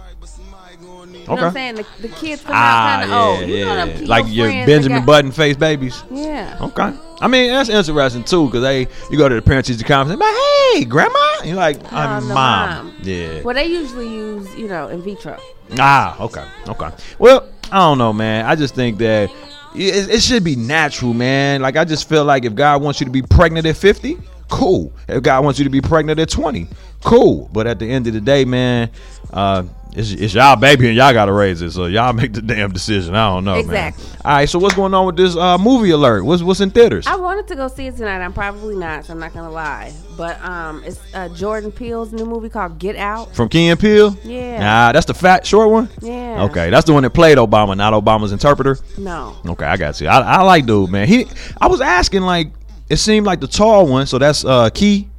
You 1.14 1.28
know 1.28 1.34
what 1.36 1.44
I'm 1.44 1.54
saying? 1.54 1.76
The, 1.76 1.86
the 2.02 2.08
kids 2.10 2.42
come 2.44 2.54
out 2.56 2.60
Ah, 2.62 2.90
kind 3.00 3.04
of 3.04 3.10
yeah, 3.10 3.24
old. 3.26 3.50
You 3.50 3.56
yeah. 3.56 3.66
know 3.86 3.86
them 3.96 4.06
like 4.06 4.26
your 4.28 4.48
Benjamin 4.48 5.00
got- 5.00 5.06
Button 5.06 5.32
face 5.32 5.56
babies. 5.56 6.04
Yeah. 6.12 6.58
Okay. 6.62 6.94
I 7.22 7.28
mean, 7.28 7.52
that's 7.52 7.70
interesting 7.70 8.24
too, 8.24 8.46
because 8.48 8.62
they 8.64 8.82
you 9.10 9.18
go 9.18 9.30
to 9.30 9.36
the 9.36 9.42
parent 9.42 9.66
teacher 9.66 9.86
conference, 9.86 10.20
like, 10.20 10.36
hey, 10.74 10.84
grandma, 10.86 11.20
and 11.40 11.48
you're 11.48 11.56
like, 11.56 11.80
I'm 11.94 12.24
Um, 12.24 12.28
the 12.28 12.34
mom. 12.34 12.94
Yeah. 13.04 13.42
Well, 13.44 13.56
they 13.56 13.66
usually 13.68 14.10
use, 14.10 14.54
you 14.56 14.68
know, 14.68 14.90
in 14.90 15.02
vitro. 15.02 15.38
Ah, 15.80 16.20
okay, 16.22 16.44
okay. 16.68 16.90
Well, 17.20 17.48
I 17.72 17.78
don't 17.78 17.98
know, 17.98 18.12
man. 18.12 18.46
I 18.46 18.56
just 18.56 18.76
think 18.76 18.98
that 18.98 19.30
it, 19.74 20.10
it 20.10 20.22
should 20.22 20.44
be 20.44 20.56
natural, 20.58 21.14
man. 21.14 21.62
Like 21.62 21.78
I 21.78 21.86
just 21.86 22.10
feel 22.10 22.26
like 22.26 22.44
if 22.46 22.54
God 22.56 22.82
wants 22.82 23.00
you 23.00 23.06
to 23.06 23.12
be 23.12 23.22
pregnant 23.22 23.66
at 23.66 23.78
50, 23.78 24.18
cool. 24.50 24.92
If 25.08 25.24
God 25.24 25.44
wants 25.46 25.60
you 25.60 25.64
to 25.64 25.70
be 25.72 25.82
pregnant 25.82 26.20
at 26.20 26.30
20, 26.30 26.68
cool. 27.06 27.50
But 27.54 27.68
at 27.68 27.80
the 27.80 27.90
end 27.90 28.06
of 28.08 28.14
the 28.14 28.22
day, 28.22 28.44
man, 28.46 28.90
uh, 29.32 29.64
it's, 29.96 30.12
it's 30.12 30.34
y'all 30.34 30.56
baby 30.56 30.88
and 30.88 30.96
y'all 30.98 31.14
gotta 31.14 31.32
raise 31.34 31.62
it. 31.62 31.72
So 31.72 31.86
y'all 31.86 32.14
make 32.22 32.34
the 32.34 32.42
damn 32.42 32.72
decision. 32.72 33.16
I 33.16 33.30
don't 33.30 33.44
know, 33.46 33.56
Exactly. 33.56 34.04
man. 34.06 34.18
All 34.26 34.32
right, 34.32 34.50
so 34.50 34.58
what's 34.60 34.76
going 34.76 34.94
on 34.94 35.06
with 35.06 35.18
this 35.18 35.36
uh, 35.36 35.58
movie 35.58 35.92
alert? 35.92 36.24
What's 36.24 36.42
what's 36.44 36.60
in 36.62 36.72
theaters? 36.72 37.06
I 37.08 37.16
wanted 37.16 37.48
to 37.50 37.56
go 37.56 37.68
see 37.68 37.88
it 37.88 37.98
tonight. 37.98 38.22
I'm 38.24 38.34
probably 38.34 38.76
not, 38.76 39.06
so 39.06 39.14
I'm 39.14 39.20
not 39.20 39.34
gonna 39.34 39.52
lie. 39.52 39.94
But 40.18 40.40
um, 40.44 40.84
it's 40.86 41.00
uh, 41.14 41.30
Jordan 41.30 41.72
Peele's 41.72 42.14
new 42.14 42.26
movie 42.26 42.50
called 42.50 42.78
Get 42.80 42.96
Out. 42.96 43.36
From 43.36 43.50
Key 43.50 43.68
and 43.68 43.80
Peele? 43.80 44.16
Yeah. 44.24 44.60
Nah, 44.60 44.92
that's 44.92 45.06
the 45.08 45.14
fat 45.14 45.46
short 45.46 45.70
one. 45.70 45.90
Yeah. 46.02 46.44
Okay, 46.50 46.70
that's 46.70 46.86
the 46.86 46.94
one 46.94 47.04
that 47.04 47.10
played 47.12 47.38
Obama, 47.38 47.76
not 47.76 47.94
Obama's 47.94 48.32
interpreter. 48.32 48.78
No. 48.98 49.36
Okay, 49.46 49.66
I 49.66 49.76
got 49.78 50.00
you. 50.02 50.08
I, 50.08 50.20
I 50.20 50.42
like 50.44 50.66
dude, 50.66 50.90
man. 50.92 51.08
He, 51.08 51.26
I 51.60 51.68
was 51.68 51.82
asking 51.82 52.22
like, 52.22 52.50
it 52.90 52.98
seemed 52.98 53.26
like 53.26 53.40
the 53.40 53.48
tall 53.48 53.88
one. 53.88 54.06
So 54.06 54.18
that's 54.20 54.46
uh 54.46 54.70
Key. 54.70 55.10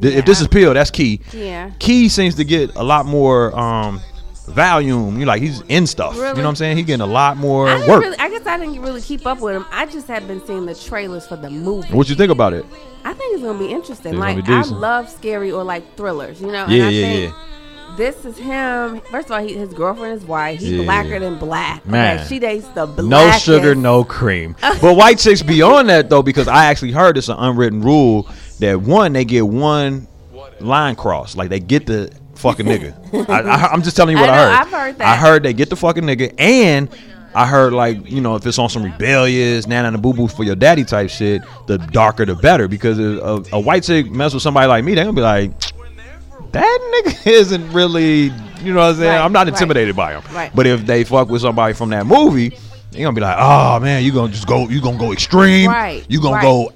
Th- 0.00 0.14
If 0.14 0.24
this 0.24 0.40
is 0.40 0.48
Peele, 0.48 0.74
that's 0.74 0.90
Key. 0.90 1.20
Yeah. 1.32 1.70
Key 1.78 2.08
seems 2.08 2.34
to 2.36 2.44
get 2.44 2.74
a 2.76 2.82
lot 2.82 3.06
more 3.06 3.56
um 3.58 4.00
volume. 4.46 5.18
You 5.18 5.26
like 5.26 5.42
he's 5.42 5.60
in 5.68 5.86
stuff. 5.86 6.14
You 6.16 6.22
know 6.22 6.32
what 6.34 6.44
I'm 6.46 6.56
saying? 6.56 6.76
He 6.76 6.82
getting 6.82 7.00
a 7.02 7.06
lot 7.06 7.36
more 7.36 7.68
I, 7.68 7.86
work. 7.86 8.02
really, 8.02 8.16
I 8.18 8.28
guess 8.30 8.46
I 8.46 8.58
didn't 8.58 8.80
really 8.80 9.00
keep 9.00 9.26
up 9.26 9.40
with 9.40 9.54
him. 9.54 9.64
I 9.70 9.86
just 9.86 10.08
have 10.08 10.26
been 10.26 10.44
seeing 10.46 10.66
the 10.66 10.74
trailers 10.74 11.26
for 11.26 11.36
the 11.36 11.50
movie. 11.50 11.92
what 11.94 12.08
you 12.08 12.14
think 12.16 12.30
about 12.32 12.52
it? 12.52 12.64
I 13.04 13.14
think 13.14 13.34
it's 13.34 13.42
gonna 13.42 13.58
be 13.58 13.68
interesting. 13.70 14.12
It's 14.14 14.18
like 14.20 14.44
be 14.44 14.52
I 14.52 14.62
love 14.62 15.08
scary 15.08 15.50
or 15.52 15.64
like 15.64 15.96
thrillers, 15.96 16.40
you 16.40 16.48
know. 16.48 16.66
Yeah, 16.68 16.84
and 16.84 16.84
I 16.84 16.88
yeah, 16.90 17.30
think 17.30 17.34
This 17.96 18.24
is 18.24 18.36
him. 18.38 19.00
First 19.10 19.26
of 19.26 19.32
all, 19.32 19.42
he, 19.42 19.54
his 19.54 19.72
girlfriend 19.74 20.20
is 20.20 20.24
white. 20.24 20.58
He's 20.60 20.70
Yeah. 20.72 20.84
blacker 20.84 21.18
than 21.18 21.38
black. 21.38 21.86
Man. 21.86 22.26
She 22.26 22.38
dates 22.38 22.68
the 22.68 22.86
black. 22.86 23.06
No 23.06 23.30
sugar, 23.32 23.74
no 23.74 24.04
cream. 24.04 24.54
but 24.60 24.96
white 24.96 25.18
chicks 25.18 25.42
be 25.42 25.62
on 25.62 25.86
that 25.88 26.08
though 26.10 26.22
because 26.22 26.48
I 26.48 26.66
actually 26.66 26.92
heard 26.92 27.16
it's 27.18 27.28
an 27.28 27.36
unwritten 27.38 27.82
rule 27.82 28.28
that 28.60 28.80
one 28.80 29.12
they 29.12 29.24
get 29.24 29.46
one 29.46 30.06
line 30.60 30.96
cross, 30.96 31.36
like 31.36 31.48
they 31.50 31.60
get 31.60 31.86
the 31.86 32.12
fucking 32.36 32.66
nigga. 32.66 33.28
I, 33.28 33.40
I, 33.42 33.72
I'm 33.72 33.82
just 33.82 33.96
telling 33.96 34.16
you 34.16 34.20
what 34.20 34.30
I 34.30 34.34
I, 34.34 34.36
heard. 34.36 34.52
I've 34.52 34.68
heard 34.70 34.98
that. 34.98 35.08
I 35.08 35.16
heard 35.16 35.42
they 35.42 35.52
get 35.52 35.70
the 35.70 35.76
fucking 35.76 36.04
nigga, 36.04 36.34
and 36.38 36.88
I 37.34 37.46
heard 37.46 37.72
like 37.72 38.10
you 38.10 38.20
know 38.20 38.36
if 38.36 38.46
it's 38.46 38.58
on 38.58 38.68
some 38.68 38.82
rebellious 38.82 39.66
nana 39.66 39.88
and 39.88 40.02
boo 40.02 40.12
boo 40.12 40.28
for 40.28 40.44
your 40.44 40.56
daddy 40.56 40.84
type 40.84 41.10
shit, 41.10 41.42
the 41.66 41.78
darker 41.78 42.24
the 42.24 42.34
better 42.34 42.68
because 42.68 42.98
a, 42.98 43.18
a, 43.18 43.42
a 43.52 43.60
white 43.60 43.82
chick 43.82 44.10
mess 44.10 44.34
with 44.34 44.42
somebody 44.42 44.66
like 44.68 44.84
me, 44.84 44.94
they 44.94 45.02
gonna 45.02 45.12
be 45.12 45.20
like. 45.20 45.52
That 46.52 47.04
nigga 47.04 47.26
isn't 47.30 47.72
really, 47.72 48.32
you 48.60 48.72
know 48.72 48.80
what 48.80 48.86
I'm 48.86 48.94
saying? 48.96 49.08
Right, 49.08 49.24
I'm 49.24 49.32
not 49.32 49.46
right. 49.46 49.52
intimidated 49.54 49.94
by 49.94 50.14
him. 50.18 50.34
Right. 50.34 50.50
But 50.52 50.66
if 50.66 50.84
they 50.84 51.04
fuck 51.04 51.28
with 51.28 51.42
somebody 51.42 51.74
from 51.74 51.90
that 51.90 52.06
movie, 52.06 52.56
they 52.90 53.02
gonna 53.02 53.14
be 53.14 53.20
like, 53.20 53.36
oh 53.38 53.78
man, 53.78 54.02
you 54.02 54.12
gonna 54.12 54.32
just 54.32 54.48
go, 54.48 54.68
you 54.68 54.80
gonna 54.80 54.98
go 54.98 55.12
extreme, 55.12 55.70
Right, 55.70 56.04
You 56.08 56.20
gonna 56.20 56.34
right. 56.36 56.42
go, 56.42 56.72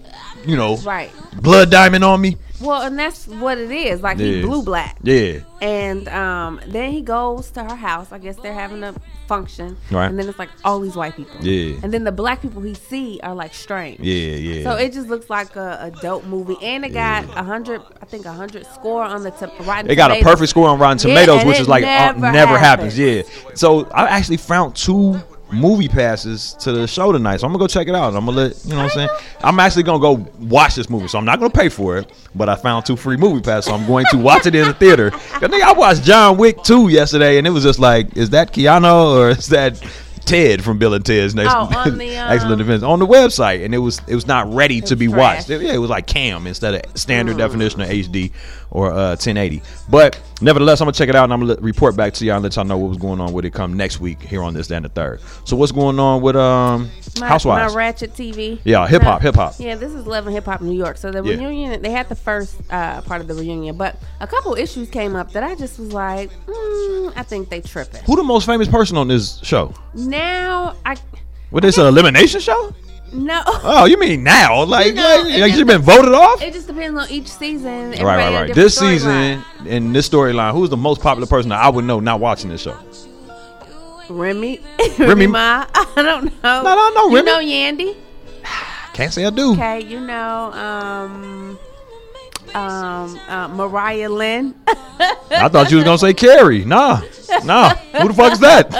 you 0.47 0.57
know, 0.57 0.77
Right. 0.79 1.11
blood 1.41 1.71
diamond 1.71 2.05
on 2.05 2.21
me. 2.21 2.37
Well, 2.61 2.83
and 2.83 2.99
that's 2.99 3.27
what 3.27 3.59
it 3.59 3.71
is. 3.71 4.01
Like 4.01 4.19
he 4.19 4.41
blue 4.41 4.63
black. 4.63 4.97
Yeah, 5.03 5.41
And 5.61 6.09
um, 6.09 6.61
then 6.69 6.93
he 6.93 7.03
goes 7.03 7.51
to 7.51 7.65
her 7.65 7.75
house. 7.75 8.13
I 8.13 8.19
guess 8.19 8.37
they're 8.37 8.55
having 8.55 8.83
a 8.85 8.95
function. 9.27 9.77
Right. 9.91 10.07
And 10.07 10.19
then 10.19 10.29
it's 10.29 10.39
like 10.39 10.51
all 10.65 10.79
these 10.81 10.95
white 10.95 11.17
people. 11.17 11.37
Yeah. 11.45 11.77
And 11.83 11.93
then 11.93 12.05
the 12.05 12.13
black 12.13 12.41
people 12.41 12.63
he 12.63 12.75
see 12.75 13.19
are 13.23 13.35
like 13.35 13.53
strange. 13.55 14.01
yeah, 14.01 14.37
yeah. 14.37 14.63
So 14.63 14.77
it 14.77 14.93
just 14.93 15.09
looks 15.09 15.29
like 15.29 15.57
a, 15.57 15.79
a 15.83 15.91
dope 16.01 16.25
movie, 16.25 16.57
and 16.63 16.85
it 16.85 16.91
got 16.91 17.25
a 17.37 17.43
hundred, 17.43 17.83
I 18.01 18.05
think 18.07 18.25
a 18.25 18.33
hundred 18.33 18.65
score 18.67 19.03
on 19.03 19.23
the 19.25 19.31
t- 19.33 19.47
Rotten 19.65 19.89
they 19.89 19.97
got 19.97 20.11
a 20.13 20.15
Tomatoes. 20.15 20.33
perfect 20.33 20.51
score 20.51 20.69
on 20.69 20.79
Rotten 20.79 20.99
Yeah, 21.11 21.15
Tomatoes, 21.17 21.41
and 21.41 21.49
which 21.49 21.59
it 21.59 21.63
is 21.63 21.69
like 21.69 21.83
uh, 21.85 21.87
never 22.13 22.33
never, 22.33 22.59
happens. 22.59 22.97
happens. 22.97 22.99
Yeah. 22.99 23.55
So 23.55 23.87
I 23.91 24.05
actually 24.09 24.37
found 24.39 24.77
two 24.77 25.21
movie 25.55 25.88
passes 25.88 26.55
to 26.61 26.73
the 26.73 26.87
show 26.87 27.12
tonight, 27.12 27.38
so 27.40 27.47
I'm 27.47 27.53
gonna 27.53 27.62
go 27.62 27.67
check 27.67 27.88
it 27.88 27.95
out. 27.95 28.14
I'm 28.14 28.27
gonna 28.27 28.37
let 28.37 28.64
you 28.64 28.71
know 28.71 28.77
what 28.77 28.83
I'm 28.85 28.90
saying. 28.90 29.09
I'm 29.43 29.59
actually 29.61 29.85
gonna 29.85 29.99
go 30.01 30.27
watch 30.40 30.75
this 30.75 30.90
movie, 30.90 31.09
so 31.09 31.19
I'm 31.19 31.25
not 31.25 31.38
gonna 31.38 31.51
pay 31.51 31.69
for 31.69 31.97
it, 31.99 32.12
but 32.35 32.49
I 32.49 32.55
found 32.57 32.85
two 32.87 32.97
free 32.97 33.17
movie 33.17 33.40
passes, 33.40 33.67
so 33.67 33.75
I'm 33.75 33.87
going 33.87 34.07
to 34.11 34.19
watch 34.19 34.47
it 34.47 34.55
in 34.55 34.67
the 34.67 34.75
theater. 34.75 35.11
Cause 35.11 35.43
nigga, 35.51 35.62
I 35.62 35.73
watched 35.73 36.03
John 36.05 36.37
Wick 36.37 36.62
2 36.64 36.88
yesterday, 36.88 37.38
and 37.38 37.47
it 37.47 37.51
was 37.51 37.62
just 37.64 37.79
like, 37.79 38.17
is 38.17 38.31
that 38.31 38.53
Keanu 38.53 39.17
or 39.17 39.31
is 39.31 39.49
that? 39.49 39.83
Ted 40.25 40.64
from 40.64 40.79
Bill 40.79 40.95
and 40.95 41.05
Ted's 41.05 41.35
Next 41.35 41.53
Oh, 41.53 41.71
on 41.77 41.99
the, 41.99 42.17
um, 42.17 42.33
Excellent 42.33 42.57
Defense 42.57 42.83
on 42.83 42.99
the 42.99 43.07
website, 43.07 43.62
and 43.62 43.75
it 43.75 43.79
was 43.79 44.01
it 44.09 44.14
was 44.14 44.27
not 44.27 44.51
ready 44.55 44.81
to 44.81 44.97
be 44.97 45.07
trash. 45.07 45.19
watched. 45.19 45.51
It- 45.51 45.61
yeah, 45.61 45.75
it 45.75 45.77
was 45.77 45.90
like 45.90 46.07
cam 46.07 46.47
instead 46.47 46.75
of 46.83 46.99
standard 46.99 47.35
Mm. 47.37 47.40
definition 47.40 47.83
of 47.83 47.90
HD 47.90 48.33
or 48.71 48.90
uh, 48.90 49.09
1080. 49.17 49.61
But 49.90 50.19
nevertheless, 50.40 50.81
I'm 50.81 50.87
gonna 50.87 50.92
check 50.92 51.09
it 51.09 51.14
out 51.16 51.25
and 51.25 51.33
I'm 51.33 51.40
gonna 51.40 51.57
report 51.61 51.97
back 51.97 52.12
to 52.14 52.25
y'all 52.25 52.37
and 52.37 52.42
let 52.42 52.57
y'all 52.57 52.64
know 52.64 52.77
what 52.79 52.88
was 52.88 52.99
going 52.99 53.20
on 53.20 53.33
with 53.33 53.44
it 53.44 53.51
come 53.53 53.75
next 53.75 54.01
week 54.01 54.20
here 54.23 54.42
on 54.42 54.55
this 54.55 54.70
and 54.70 54.85
the 54.85 54.88
third. 54.88 55.20
So 55.44 55.57
what's 55.57 55.73
going 55.73 55.99
on 55.99 56.23
with 56.23 56.37
um 56.37 56.90
My, 57.18 57.29
Housewives? 57.29 57.73
my 57.73 57.79
Ratchet 57.79 58.12
TV. 58.14 58.61
Yeah, 58.64 58.87
hip 58.87 59.03
hop, 59.03 59.23
hip 59.23 59.35
hop. 59.35 59.55
Yeah, 59.59 59.75
this 59.77 59.92
is 59.92 60.07
Love 60.07 60.27
and 60.27 60.35
Hip 60.35 60.44
Hop 60.47 60.61
New 60.61 60.77
York. 60.77 60.97
So 60.97 61.11
the 61.11 61.23
Yeah. 61.23 61.37
reunion, 61.37 61.81
they 61.83 61.90
had 61.90 62.09
the 62.09 62.14
first 62.16 62.57
uh, 62.70 63.01
part 63.03 63.20
of 63.20 63.29
the 63.29 63.35
reunion, 63.35 63.77
but 63.77 63.97
a 64.20 64.27
couple 64.27 64.55
issues 64.55 64.88
came 64.90 65.14
up 65.16 65.33
that 65.33 65.42
I 65.44 65.55
just 65.55 65.79
was 65.79 65.92
like, 65.92 66.31
mm, 66.47 67.12
I 67.16 67.23
think 67.23 67.49
they 67.49 67.61
tripping. 67.61 68.03
Who 68.05 68.16
the 68.16 68.23
most 68.25 68.47
famous 68.47 68.68
person 68.68 68.97
on 68.97 69.09
this 69.09 69.38
show? 69.42 69.73
Now 69.94 70.77
I 70.85 70.97
What 71.51 71.62
this 71.62 71.79
an 71.79 71.87
elimination 71.87 72.40
show? 72.40 72.75
No. 73.14 73.42
Oh, 73.46 73.85
you 73.87 73.96
mean 73.98 74.22
now? 74.22 74.62
Like, 74.74 74.94
know, 74.94 75.22
like, 75.24 75.40
like 75.40 75.55
you 75.55 75.64
been 75.64 75.83
voted 75.83 76.12
off? 76.12 76.42
It 76.42 76.53
just 76.53 76.66
depends 76.66 76.98
on 77.00 77.09
each 77.11 77.29
season. 77.29 77.90
Right, 77.92 78.00
right, 78.03 78.33
right. 78.33 78.55
This 78.55 78.77
season 78.77 79.44
in 79.66 79.92
this 79.92 80.09
storyline, 80.09 80.53
who's 80.53 80.70
the 80.70 80.77
most 80.77 81.00
popular 81.00 81.27
person 81.27 81.50
that 81.50 81.61
I 81.62 81.68
would 81.68 81.85
know 81.85 82.00
not 82.00 82.20
watching 82.20 82.50
this 82.50 82.62
show? 82.62 82.77
Remy, 84.11 84.61
Remy- 84.98 85.07
Remy 85.07 85.27
Ma. 85.29 85.66
I 85.74 85.92
don't 85.96 86.24
know. 86.42 86.62
No, 86.62 86.62
no, 86.62 86.90
no, 86.94 87.09
You 87.09 87.16
Remy. 87.16 87.27
know 87.31 87.38
Yandy. 87.38 87.96
Can't 88.92 89.12
say 89.12 89.24
I 89.24 89.31
do. 89.31 89.53
Okay, 89.53 89.81
you 89.83 89.98
know 90.00 90.53
um 90.53 91.59
um 92.55 93.18
uh, 93.29 93.48
Mariah 93.48 94.09
Lynn. 94.11 94.55
I 94.68 95.48
thought 95.48 95.70
you 95.70 95.77
was 95.79 95.85
gonna 95.85 95.98
say 95.98 96.14
Carrie. 96.14 96.64
Nah, 96.64 97.00
nah. 97.44 97.74
Who 97.74 98.09
the 98.09 98.14
fuck 98.14 98.33
is 98.33 98.40
that? 98.40 98.70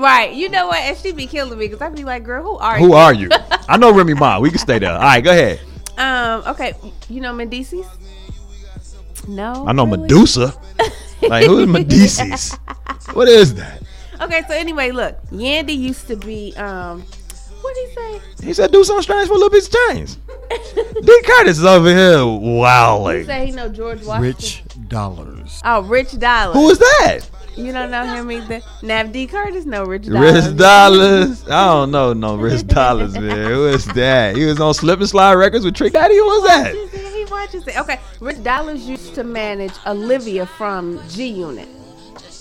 Right. 0.00 0.32
You 0.32 0.48
know 0.48 0.66
what? 0.68 0.78
And 0.78 0.96
she 0.96 1.12
be 1.12 1.26
killing 1.26 1.58
me 1.58 1.66
because 1.66 1.80
I'd 1.80 1.94
be 1.94 2.04
like, 2.04 2.24
girl, 2.24 2.42
who 2.42 2.56
are 2.58 2.78
you? 2.78 2.84
Who 2.84 2.90
you? 2.90 2.94
are 2.96 3.12
you? 3.14 3.28
I 3.68 3.76
know 3.76 3.92
Remy 3.92 4.14
Ma. 4.14 4.38
We 4.38 4.50
can 4.50 4.58
stay 4.58 4.78
there. 4.78 4.92
All 4.92 4.98
right, 5.00 5.22
go 5.22 5.30
ahead. 5.30 5.60
Um. 5.96 6.42
Okay. 6.48 6.74
You 7.08 7.20
know 7.20 7.32
Mendeecees? 7.32 7.86
No. 9.28 9.66
I 9.66 9.72
know 9.72 9.86
really? 9.86 10.02
Medusa. 10.02 10.54
Like 11.22 11.46
who 11.46 11.60
is 11.60 11.68
Medicis? 11.68 12.58
What 13.14 13.28
is 13.28 13.54
that? 13.54 13.82
Okay. 14.20 14.42
So 14.46 14.54
anyway, 14.54 14.90
look, 14.90 15.18
Yandy 15.30 15.76
used 15.76 16.06
to 16.08 16.16
be 16.16 16.54
um. 16.56 17.02
What 17.62 17.74
did 17.74 17.88
he 17.88 17.94
say? 17.94 18.46
He 18.46 18.52
said 18.52 18.72
do 18.72 18.84
something 18.84 19.02
strange 19.02 19.28
for 19.28 19.34
a 19.34 19.38
little 19.38 19.48
bit 19.48 19.64
of 19.64 19.72
change. 19.88 20.16
D. 21.06 21.22
Curtis 21.24 21.58
is 21.58 21.64
over 21.64 21.88
here 21.88 22.18
He 22.20 23.24
say 23.24 23.24
said 23.24 23.46
he 23.46 23.52
know 23.52 23.70
George 23.70 24.04
Washington. 24.04 24.20
Rich 24.22 24.64
Dollaz. 24.88 25.62
Oh, 25.64 25.80
Rich 25.82 26.08
Dollaz. 26.08 26.52
Who 26.52 26.68
is 26.68 26.78
that? 26.78 27.20
You 27.56 27.72
don't 27.72 27.90
know 27.90 28.04
him 28.04 28.30
either. 28.32 28.60
Nav 28.82 29.12
D. 29.12 29.26
Curtis, 29.26 29.64
no 29.64 29.84
Rich 29.84 30.06
Dollar. 30.06 30.20
Rich 30.20 30.44
Dollaz. 30.56 31.50
I 31.50 31.66
don't 31.66 31.90
know 31.90 32.12
no 32.12 32.36
Rich 32.36 32.62
Dollaz, 32.62 33.14
man. 33.20 33.46
Who 33.50 33.66
is 33.66 33.84
that? 33.86 34.36
He 34.36 34.44
was 34.44 34.60
on 34.60 34.74
Slip 34.74 35.00
and 35.00 35.08
Slide 35.08 35.34
Records 35.34 35.64
with 35.64 35.74
Trick 35.74 35.92
Daddy. 35.92 36.16
Who 36.16 36.24
was 36.24 36.48
that? 36.48 36.74
He 37.14 37.24
watches 37.30 37.66
it. 37.66 37.78
Okay, 37.78 38.00
Rich 38.20 38.38
Dollaz 38.38 38.84
used 38.84 39.14
to 39.14 39.24
manage 39.24 39.72
Olivia 39.86 40.46
from 40.46 41.00
G 41.08 41.28
Unit. 41.28 41.68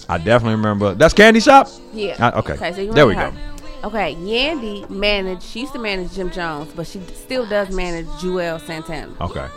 I 0.10 0.18
definitely 0.18 0.56
remember. 0.56 0.94
That's 0.96 1.14
Candy 1.14 1.40
Shop. 1.40 1.68
Yeah. 1.94 2.18
Ah, 2.20 2.40
okay. 2.40 2.54
Okay, 2.54 2.74
so 2.74 2.82
you 2.82 2.94
There 2.94 3.06
we 3.06 3.14
remember 3.14 3.40
her. 3.40 3.54
Okay, 3.86 4.16
Yandy 4.16 4.90
managed. 4.90 5.44
She 5.44 5.62
used 5.62 5.74
to 5.74 5.80
manage 5.80 6.14
Jim 6.14 6.32
Jones, 6.32 6.72
but 6.74 6.88
she 6.88 7.02
still 7.14 7.46
does 7.46 7.70
manage 7.70 8.08
Juelz 8.08 8.66
Santana. 8.66 9.14
Okay. 9.22 9.48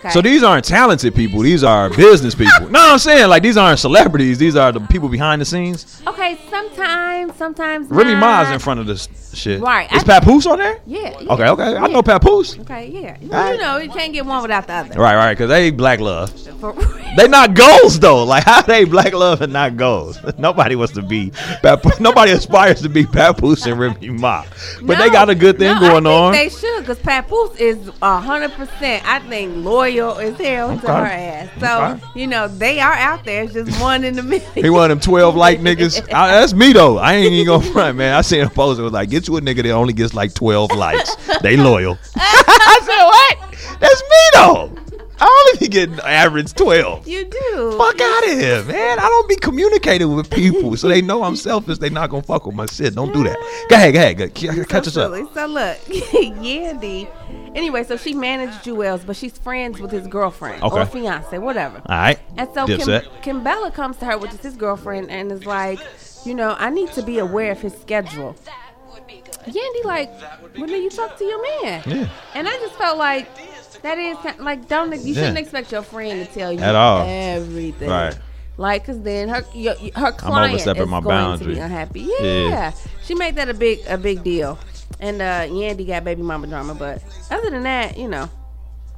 Okay. 0.00 0.08
So 0.10 0.22
these 0.22 0.42
aren't 0.42 0.64
talented 0.64 1.14
people. 1.14 1.40
These 1.40 1.62
are 1.62 1.90
business 1.90 2.34
people. 2.34 2.68
no, 2.70 2.80
I'm 2.92 2.98
saying 2.98 3.28
like 3.28 3.42
these 3.42 3.58
aren't 3.58 3.78
celebrities. 3.78 4.38
These 4.38 4.56
are 4.56 4.72
the 4.72 4.80
people 4.80 5.10
behind 5.10 5.42
the 5.42 5.44
scenes. 5.44 6.00
Okay, 6.06 6.38
sometimes, 6.48 7.36
sometimes. 7.36 7.90
Remy 7.90 8.14
not. 8.14 8.44
Ma's 8.44 8.50
in 8.50 8.60
front 8.60 8.80
of 8.80 8.86
this 8.86 9.08
shit. 9.34 9.60
Right. 9.60 9.92
Is 9.92 10.02
I- 10.08 10.20
Papoose 10.20 10.46
on 10.46 10.58
there? 10.58 10.80
Yeah. 10.86 11.20
yeah, 11.20 11.32
Okay, 11.34 11.48
okay. 11.50 11.76
I 11.76 11.86
know 11.88 12.02
Papoose. 12.02 12.58
Okay, 12.60 12.88
yeah. 12.88 13.18
You, 13.20 13.52
you 13.52 13.60
know, 13.60 13.76
you 13.76 13.90
can't 13.90 14.14
get 14.14 14.24
one 14.24 14.40
without 14.40 14.66
the 14.66 14.72
other. 14.72 14.98
Right, 14.98 15.16
right. 15.16 15.34
Because 15.34 15.50
they 15.50 15.70
black 15.70 16.00
love. 16.00 16.32
They 17.16 17.26
not 17.26 17.54
goals 17.54 17.98
though. 17.98 18.22
Like 18.22 18.44
how 18.44 18.62
they 18.62 18.84
black 18.84 19.12
love 19.12 19.42
and 19.42 19.52
not 19.52 19.76
goals. 19.76 20.20
Nobody 20.38 20.76
wants 20.76 20.94
to 20.94 21.02
be. 21.02 21.32
Papoose. 21.60 21.98
Nobody 21.98 22.30
aspires 22.30 22.80
to 22.82 22.88
be 22.88 23.04
Papoose 23.04 23.66
and 23.66 23.80
Remy 23.80 24.10
Ma. 24.10 24.44
But 24.82 24.98
they 24.98 25.10
got 25.10 25.28
a 25.28 25.34
good 25.34 25.58
thing 25.58 25.74
no, 25.74 25.80
going 25.80 26.06
on. 26.06 26.32
They 26.32 26.48
should, 26.48 26.82
because 26.82 27.00
Papoose 27.00 27.56
is 27.56 27.90
hundred 28.00 28.52
percent. 28.52 29.04
I 29.04 29.18
think 29.28 29.56
loyal 29.56 29.89
as 29.98 30.38
hell 30.38 30.78
to 30.78 30.86
her 30.86 30.92
ass. 31.06 31.48
So 31.60 31.84
Okay. 31.84 32.20
you 32.20 32.26
know 32.26 32.48
they 32.48 32.80
are 32.80 32.92
out 32.92 33.24
there. 33.24 33.44
It's 33.44 33.52
just 33.54 33.80
one 33.80 34.04
in 34.04 34.14
the 34.16 34.22
middle. 34.22 34.48
He 34.52 34.70
one 34.70 34.90
of 34.90 34.98
them 34.98 35.00
twelve 35.00 35.34
like 35.36 35.60
niggas. 35.68 36.00
I, 36.12 36.28
that's 36.40 36.52
me 36.54 36.72
though. 36.72 36.98
I 36.98 37.14
ain't 37.14 37.32
even 37.32 37.46
gonna 37.46 37.72
front, 37.72 37.98
man. 37.98 38.14
I 38.14 38.20
seen 38.22 38.42
a 38.44 38.50
post 38.50 38.78
that 38.78 38.82
was 38.84 38.92
like, 38.92 39.10
"Get 39.10 39.28
you 39.28 39.36
a 39.36 39.40
nigga 39.40 39.62
that 39.62 39.70
only 39.70 39.92
gets 39.92 40.14
like 40.14 40.34
twelve 40.34 40.70
likes. 40.72 41.14
They 41.42 41.56
loyal." 41.56 41.98
I 42.16 42.80
said, 42.82 43.04
what? 43.04 43.80
That's 43.80 44.02
me 44.02 44.16
though. 44.34 44.76
I 45.22 45.46
only 45.52 45.66
be 45.66 45.68
getting 45.68 46.00
average 46.00 46.54
twelve. 46.54 47.06
You 47.06 47.26
do. 47.26 47.74
Fuck 47.76 48.00
out 48.00 48.24
of 48.24 48.38
here, 48.38 48.64
man. 48.64 48.98
I 48.98 49.02
don't 49.02 49.28
be 49.28 49.36
communicating 49.36 50.14
with 50.16 50.30
people, 50.30 50.76
so 50.78 50.88
they 50.88 51.02
know 51.02 51.22
I'm 51.24 51.36
selfish. 51.36 51.76
They 51.76 51.90
not 51.90 52.08
gonna 52.08 52.22
fuck 52.22 52.46
with 52.46 52.54
my 52.54 52.64
shit. 52.64 52.94
Don't 52.94 53.12
do 53.12 53.24
that. 53.24 53.36
Go 53.68 53.76
ahead, 53.76 53.92
go 53.92 54.00
ahead. 54.00 54.16
Go, 54.16 54.26
c- 54.28 54.64
catch 54.64 54.86
us 54.86 54.94
so 54.94 55.02
up. 55.02 55.14
silly. 55.14 55.28
So 55.34 55.46
look, 55.46 55.76
Yandy. 56.42 57.06
Anyway, 57.54 57.82
so 57.84 57.96
she 57.96 58.14
managed 58.14 58.64
Juelz, 58.64 59.04
but 59.04 59.16
she's 59.16 59.36
friends 59.38 59.80
with 59.80 59.90
his 59.90 60.06
girlfriend 60.06 60.62
or 60.62 60.78
Okay. 60.80 61.00
fiance, 61.00 61.36
whatever. 61.38 61.82
All 61.86 61.96
right. 61.96 62.18
And 62.36 62.48
so 62.54 62.66
Kim. 62.66 62.78
Kimbella 63.22 63.72
comes 63.74 63.96
to 63.98 64.04
her, 64.06 64.18
which 64.18 64.32
is 64.32 64.40
his 64.40 64.56
girlfriend, 64.56 65.10
and 65.10 65.32
is 65.32 65.46
like, 65.46 65.80
you 66.24 66.34
know, 66.34 66.54
I 66.58 66.70
need 66.70 66.92
to 66.92 67.02
be 67.02 67.18
aware 67.18 67.50
of 67.52 67.60
his 67.60 67.74
schedule. 67.80 68.36
Yandy, 69.46 69.84
like, 69.84 70.10
when 70.56 70.66
do 70.68 70.76
you 70.76 70.90
talk 70.90 71.16
to 71.18 71.24
your 71.24 71.40
man? 71.62 71.82
Yeah. 71.86 72.08
And 72.34 72.46
I 72.46 72.52
just 72.58 72.74
felt 72.74 72.98
like 72.98 73.26
that 73.82 73.98
is 73.98 74.16
like 74.38 74.68
don't 74.68 74.92
you 74.92 75.14
shouldn't 75.14 75.36
Yeah. 75.36 75.40
expect 75.42 75.72
your 75.72 75.82
friend 75.82 76.26
to 76.26 76.32
tell 76.32 76.52
you 76.52 76.60
At 76.60 76.74
all. 76.74 77.06
everything. 77.08 77.88
Right. 77.88 78.14
Like, 78.58 78.84
cause 78.84 79.00
then 79.00 79.30
her 79.30 79.42
your, 79.54 79.74
her 79.96 80.12
client 80.12 80.60
is 80.60 80.64
going 80.66 80.88
my 80.90 81.00
boundary. 81.00 81.46
to 81.46 81.52
be 81.54 81.58
unhappy. 81.60 82.00
Yeah. 82.20 82.48
Yeah. 82.48 82.72
she 83.02 83.14
made 83.14 83.36
that 83.36 83.48
a 83.48 83.54
big 83.54 83.80
a 83.88 83.96
big 83.96 84.22
deal. 84.22 84.58
And 85.00 85.20
uh 85.22 85.46
Yandy 85.48 85.86
got 85.86 86.04
baby 86.04 86.22
mama 86.22 86.46
drama, 86.46 86.74
but 86.74 87.02
other 87.30 87.50
than 87.50 87.62
that, 87.64 87.96
you 87.98 88.08
know, 88.08 88.28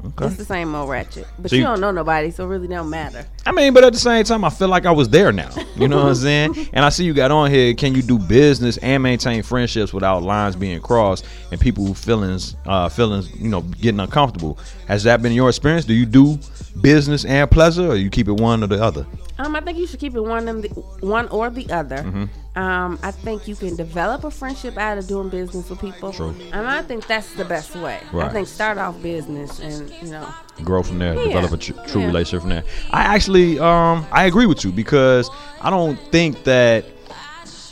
Okay. 0.04 0.26
it's 0.26 0.36
the 0.36 0.44
same 0.44 0.74
old 0.74 0.90
ratchet. 0.90 1.28
But 1.38 1.50
So 1.50 1.56
you 1.56 1.62
you- 1.62 1.68
don't 1.68 1.80
know 1.80 1.92
nobody, 1.92 2.32
so 2.32 2.42
it 2.44 2.48
really 2.48 2.66
don't 2.66 2.90
matter. 2.90 3.24
I 3.46 3.52
mean, 3.52 3.72
but 3.72 3.84
at 3.84 3.92
the 3.92 4.00
same 4.00 4.24
time, 4.24 4.44
I 4.44 4.50
feel 4.50 4.66
like 4.66 4.84
I 4.84 4.90
was 4.90 5.08
there 5.10 5.30
now. 5.30 5.50
You 5.76 5.86
know 5.86 5.98
what 5.98 6.06
I'm 6.06 6.14
saying? 6.16 6.68
And 6.72 6.84
I 6.84 6.88
see 6.88 7.04
you 7.04 7.14
got 7.14 7.30
on 7.30 7.52
here. 7.52 7.72
Can 7.74 7.94
you 7.94 8.02
do 8.02 8.18
business 8.18 8.78
and 8.78 9.00
maintain 9.00 9.44
friendships 9.44 9.92
without 9.94 10.24
lines 10.24 10.56
being 10.56 10.80
crossed 10.80 11.24
and 11.52 11.60
people 11.60 11.94
feelings, 11.94 12.56
uh, 12.66 12.88
feelings, 12.88 13.30
you 13.36 13.48
know, 13.48 13.60
getting 13.60 14.00
uncomfortable? 14.00 14.58
Has 14.88 15.04
that 15.04 15.22
been 15.22 15.32
your 15.32 15.48
experience? 15.48 15.84
Do 15.84 15.94
you 15.94 16.06
do 16.06 16.36
business 16.80 17.24
and 17.24 17.48
pleasure, 17.48 17.86
or 17.88 17.94
you 17.94 18.10
keep 18.10 18.26
it 18.26 18.32
one 18.40 18.64
or 18.64 18.66
the 18.66 18.82
other? 18.82 19.06
Um, 19.38 19.56
I 19.56 19.60
think 19.60 19.78
you 19.78 19.86
should 19.86 19.98
keep 20.00 20.14
it 20.14 20.20
one 20.20 20.46
and 20.48 20.62
the, 20.62 20.68
one 21.00 21.28
or 21.28 21.50
the 21.50 21.68
other. 21.70 21.96
Mm-hmm. 21.98 22.58
Um, 22.58 22.98
I 23.02 23.10
think 23.10 23.48
you 23.48 23.56
can 23.56 23.76
develop 23.76 24.24
a 24.24 24.30
friendship 24.30 24.76
out 24.76 24.98
of 24.98 25.06
doing 25.06 25.30
business 25.30 25.70
with 25.70 25.80
people. 25.80 26.12
True. 26.12 26.34
And 26.52 26.66
I 26.66 26.82
think 26.82 27.06
that's 27.06 27.32
the 27.34 27.44
best 27.46 27.74
way. 27.74 27.98
I 28.12 28.28
think 28.28 28.46
start 28.46 28.76
off 28.76 29.00
business 29.02 29.58
and 29.58 29.90
you 30.02 30.10
know 30.10 30.28
grow 30.62 30.82
from 30.82 30.98
there, 30.98 31.14
Yeah. 31.14 31.24
develop 31.24 31.52
a 31.52 31.56
tr- 31.56 31.72
true 31.88 32.02
Yeah. 32.02 32.06
relationship 32.08 32.40
from 32.42 32.50
there. 32.50 32.64
I 32.90 33.02
actually, 33.02 33.58
um, 33.58 34.06
I 34.12 34.26
agree 34.26 34.44
with 34.46 34.64
you 34.64 34.70
because 34.72 35.30
I 35.62 35.70
don't 35.70 35.98
think 36.12 36.44
that 36.44 36.84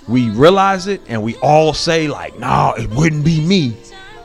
we 0.08 0.30
realize 0.30 0.86
it 0.86 1.02
and 1.08 1.22
we 1.22 1.36
all 1.36 1.74
say 1.74 2.08
like, 2.08 2.38
"Nah, 2.38 2.72
it 2.78 2.88
wouldn't 2.90 3.24
be 3.24 3.40
me." 3.40 3.76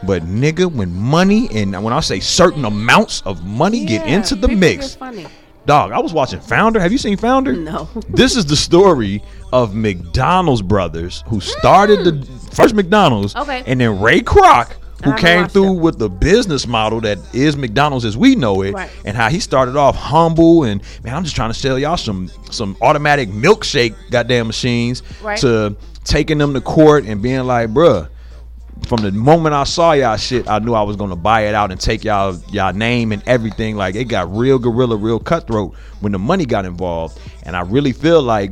But 0.04 0.24
nigga, 0.24 0.72
when 0.72 0.96
money 0.96 1.50
and 1.54 1.84
when 1.84 1.92
I 1.94 2.00
say 2.00 2.20
certain 2.22 2.64
amounts 2.64 3.22
of 3.26 3.44
money 3.44 3.86
get 3.86 4.08
into 4.08 4.36
the 4.36 4.48
mix, 4.48 4.96
funny. 4.96 5.26
Dog. 5.66 5.92
I 5.92 6.00
was 6.00 6.14
watching 6.14 6.40
Founder. 6.40 6.80
Have 6.80 6.92
you 6.92 6.98
seen 6.98 7.18
Founder? 7.18 7.54
No. 7.54 7.90
this 8.10 8.36
is 8.36 8.46
the 8.46 8.56
story 8.56 9.24
of 9.54 9.74
McDonald's 9.76 10.62
brothers 10.62 11.24
who 11.28 11.40
started 11.40 12.04
the 12.04 12.26
first 12.54 12.74
McDonald's, 12.76 13.34
Mm. 13.34 13.42
Okay. 13.42 13.64
and 13.68 13.80
then 13.82 14.00
Ray 14.02 14.22
Kroc, 14.22 14.74
who 15.04 15.12
I 15.12 15.20
came 15.20 15.48
through 15.48 15.78
it. 15.78 15.82
with 15.82 16.00
the 16.00 16.10
business 16.10 16.66
model 16.68 17.02
that 17.02 17.18
is 17.34 17.56
McDonald's 17.58 18.06
as 18.06 18.18
we 18.18 18.36
know 18.36 18.62
it, 18.62 18.74
Right. 18.74 18.90
and 19.06 19.16
how 19.16 19.30
he 19.30 19.40
started 19.40 19.76
off 19.76 19.96
humble 19.96 20.64
and 20.64 20.82
man, 21.04 21.16
I'm 21.16 21.24
just 21.24 21.36
trying 21.36 21.52
to 21.52 21.58
sell 21.60 21.78
y'all 21.80 21.98
some 21.98 22.30
some 22.52 22.76
automatic 22.82 23.30
milkshake 23.30 23.94
goddamn 24.12 24.48
machines 24.48 25.04
Right. 25.22 25.38
to 25.40 25.76
taking 26.04 26.38
them 26.38 26.54
to 26.54 26.62
court 26.62 27.06
and 27.06 27.22
being 27.22 27.44
like, 27.46 27.70
bruh. 27.74 28.08
From 28.88 29.02
the 29.02 29.12
moment 29.12 29.56
I 29.56 29.64
saw 29.64 29.94
y'all 29.94 30.18
shit, 30.18 30.48
I 30.48 30.60
knew 30.60 30.74
I 30.74 30.84
was 30.84 30.96
gonna 30.96 31.16
buy 31.16 31.48
it 31.48 31.56
out 31.56 31.72
and 31.72 31.80
take 31.80 32.04
y'all 32.04 32.40
y'all 32.52 32.74
name 32.74 33.12
and 33.12 33.24
everything. 33.26 33.76
Like 33.76 33.96
it 33.96 34.06
got 34.06 34.32
real 34.36 34.60
gorilla, 34.60 34.96
real 34.96 35.20
cutthroat 35.20 35.76
when 36.02 36.12
the 36.12 36.20
money 36.20 36.46
got 36.46 36.66
involved. 36.66 37.20
And 37.44 37.56
I 37.56 37.62
really 37.62 37.94
feel 37.94 38.22
like 38.22 38.52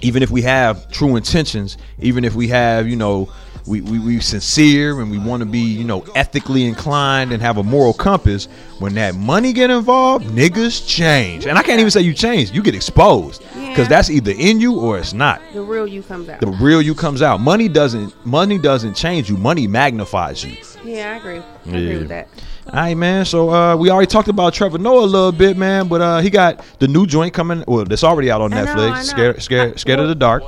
even 0.00 0.22
if 0.22 0.30
we 0.30 0.42
have 0.42 0.90
true 0.90 1.16
intentions, 1.16 1.78
even 2.00 2.24
if 2.24 2.34
we 2.34 2.48
have, 2.48 2.88
you 2.88 2.96
know, 2.96 3.32
we, 3.66 3.80
we, 3.80 3.98
we 3.98 4.20
sincere 4.20 5.00
and 5.00 5.10
we 5.10 5.18
want 5.18 5.40
to 5.40 5.46
be, 5.46 5.60
you 5.60 5.84
know, 5.84 6.04
ethically 6.16 6.64
inclined 6.66 7.32
and 7.32 7.40
have 7.42 7.58
a 7.58 7.62
moral 7.62 7.92
compass, 7.92 8.46
when 8.80 8.94
that 8.94 9.14
money 9.14 9.52
get 9.52 9.70
involved, 9.70 10.26
niggas 10.26 10.86
change. 10.88 11.46
And 11.46 11.56
I 11.56 11.62
can't 11.62 11.78
even 11.78 11.90
say 11.90 12.00
you 12.00 12.12
change, 12.14 12.50
you 12.50 12.62
get 12.62 12.74
exposed. 12.74 13.42
Because 13.54 13.78
Yeah. 13.86 13.88
that's 13.88 14.10
either 14.10 14.32
in 14.36 14.60
you 14.60 14.78
or 14.80 14.98
it's 14.98 15.12
not. 15.12 15.40
The 15.52 15.62
real 15.62 15.86
you 15.86 16.02
comes 16.02 16.28
out. 16.28 16.40
The 16.40 16.48
real 16.48 16.82
you 16.82 16.94
comes 16.94 17.22
out. 17.22 17.40
Money 17.40 17.68
doesn't 17.68 18.14
money 18.26 18.58
doesn't 18.58 18.94
change 18.94 19.30
you. 19.30 19.36
Money 19.36 19.66
magnifies 19.66 20.42
you. 20.44 20.56
yeah, 20.84 21.12
I 21.12 21.16
agree. 21.16 21.38
I 21.38 21.42
Yeah. 21.66 21.76
agree 21.78 21.98
with 21.98 22.08
that. 22.08 22.28
All 22.66 22.72
right, 22.74 22.96
man. 22.96 23.24
So 23.24 23.50
uh, 23.50 23.76
we 23.76 23.90
already 23.90 24.06
talked 24.08 24.28
about 24.28 24.54
Trevor 24.54 24.78
Noah 24.78 25.04
a 25.04 25.06
little 25.06 25.32
bit, 25.32 25.56
man. 25.56 25.88
But 25.88 26.00
uh, 26.00 26.18
he 26.20 26.30
got 26.30 26.64
the 26.80 26.88
new 26.88 27.06
joint 27.06 27.32
coming. 27.34 27.64
Well, 27.66 27.84
that's 27.84 28.04
already 28.04 28.30
out 28.30 28.40
on 28.40 28.52
I 28.52 28.62
know, 28.64 28.66
Netflix. 28.74 28.90
I 28.92 28.96
know. 28.96 29.02
Scared, 29.02 29.42
scared, 29.42 29.72
I- 29.74 29.76
scared 29.76 30.00
of 30.00 30.08
the 30.08 30.14
dark. 30.14 30.42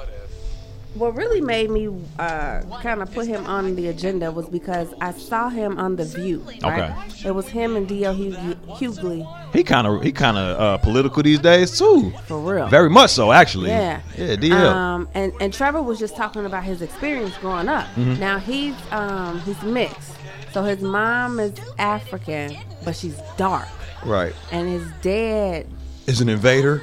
What 0.95 1.17
really 1.17 1.41
made 1.41 1.71
me 1.71 1.89
uh, 2.21 2.61
kind 2.81 3.03
of 3.03 3.13
put 3.13 3.27
him 3.27 3.45
on 3.47 3.75
the 3.75 3.89
agenda 3.89 4.31
was 4.31 4.49
because 4.49 4.95
I 5.01 5.13
saw 5.13 5.49
him 5.49 5.77
on 5.77 5.97
The 5.97 6.05
View. 6.05 6.39
Right? 6.63 6.91
Okay. 6.91 7.29
It 7.29 7.33
was 7.33 7.49
him 7.49 7.75
and 7.75 7.89
D.L. 7.89 8.15
Hughley, 8.15 9.53
He 9.53 9.65
kind 9.65 9.87
of 9.89 10.03
he 10.03 10.13
kind 10.13 10.37
of 10.39 10.61
uh, 10.61 10.79
political 10.79 11.23
these 11.23 11.41
days 11.41 11.77
too. 11.77 12.13
for 12.27 12.39
real. 12.39 12.69
Very 12.69 12.91
much 12.91 13.11
so, 13.11 13.33
actually. 13.33 13.71
Yeah. 13.71 14.01
Yeah, 14.17 14.37
DL. 14.37 14.53
Um, 14.73 15.09
and 15.15 15.33
and 15.41 15.53
Trevor 15.53 15.83
was 15.83 15.99
just 15.99 16.17
talking 16.17 16.47
about 16.47 16.63
his 16.63 16.81
experience 16.81 17.37
growing 17.39 17.69
up. 17.69 17.87
Mm-hmm. 17.97 18.21
Now 18.21 18.39
he's 18.39 18.77
um 18.93 19.41
he's 19.41 19.61
mixed, 19.63 20.13
so 20.53 20.63
his 20.63 20.81
mom 20.81 21.41
is 21.41 21.55
African, 21.79 22.57
but 22.85 22.95
she's 22.95 23.19
dark, 23.37 23.69
right. 24.05 24.33
and 24.53 24.69
his 24.69 24.87
dad. 25.03 25.67
Is 26.07 26.21
an 26.21 26.29
invader. 26.29 26.83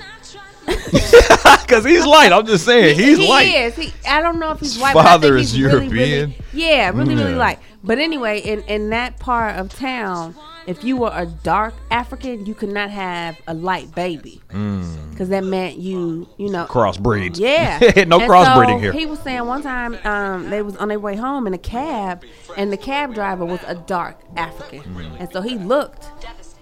Because 1.61 1.85
he's 1.85 2.05
light. 2.05 2.33
I'm 2.33 2.45
just 2.45 2.65
saying 2.65 2.97
he's 2.99 3.17
he 3.17 3.29
light. 3.29 3.43
is. 3.55 3.75
He, 3.75 3.93
I 4.07 4.21
don't 4.21 4.39
know 4.39 4.51
if 4.51 4.59
he's 4.59 4.73
His 4.73 4.81
white. 4.81 4.93
father 4.93 5.37
is 5.37 5.53
he's 5.53 5.61
really, 5.63 5.85
European. 5.85 6.29
Really, 6.31 6.35
yeah, 6.53 6.89
really, 6.89 7.15
really 7.15 7.35
light. 7.35 7.59
But 7.83 7.97
anyway, 7.97 8.39
in 8.41 8.61
in 8.63 8.89
that 8.89 9.19
part 9.19 9.55
of 9.55 9.69
town, 9.73 10.35
if 10.67 10.83
you 10.83 10.97
were 10.97 11.11
a 11.13 11.25
dark 11.25 11.73
African, 11.89 12.45
you 12.45 12.53
could 12.53 12.69
not 12.69 12.89
have 12.89 13.39
a 13.47 13.53
light 13.53 13.95
baby 13.95 14.41
because 14.49 15.29
that 15.29 15.45
meant 15.45 15.77
you, 15.77 16.27
you 16.37 16.49
know, 16.49 16.65
Crossbreeds. 16.65 17.39
Yeah, 17.39 17.79
no 18.05 18.19
And 18.19 18.29
crossbreeding 18.29 18.73
so 18.75 18.79
here. 18.79 18.91
He 18.91 19.05
was 19.05 19.19
saying 19.19 19.45
one 19.45 19.61
time 19.63 19.97
um, 20.03 20.49
they 20.49 20.61
was 20.61 20.75
on 20.75 20.89
their 20.89 20.99
way 20.99 21.15
home 21.15 21.47
in 21.47 21.53
a 21.53 21.57
cab, 21.57 22.23
and 22.57 22.71
the 22.71 22.77
cab 22.77 23.13
driver 23.13 23.45
was 23.45 23.61
a 23.65 23.75
dark 23.75 24.19
African, 24.35 24.81
Mm-hmm. 24.81 25.15
and 25.19 25.31
so 25.31 25.41
he 25.41 25.57
looked. 25.57 26.09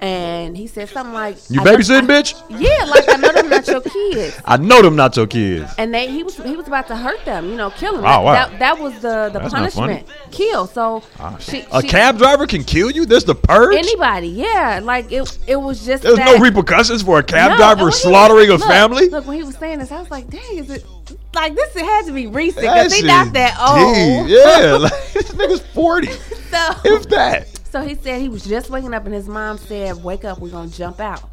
And 0.02 0.56
he 0.56 0.68
said 0.68 0.88
something 0.88 1.14
like, 1.14 1.36
You 1.50 1.60
babysitting, 1.60 2.08
bitch? 2.08 2.34
Yeah, 2.50 2.86
like 2.86 3.04
I 3.10 3.18
know 3.18 3.34
them 3.34 3.50
not 3.50 3.68
your 3.68 3.82
kids 3.82 4.40
I 4.46 4.56
know 4.56 4.82
them 4.82 4.96
not 4.96 5.18
your 5.18 5.28
kids. 5.28 5.70
and 5.78 5.94
they 5.94 6.10
he 6.10 6.24
was 6.24 6.38
he 6.38 6.56
was 6.56 6.68
about 6.68 6.88
to 6.88 6.96
hurt 6.96 7.24
them, 7.26 7.50
you 7.50 7.58
know, 7.58 7.70
kill 7.72 7.96
them. 7.98 8.06
Oh, 8.06 8.08
that, 8.08 8.24
wow. 8.24 8.34
that, 8.34 8.60
that 8.60 8.80
was 8.80 8.94
the 9.02 9.30
the 9.34 9.40
That's 9.40 9.54
punishment, 9.54 10.08
kill. 10.32 10.68
So 10.68 11.04
ah, 11.20 11.36
she, 11.40 11.66
A 11.74 11.82
she- 11.82 11.88
cab 11.90 12.18
driver 12.18 12.48
can 12.48 12.64
kill 12.64 12.90
you. 12.90 13.06
There's 13.06 13.26
the 13.26 13.36
purge. 13.36 13.76
anybody, 13.76 14.30
yeah, 14.30 14.80
like 14.82 15.12
it 15.12 15.38
it 15.48 15.58
was 15.58 15.86
just 15.86 16.04
There's 16.04 16.16
that, 16.16 16.26
no 16.26 16.40
repercussions 16.42 17.02
for 17.04 17.20
a 17.20 17.24
cab 17.24 17.52
No, 17.52 17.58
driver 17.58 17.92
slaughtering 17.92 18.50
a 18.50 18.54
look, 18.54 18.62
family. 18.68 19.10
Look, 19.10 19.28
when 19.28 19.36
he 19.38 19.44
was 19.44 19.56
saying 19.58 19.80
this, 19.80 19.92
I 19.92 20.00
was 20.00 20.10
like, 20.10 20.30
dang, 20.30 20.58
is 20.60 20.70
it 20.70 20.86
like 21.36 21.56
this? 21.56 21.76
It 21.76 21.84
had 21.84 22.06
to 22.06 22.14
be 22.14 22.28
recent 22.28 22.62
because 22.62 22.94
he 22.94 23.06
not 23.06 23.34
that 23.34 23.58
old. 23.60 24.30
Yeah, 24.30 24.78
like, 24.82 24.92
this 25.14 25.32
nigga's 25.34 25.60
forty, 25.74 26.08
So, 26.12 26.72
if 26.86 27.10
that. 27.10 27.59
So 27.72 27.82
he 27.82 27.96
said 27.96 28.22
he 28.22 28.30
was 28.30 28.44
just 28.44 28.70
waking 28.70 28.94
up, 28.94 29.06
and 29.06 29.14
his 29.14 29.28
mom 29.28 29.58
said, 29.58 30.04
"Wake 30.04 30.26
up, 30.26 30.40
we're 30.40 30.50
gonna 30.50 30.70
jump 30.70 31.00
out." 31.00 31.30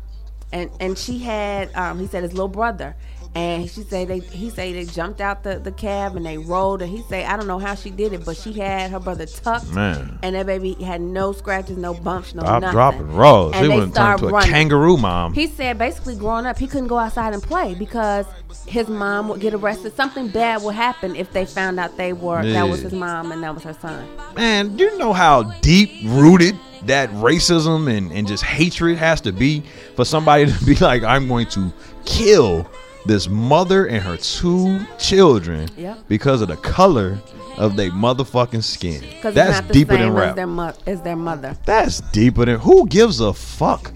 And 0.53 0.71
and 0.81 0.97
she 0.99 1.19
had, 1.19 1.75
um, 1.75 1.99
he 1.99 2.07
said 2.07 2.23
his 2.23 2.33
little 2.33 2.49
brother, 2.49 2.95
and 3.37 3.71
she 3.71 3.83
said 3.83 4.09
they, 4.09 4.21
he 4.21 4.49
said 4.51 4.75
they 4.75 4.85
jumped 4.87 5.21
out 5.21 5.43
the, 5.43 5.59
the 5.59 5.71
cab 5.73 6.17
and 6.17 6.25
they 6.25 6.39
rolled, 6.39 6.81
and 6.83 6.91
he 6.91 7.03
said 7.03 7.27
I 7.27 7.37
don't 7.37 7.47
know 7.47 7.59
how 7.59 7.75
she 7.75 7.91
did 7.91 8.13
it, 8.13 8.25
but 8.25 8.37
she 8.37 8.53
had 8.55 8.91
her 8.91 8.99
brother 8.99 9.27
tucked, 9.27 9.71
Man. 9.73 10.19
and 10.23 10.35
that 10.35 10.47
baby 10.47 10.73
had 10.75 11.01
no 11.01 11.33
scratches, 11.33 11.77
no 11.77 11.93
bumps, 11.95 12.35
no 12.35 12.43
Stop 12.43 12.63
nothing. 12.63 12.73
dropping 12.75 13.13
rolls. 13.15 13.53
And 13.55 13.63
He 13.65 13.69
they 13.69 13.75
wouldn't 13.75 13.95
turn 13.95 14.19
start 14.19 14.23
a 14.23 14.27
running. 14.35 14.51
kangaroo 14.51 14.97
mom. 14.97 15.35
He 15.35 15.47
said 15.49 15.77
basically 15.79 16.17
growing 16.17 16.47
up, 16.47 16.59
he 16.59 16.67
couldn't 16.67 16.89
go 16.89 16.99
outside 16.99 17.35
and 17.35 17.43
play 17.43 17.75
because 17.75 18.27
his 18.67 18.89
mom 18.89 19.29
would 19.29 19.41
get 19.41 19.53
arrested. 19.55 19.95
Something 19.95 20.29
bad 20.29 20.63
would 20.63 20.75
happen 20.75 21.15
if 21.15 21.31
they 21.33 21.45
found 21.45 21.79
out 21.79 21.97
they 21.97 22.13
were 22.15 22.43
that 22.43 22.69
was 22.69 22.81
his 22.81 22.93
mom 22.93 23.33
and 23.33 23.43
that 23.43 23.55
was 23.55 23.63
her 23.65 23.75
son. 23.75 24.09
Man, 24.35 24.77
do 24.77 24.85
you 24.85 24.99
know 24.99 25.13
how 25.13 25.43
deep 25.61 25.91
rooted 26.05 26.57
that 26.85 27.11
racism 27.11 27.95
and, 27.95 28.13
and 28.13 28.27
just 28.29 28.45
hatred 28.45 28.97
has 28.99 29.21
to 29.23 29.33
be 29.33 29.63
for 29.95 30.05
somebody 30.05 30.47
to 30.53 30.65
be 30.65 30.75
like, 30.77 31.03
I'm 31.03 31.27
going 31.29 31.47
to 31.49 31.73
kill 32.05 32.67
this 33.07 33.29
mother 33.29 33.87
and 33.87 34.03
her 34.03 34.17
two 34.17 34.81
children 34.99 35.69
Yep. 35.77 35.99
because 36.09 36.43
of 36.43 36.49
the 36.49 36.57
color 36.57 37.19
of 37.57 37.77
their 37.77 37.91
motherfucking 37.91 38.63
skin. 38.63 39.03
That's 39.23 39.37
it's 39.37 39.37
not 39.61 39.69
the 39.69 39.73
deeper 39.73 39.97
than 39.97 40.09
as 40.09 40.15
rap. 40.15 40.37
their, 40.37 40.47
mo- 40.47 40.75
as 40.87 41.01
their 41.03 41.17
mother. 41.17 41.57
That's 41.65 42.01
deeper 42.13 42.45
than 42.45 42.59
who 42.61 42.87
gives 42.87 43.21
a 43.21 43.33
fuck, 43.33 43.93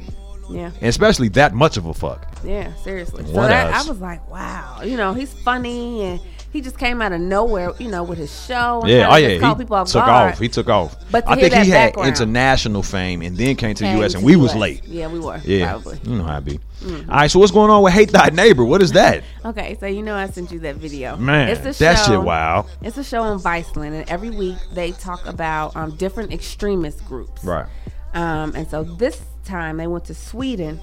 Yeah. 0.50 0.70
and 0.80 0.84
especially 0.88 1.28
that 1.30 1.52
much 1.54 1.76
of 1.76 1.86
a 1.86 1.92
fuck. 1.94 2.26
Yeah, 2.44 2.74
seriously. 2.76 3.24
So 3.26 3.32
What 3.32 3.48
that, 3.48 3.74
else? 3.74 3.86
I 3.86 3.90
was 3.90 4.00
like, 4.00 4.30
wow. 4.30 4.80
You 4.82 4.96
know, 4.96 5.12
he's 5.12 5.32
funny 5.32 6.02
and 6.04 6.20
he 6.52 6.60
just 6.60 6.78
came 6.78 7.00
out 7.00 7.12
of 7.12 7.20
nowhere, 7.20 7.72
you 7.78 7.88
know, 7.88 8.02
with 8.02 8.18
his 8.18 8.44
show. 8.46 8.80
And 8.80 8.90
Yeah, 8.90 9.08
oh 9.10 9.16
yeah, 9.16 9.28
he 9.28 9.54
people 9.56 9.76
off 9.76 9.88
took 9.88 10.04
guard. 10.04 10.32
off. 10.32 10.38
He 10.38 10.48
took 10.48 10.68
off. 10.68 10.96
But 11.10 11.28
I 11.28 11.36
think 11.36 11.54
he 11.54 11.70
had 11.70 11.94
international 11.96 12.82
fame 12.82 13.22
and 13.22 13.36
then 13.36 13.56
came 13.56 13.74
to 13.74 13.84
the 13.84 13.90
U.S. 13.98 14.14
and 14.14 14.24
we 14.24 14.36
was 14.36 14.54
late. 14.54 14.84
Yeah, 14.86 15.08
we 15.08 15.20
were. 15.20 15.40
Yeah, 15.44 15.72
Probably. 15.72 15.96
Mm-hmm. 15.98 16.10
you 16.10 16.18
know 16.18 16.24
how 16.24 16.38
it 16.38 16.44
be. 16.44 16.60
All 16.82 16.90
right, 17.08 17.30
so 17.30 17.38
what's 17.38 17.52
going 17.52 17.70
on 17.70 17.82
with 17.82 17.92
Hate 17.92 18.10
Thy 18.10 18.30
Neighbor? 18.30 18.64
What 18.64 18.80
is 18.80 18.92
that? 18.92 19.22
Okay, 19.44 19.76
so 19.78 19.86
you 19.86 20.02
know 20.02 20.14
I 20.16 20.28
sent 20.30 20.50
you 20.50 20.60
that 20.60 20.76
video. 20.76 21.16
Man, 21.16 21.50
it's 21.50 21.60
a 21.60 21.78
that 21.84 21.98
show, 22.06 22.12
shit 22.12 22.22
wow. 22.22 22.66
It's 22.82 22.96
a 22.96 23.04
show 23.04 23.20
on 23.22 23.38
Viceland, 23.38 23.92
and 23.92 24.08
every 24.08 24.30
week 24.30 24.56
they 24.72 24.92
talk 24.92 25.26
about 25.26 25.76
um, 25.76 25.94
different 25.96 26.32
extremist 26.32 27.04
groups. 27.06 27.44
Right. 27.44 27.66
Um, 28.14 28.54
and 28.56 28.66
so 28.68 28.82
this 28.82 29.20
time 29.44 29.76
they 29.76 29.86
went 29.86 30.06
to 30.06 30.14
Sweden, 30.14 30.80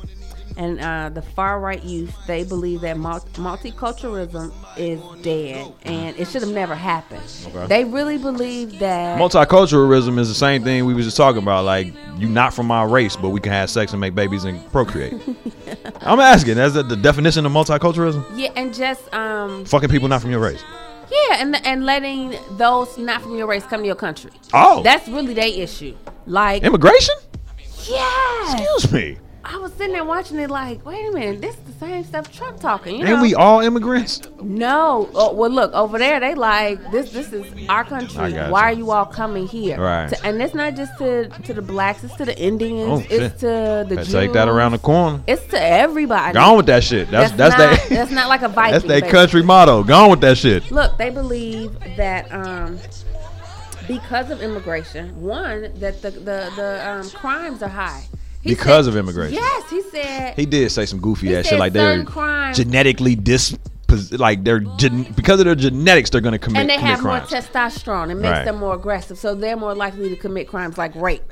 and 0.58 0.80
uh, 0.82 1.10
the 1.10 1.22
far 1.22 1.60
right 1.60 1.84
youth 1.84 2.14
they 2.28 2.44
believe 2.44 2.82
that 2.82 2.98
mul- 2.98 3.22
multiculturalism 3.34 4.52
is 4.78 5.00
dead 5.22 5.72
and 5.84 6.16
it 6.18 6.28
should 6.28 6.42
have 6.42 6.52
never 6.52 6.76
happened. 6.76 7.22
Okay. 7.48 7.68
They 7.68 7.84
really 7.86 8.18
believe 8.18 8.80
that. 8.80 9.20
Multiculturalism 9.20 10.18
is 10.20 10.28
the 10.28 10.36
same 10.36 10.64
thing 10.64 10.86
we 10.86 10.94
was 10.94 11.06
just 11.06 11.18
talking 11.18 11.42
about. 11.42 11.64
Like 11.66 11.94
you're 12.18 12.30
not 12.30 12.54
from 12.54 12.66
my 12.68 12.84
race, 12.84 13.16
but 13.16 13.30
we 13.30 13.40
can 13.40 13.52
have 13.52 13.70
sex 13.70 13.92
and 13.94 14.02
make 14.02 14.16
babies 14.16 14.44
and 14.44 14.70
procreate. 14.72 15.14
I'm 16.02 16.20
asking. 16.20 16.56
That's 16.56 16.74
the, 16.74 16.84
the 16.84 16.96
definition 16.98 17.46
of 17.46 17.52
multiculturalism. 17.52 18.26
yeah, 18.36 18.50
and 18.56 18.74
just 18.74 19.14
um, 19.14 19.64
Fucking 19.66 19.90
people 19.90 20.08
not 20.08 20.22
from 20.22 20.32
your 20.32 20.40
race. 20.40 20.64
yeah, 21.12 21.38
and 21.42 21.56
and 21.66 21.86
letting 21.86 22.36
those 22.58 22.98
not 22.98 23.22
from 23.22 23.36
your 23.38 23.48
race 23.48 23.64
come 23.66 23.82
to 23.82 23.86
your 23.88 23.96
country. 23.96 24.32
Oh, 24.54 24.82
That's 24.84 25.08
really 25.08 25.34
their 25.34 25.48
issue. 25.48 25.96
Like, 26.26 26.64
immigration. 26.64 27.16
yeah. 27.88 28.54
Excuse 28.54 28.92
me. 28.92 29.18
I 29.50 29.56
was 29.58 29.72
sitting 29.74 29.94
there 29.94 30.04
watching 30.04 30.40
it 30.40 30.50
like, 30.50 30.86
wait 30.86 31.08
a 31.08 31.12
minute, 31.14 31.40
this 31.40 31.56
is 31.56 31.62
the 31.62 31.72
same 31.80 32.04
stuff 32.04 32.30
Trump 32.36 32.60
talking. 32.60 32.98
You 33.00 33.06
know? 33.06 33.14
Ain't 33.14 33.22
we 33.22 33.34
all 33.34 33.62
immigrants? 33.62 34.22
No. 34.42 35.10
Oh, 35.14 35.34
well, 35.34 35.50
look 35.50 35.72
over 35.74 35.98
there. 35.98 36.20
They 36.20 36.36
like 36.36 36.92
this. 36.92 37.14
This 37.14 37.32
is 37.32 37.46
our 37.70 37.86
country. 37.86 38.34
Why 38.34 38.64
are 38.64 38.74
you 38.74 38.92
all 38.92 39.06
coming 39.06 39.48
here? 39.48 39.80
Right. 39.80 40.10
To- 40.10 40.26
and 40.26 40.42
it's 40.42 40.54
not 40.54 40.76
just 40.76 40.98
to 40.98 41.30
to 41.30 41.54
the 41.54 41.62
blacks. 41.62 42.04
It's 42.04 42.16
to 42.16 42.26
the 42.26 42.38
Indians. 42.38 43.06
Oh, 43.06 43.08
it's 43.10 43.40
to 43.40 43.86
the 43.88 43.96
Jews. 43.96 44.12
take 44.12 44.34
that 44.34 44.50
around 44.50 44.74
the 44.74 44.80
corner. 44.80 45.24
It's 45.28 45.46
to 45.48 45.62
everybody. 45.62 46.34
Gone 46.34 46.58
with 46.58 46.66
that 46.66 46.84
shit. 46.84 47.10
That's 47.10 47.32
that's, 47.32 47.58
not, 47.58 47.72
that. 47.72 47.90
That's 47.90 48.12
not 48.12 48.28
like 48.28 48.42
a 48.42 48.50
Viking. 48.58 48.74
That's 48.74 48.86
their 48.86 49.10
country 49.10 49.44
motto. 49.44 49.82
Gone 49.84 50.10
with 50.10 50.22
that 50.22 50.38
shit. 50.38 50.70
Look, 50.72 50.98
they 50.98 51.10
believe 51.10 51.80
that 51.96 52.30
um, 52.34 52.80
because 53.88 54.30
of 54.30 54.42
immigration, 54.42 55.22
one 55.22 55.74
that 55.76 56.02
the 56.02 56.12
the, 56.12 56.52
the 56.58 56.82
um, 56.86 57.10
crimes 57.12 57.64
are 57.64 57.70
high. 57.70 58.08
He 58.42 58.50
Because 58.52 58.86
said- 58.86 58.94
of 58.94 58.98
immigration. 58.98 59.36
Yes, 59.36 59.70
he 59.70 59.82
said. 59.82 60.34
He 60.36 60.46
did 60.46 60.72
say 60.72 60.86
some 60.86 61.00
goofy 61.00 61.36
ass 61.36 61.48
shit 61.48 61.60
like 61.60 61.74
they're 61.74 62.04
genetically 62.54 63.16
dis 63.16 63.58
like 64.12 64.44
they're 64.44 64.60
gen- 64.60 65.04
because 65.16 65.40
of 65.40 65.46
their 65.46 65.56
genetics 65.56 66.10
they're 66.10 66.20
gonna 66.22 66.38
commit 66.38 66.60
and 66.62 66.70
they 66.70 66.76
have 66.78 67.00
crimes. 67.00 67.32
more 67.32 67.42
testosterone. 67.42 68.10
It 68.12 68.16
makes 68.16 68.30
Right. 68.32 68.46
them 68.46 68.58
more 68.58 68.76
aggressive, 68.76 69.18
so 69.18 69.34
they're 69.34 69.56
more 69.58 69.74
likely 69.74 70.10
to 70.10 70.16
commit 70.18 70.48
crimes 70.50 70.78
like 70.78 70.94
rape. 70.96 71.24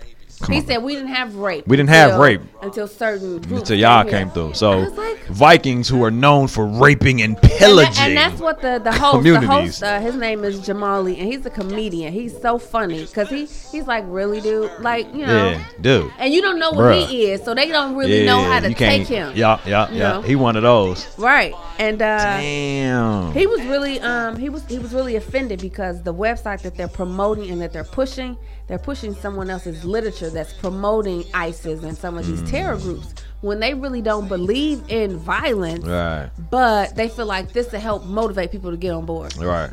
He 0.49 0.57
on. 0.57 0.65
said 0.65 0.77
we 0.83 0.95
didn't 0.95 1.09
have 1.13 1.35
rape. 1.35 1.65
We 1.67 1.77
didn't 1.77 1.89
have 1.89 2.19
rape. 2.19 2.41
until 2.61 2.87
certain 2.87 3.39
groups 3.41 3.61
until 3.69 3.77
y'all 3.77 4.03
here. 4.03 4.11
came 4.11 4.29
through. 4.31 4.53
So 4.53 4.79
like- 4.79 5.25
Vikings 5.27 5.87
who 5.87 6.03
are 6.03 6.11
known 6.11 6.47
for 6.47 6.65
raping 6.65 7.21
and 7.21 7.35
And, 7.35 7.41
pillaging. 7.41 7.93
that- 7.93 8.07
and 8.09 8.17
that's 8.17 8.41
what 8.41 8.61
the 8.61 8.79
the 8.83 8.91
host, 8.91 9.23
the 9.23 9.39
host, 9.41 9.83
uh, 9.83 9.99
his 9.99 10.15
name 10.15 10.43
is 10.43 10.59
Jamali, 10.61 11.17
and 11.19 11.31
he's 11.31 11.45
a 11.45 11.49
comedian. 11.49 12.11
He's 12.13 12.39
so 12.41 12.57
funny 12.57 13.05
because 13.05 13.29
he 13.29 13.45
he's 13.45 13.87
like, 13.87 14.03
really, 14.07 14.41
dude, 14.41 14.71
like 14.81 15.07
you 15.13 15.25
know, 15.25 15.49
yeah, 15.51 15.63
dude. 15.81 16.11
and 16.19 16.33
you 16.33 16.41
don't 16.41 16.59
know 16.59 16.71
what 16.71 16.93
Bruh. 16.93 17.05
he 17.07 17.31
is, 17.31 17.43
so 17.43 17.53
they 17.55 17.69
don't 17.69 17.95
really 17.95 18.19
yeah, 18.19 18.25
know 18.25 18.41
how 18.43 18.59
to 18.59 18.73
take 18.73 19.07
him. 19.07 19.31
Yeah, 19.35 19.59
yeah, 19.65 19.87
yeah. 19.91 19.97
know? 20.13 20.21
He 20.21 20.35
one 20.35 20.55
of 20.55 20.63
those. 20.63 21.07
Right, 21.17 21.53
and 21.79 22.01
uh, 22.01 22.17
Damn. 22.39 23.33
He 23.33 23.47
was 23.47 23.61
really 23.63 23.99
um 24.01 24.35
he 24.37 24.49
was 24.49 24.63
he 24.65 24.79
was 24.79 24.93
really 24.93 25.15
offended 25.15 25.61
because 25.61 26.03
the 26.03 26.13
website 26.13 26.61
that 26.63 26.75
they're 26.75 26.87
promoting 26.87 27.49
and 27.51 27.61
that 27.61 27.73
they're 27.73 27.83
pushing, 27.83 28.37
they're 28.67 28.77
pushing 28.79 29.13
someone 29.15 29.49
else's 29.49 29.83
literature 29.85 30.29
that's 30.29 30.53
promoting 30.53 31.23
ISIS 31.33 31.83
and 31.83 31.95
some 31.97 32.17
of 32.17 32.25
these 32.27 32.41
Mm. 32.41 32.49
terror 32.49 32.77
groups 32.77 33.13
when 33.41 33.59
they 33.59 33.73
really 33.73 34.01
don't 34.01 34.27
believe 34.27 34.81
in 34.87 35.17
violence, 35.17 35.85
right, 35.85 36.29
but 36.49 36.95
they 36.95 37.07
feel 37.07 37.25
like 37.27 37.53
this 37.53 37.67
to 37.67 37.79
help 37.79 38.05
motivate 38.05 38.51
people 38.51 38.71
to 38.71 38.77
get 38.77 38.91
on 38.91 39.05
board. 39.05 39.35
right. 39.37 39.71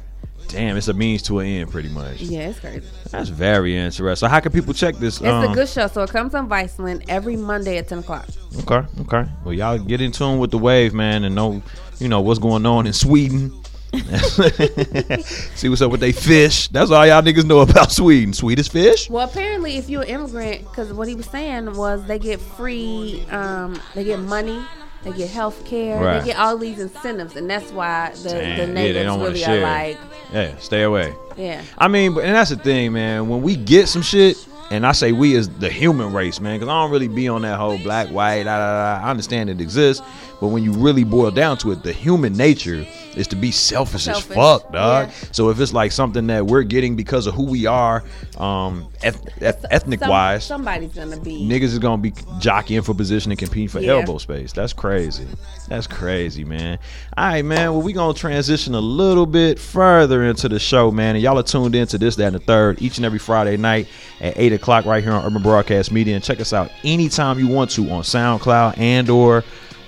Damn, 0.48 0.76
it's 0.76 0.88
a 0.88 0.92
means 0.92 1.22
to 1.22 1.38
an 1.38 1.46
end, 1.46 1.70
pretty 1.70 1.88
much. 1.88 2.20
Yeah, 2.20 2.48
it's 2.48 2.58
crazy. 2.60 2.82
That's 3.10 3.30
very 3.30 3.74
interesting. 3.76 4.16
So 4.16 4.28
how 4.28 4.40
can 4.40 4.52
people 4.52 4.74
check 4.74 4.96
this? 4.96 5.18
It's 5.18 5.26
um, 5.26 5.50
a 5.50 5.54
good 5.54 5.68
show, 5.68 5.86
so 5.86 6.02
it 6.02 6.10
comes 6.10 6.34
on 6.34 6.46
Viceland 6.48 7.04
every 7.08 7.36
Monday 7.36 7.78
at 7.78 7.88
ten 7.88 8.00
o'clock. 8.00 8.26
Okay, 8.68 8.86
okay. 9.02 9.24
Well, 9.44 9.54
y'all 9.54 9.78
get 9.78 10.02
in 10.02 10.12
tune 10.12 10.38
with 10.38 10.50
the 10.50 10.58
wave, 10.58 10.92
man, 10.92 11.24
and 11.24 11.34
know, 11.34 11.62
you 12.00 12.08
know, 12.08 12.20
what's 12.20 12.40
going 12.40 12.66
on 12.66 12.86
in 12.86 12.92
Sweden. 12.92 13.50
See 15.54 15.68
what's 15.68 15.82
up 15.82 15.90
with 15.90 16.00
they 16.00 16.12
fish. 16.12 16.68
That's 16.68 16.90
all 16.90 17.06
y'all 17.06 17.22
niggas 17.22 17.44
know 17.44 17.60
about 17.60 17.92
Sweden. 18.00 18.32
Swedish 18.32 18.68
fish. 18.68 19.08
Well, 19.10 19.28
apparently, 19.28 19.76
if 19.76 19.88
you're 19.90 20.02
an 20.02 20.08
immigrant, 20.08 20.62
because 20.62 20.92
what 20.92 21.08
he 21.08 21.14
was 21.14 21.26
saying 21.26 21.74
was 21.74 22.04
they 22.06 22.18
get 22.18 22.40
free, 22.40 23.24
um, 23.30 23.78
they 23.94 24.04
get 24.04 24.18
money, 24.20 24.60
they 25.02 25.12
get 25.12 25.30
health 25.30 25.64
care, 25.66 26.00
Right. 26.02 26.20
they 26.20 26.26
get 26.28 26.38
all 26.38 26.56
these 26.56 26.78
incentives, 26.78 27.36
and 27.36 27.48
that's 27.50 27.70
why 27.72 28.10
the, 28.14 28.22
the 28.22 28.28
Damn, 28.30 28.58
yeah, 28.58 28.66
natives 28.72 28.94
they 28.98 29.02
don't 29.04 29.20
really 29.20 29.44
are 29.44 29.60
like, 29.60 29.98
yeah, 30.32 30.56
stay 30.58 30.82
away. 30.82 31.12
yeah. 31.36 31.62
I 31.76 31.88
mean, 31.88 32.14
but 32.14 32.24
and 32.24 32.34
that's 32.34 32.50
the 32.50 32.56
thing, 32.56 32.92
man. 32.92 33.28
When 33.28 33.42
we 33.42 33.56
get 33.56 33.88
some 33.88 34.02
shit, 34.02 34.36
and 34.70 34.86
I 34.86 34.92
say 34.92 35.12
we 35.12 35.36
as 35.36 35.50
the 35.50 35.68
human 35.68 36.14
race, 36.14 36.40
man, 36.40 36.58
because 36.58 36.68
I 36.70 36.82
don't 36.82 36.90
really 36.90 37.08
be 37.08 37.28
on 37.28 37.42
that 37.42 37.58
whole 37.58 37.76
black, 37.78 38.08
white, 38.08 38.44
da, 38.44 38.56
da, 38.56 39.00
da. 39.00 39.06
I 39.06 39.10
understand 39.10 39.50
it 39.50 39.60
exists, 39.60 40.02
but 40.42 40.48
when 40.48 40.64
you 40.64 40.72
really 40.72 41.04
boil 41.04 41.30
down 41.30 41.56
to 41.58 41.70
it, 41.70 41.84
the 41.84 41.92
human 41.92 42.36
nature 42.36 42.84
is 43.14 43.28
to 43.28 43.36
be 43.36 43.52
selfish, 43.52 44.02
Selfish, 44.04 44.30
as 44.30 44.34
fuck, 44.36 44.72
dog. 44.72 45.06
yeah. 45.08 45.14
So 45.30 45.50
if 45.50 45.60
it's 45.60 45.72
like 45.72 45.92
something 45.92 46.26
that 46.26 46.46
we're 46.46 46.64
getting 46.64 46.96
because 46.96 47.28
of 47.28 47.34
who 47.34 47.44
we 47.44 47.66
are, 47.66 48.02
um, 48.38 48.88
eth- 49.04 49.22
eth- 49.40 49.64
ethnic 49.70 50.00
Some- 50.00 50.10
wise, 50.10 50.42
somebody's 50.44 50.92
gonna 50.94 51.18
be. 51.18 51.46
niggas 51.48 51.62
is 51.74 51.78
gonna 51.78 52.02
be 52.02 52.12
jockeying 52.40 52.82
for 52.82 52.92
position 52.92 53.30
and 53.30 53.38
competing 53.38 53.68
for 53.68 53.78
Yeah. 53.80 53.92
elbow 53.92 54.18
space. 54.18 54.50
That's 54.52 54.72
crazy. 54.72 55.26
That's 55.68 55.86
crazy, 55.86 56.42
man. 56.44 56.78
All 57.16 57.24
right, 57.26 57.44
man. 57.44 57.70
Well, 57.72 57.82
we 57.82 57.92
gonna 57.92 58.12
transition 58.12 58.74
a 58.74 58.80
little 58.80 59.26
bit 59.26 59.60
further 59.60 60.24
into 60.24 60.48
the 60.48 60.58
show, 60.58 60.90
man. 60.90 61.14
And 61.14 61.22
y'all 61.22 61.38
are 61.38 61.42
tuned 61.44 61.76
into 61.76 61.98
this, 61.98 62.16
that, 62.16 62.26
and 62.26 62.34
the 62.34 62.40
third 62.40 62.82
each 62.82 62.96
and 62.96 63.06
every 63.06 63.20
Friday 63.20 63.56
night 63.56 63.86
at 64.20 64.34
eight 64.36 64.52
o'clock 64.52 64.86
right 64.86 65.04
here 65.04 65.12
on 65.12 65.24
Urban 65.24 65.42
Broadcast 65.42 65.92
Media. 65.92 66.16
And 66.16 66.24
check 66.24 66.40
us 66.40 66.52
out 66.52 66.72
anytime 66.82 67.38
you 67.38 67.46
want 67.46 67.70
to 67.72 67.88
on 67.90 68.02
SoundCloud 68.02 68.78
and 68.78 69.08
or 69.08 69.44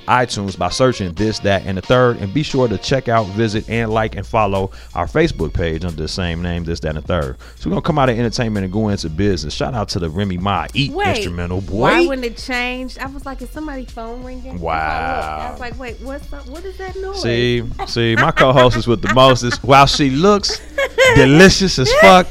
iTunes 0.07 0.59
by 0.59 0.69
searching 0.69 1.13
this, 1.15 1.39
that, 1.41 1.65
and 1.67 1.79
the 1.79 1.83
third. 1.83 2.19
And 2.19 2.33
be 2.33 2.43
sure 2.43 2.69
to 2.69 2.79
check 2.79 3.09
out, 3.09 3.27
visit, 3.29 3.69
and 3.69 3.93
like 3.93 4.17
and 4.17 4.27
follow 4.27 4.71
our 4.95 5.07
Facebook 5.07 5.53
page 5.53 5.85
under 5.85 6.01
the 6.01 6.09
same 6.09 6.43
name, 6.43 6.65
this, 6.65 6.81
that, 6.81 6.97
and 6.97 6.99
the 6.99 7.03
third. 7.03 7.37
So 7.57 7.69
we're 7.69 7.75
gonna 7.75 7.83
come 7.83 7.99
out 7.99 8.09
of 8.09 8.19
entertainment 8.19 8.65
and 8.65 8.73
go 8.73 8.89
into 8.89 9.09
business. 9.11 9.55
Shout 9.55 9.75
out 9.75 9.89
to 9.91 9.99
the 9.99 10.11
Remy 10.11 10.39
Ma 10.39 10.67
Eat 10.75 10.93
Wait, 10.93 11.17
instrumental 11.17 11.61
boy. 11.61 11.81
Why 11.81 12.07
wouldn't 12.07 12.27
it 12.27 12.37
change? 12.37 12.99
I 12.99 13.07
was 13.07 13.27
like, 13.27 13.43
is 13.43 13.51
somebody 13.51 13.85
phone 13.85 14.23
ringing? 14.25 14.61
Wow. 14.61 15.49
I 15.49 15.51
was 15.51 15.61
like, 15.61 15.79
wait, 15.79 16.01
what's 16.01 16.33
up? 16.33 16.47
What 16.49 16.65
is 16.65 16.77
that 16.79 16.97
noise? 16.97 17.23
See, 17.23 17.63
see, 17.87 18.17
my 18.17 18.31
co-host 18.31 18.77
is 18.77 18.87
with 18.87 19.03
the 19.03 19.13
mostest. 19.15 19.63
While 19.65 19.87
she 19.87 20.11
looks 20.11 20.61
delicious 21.15 21.79
as 21.79 21.93
fuck, 22.01 22.27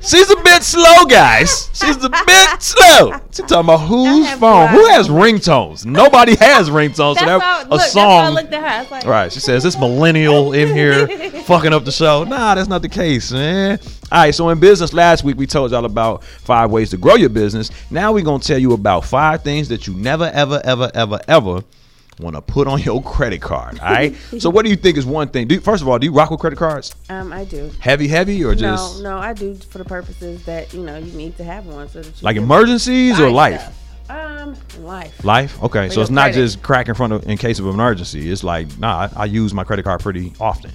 she's 0.00 0.30
a 0.30 0.36
bit 0.42 0.62
slow, 0.62 1.04
guys. 1.04 1.70
She's 1.72 2.02
a 2.02 2.10
bit 2.10 2.62
slow. 2.62 3.12
She 3.32 3.42
talking 3.42 3.58
about 3.58 3.78
whose 3.78 4.30
phone? 4.32 4.68
Who 4.68 4.86
has 4.86 5.08
ringtones? 5.08 5.84
Nobody 5.84 6.36
has 6.36 6.70
That's 6.84 6.96
so 6.96 7.14
that 7.14 7.40
how, 7.40 7.62
a 7.62 7.68
look, 7.68 7.80
that's 7.80 7.94
how 7.94 8.08
I 8.08 8.26
song. 8.26 8.34
looked 8.34 8.52
at 8.52 8.84
her. 8.86 8.90
Like, 8.90 9.04
Right. 9.04 9.32
She 9.32 9.40
says 9.40 9.62
this 9.62 9.78
millennial 9.78 10.52
in 10.52 10.68
here 10.74 11.06
fucking 11.44 11.72
up 11.72 11.84
the 11.84 11.92
show. 11.92 12.24
Nah, 12.24 12.54
that's 12.54 12.68
not 12.68 12.82
the 12.82 12.88
case, 12.88 13.32
man. 13.32 13.78
All 14.12 14.18
right. 14.22 14.34
So 14.34 14.48
in 14.50 14.60
business, 14.60 14.92
last 14.92 15.24
week 15.24 15.36
we 15.36 15.46
told 15.46 15.70
y'all 15.70 15.84
about 15.84 16.24
five 16.24 16.70
ways 16.70 16.90
to 16.90 16.96
grow 16.96 17.14
your 17.14 17.28
business. 17.30 17.70
Now 17.90 18.12
we're 18.12 18.24
gonna 18.24 18.42
tell 18.42 18.58
you 18.58 18.72
about 18.72 19.04
five 19.04 19.42
things 19.42 19.68
that 19.68 19.86
you 19.86 19.94
never, 19.94 20.30
ever, 20.34 20.60
ever, 20.64 20.90
ever, 20.94 21.20
ever 21.28 21.62
want 22.18 22.34
to 22.34 22.40
put 22.40 22.66
on 22.66 22.80
your 22.80 23.02
credit 23.02 23.42
card. 23.42 23.78
All 23.80 23.90
right. 23.92 24.14
so 24.38 24.48
what 24.50 24.64
do 24.64 24.70
you 24.70 24.76
think 24.76 24.96
is 24.96 25.04
one 25.04 25.28
thing? 25.28 25.48
Do 25.48 25.56
you, 25.56 25.60
first 25.60 25.82
of 25.82 25.88
all, 25.88 25.98
do 25.98 26.06
you 26.06 26.12
rock 26.12 26.30
with 26.30 26.40
credit 26.40 26.58
cards? 26.58 26.94
um, 27.10 27.32
I 27.32 27.44
do. 27.44 27.70
Heavy, 27.78 28.08
heavy, 28.08 28.42
or 28.44 28.54
just 28.54 29.02
no, 29.02 29.10
no, 29.10 29.18
I 29.18 29.32
do 29.34 29.54
for 29.54 29.78
the 29.78 29.84
purposes 29.84 30.44
that 30.46 30.72
you 30.72 30.82
know 30.82 30.96
you 30.96 31.12
need 31.12 31.36
to 31.36 31.44
have 31.44 31.66
one 31.66 31.88
so 31.88 32.00
that 32.00 32.22
like 32.22 32.36
emergencies 32.36 33.20
or 33.20 33.30
life? 33.30 33.60
stuff. 33.60 33.82
Life. 35.26 35.62
Okay. 35.62 35.88
So 35.90 36.00
it's 36.00 36.10
not 36.10 36.22
credit. 36.26 36.36
just 36.42 36.62
crack 36.62 36.88
in 36.88 36.94
front 36.94 37.12
of 37.12 37.28
in 37.28 37.36
case 37.36 37.58
of 37.58 37.66
emergency. 37.66 38.30
It's 38.30 38.44
like 38.44 38.78
nah. 38.78 39.08
I, 39.16 39.22
I 39.22 39.24
use 39.26 39.52
my 39.52 39.64
credit 39.64 39.82
card 39.84 40.00
pretty 40.00 40.32
often. 40.40 40.70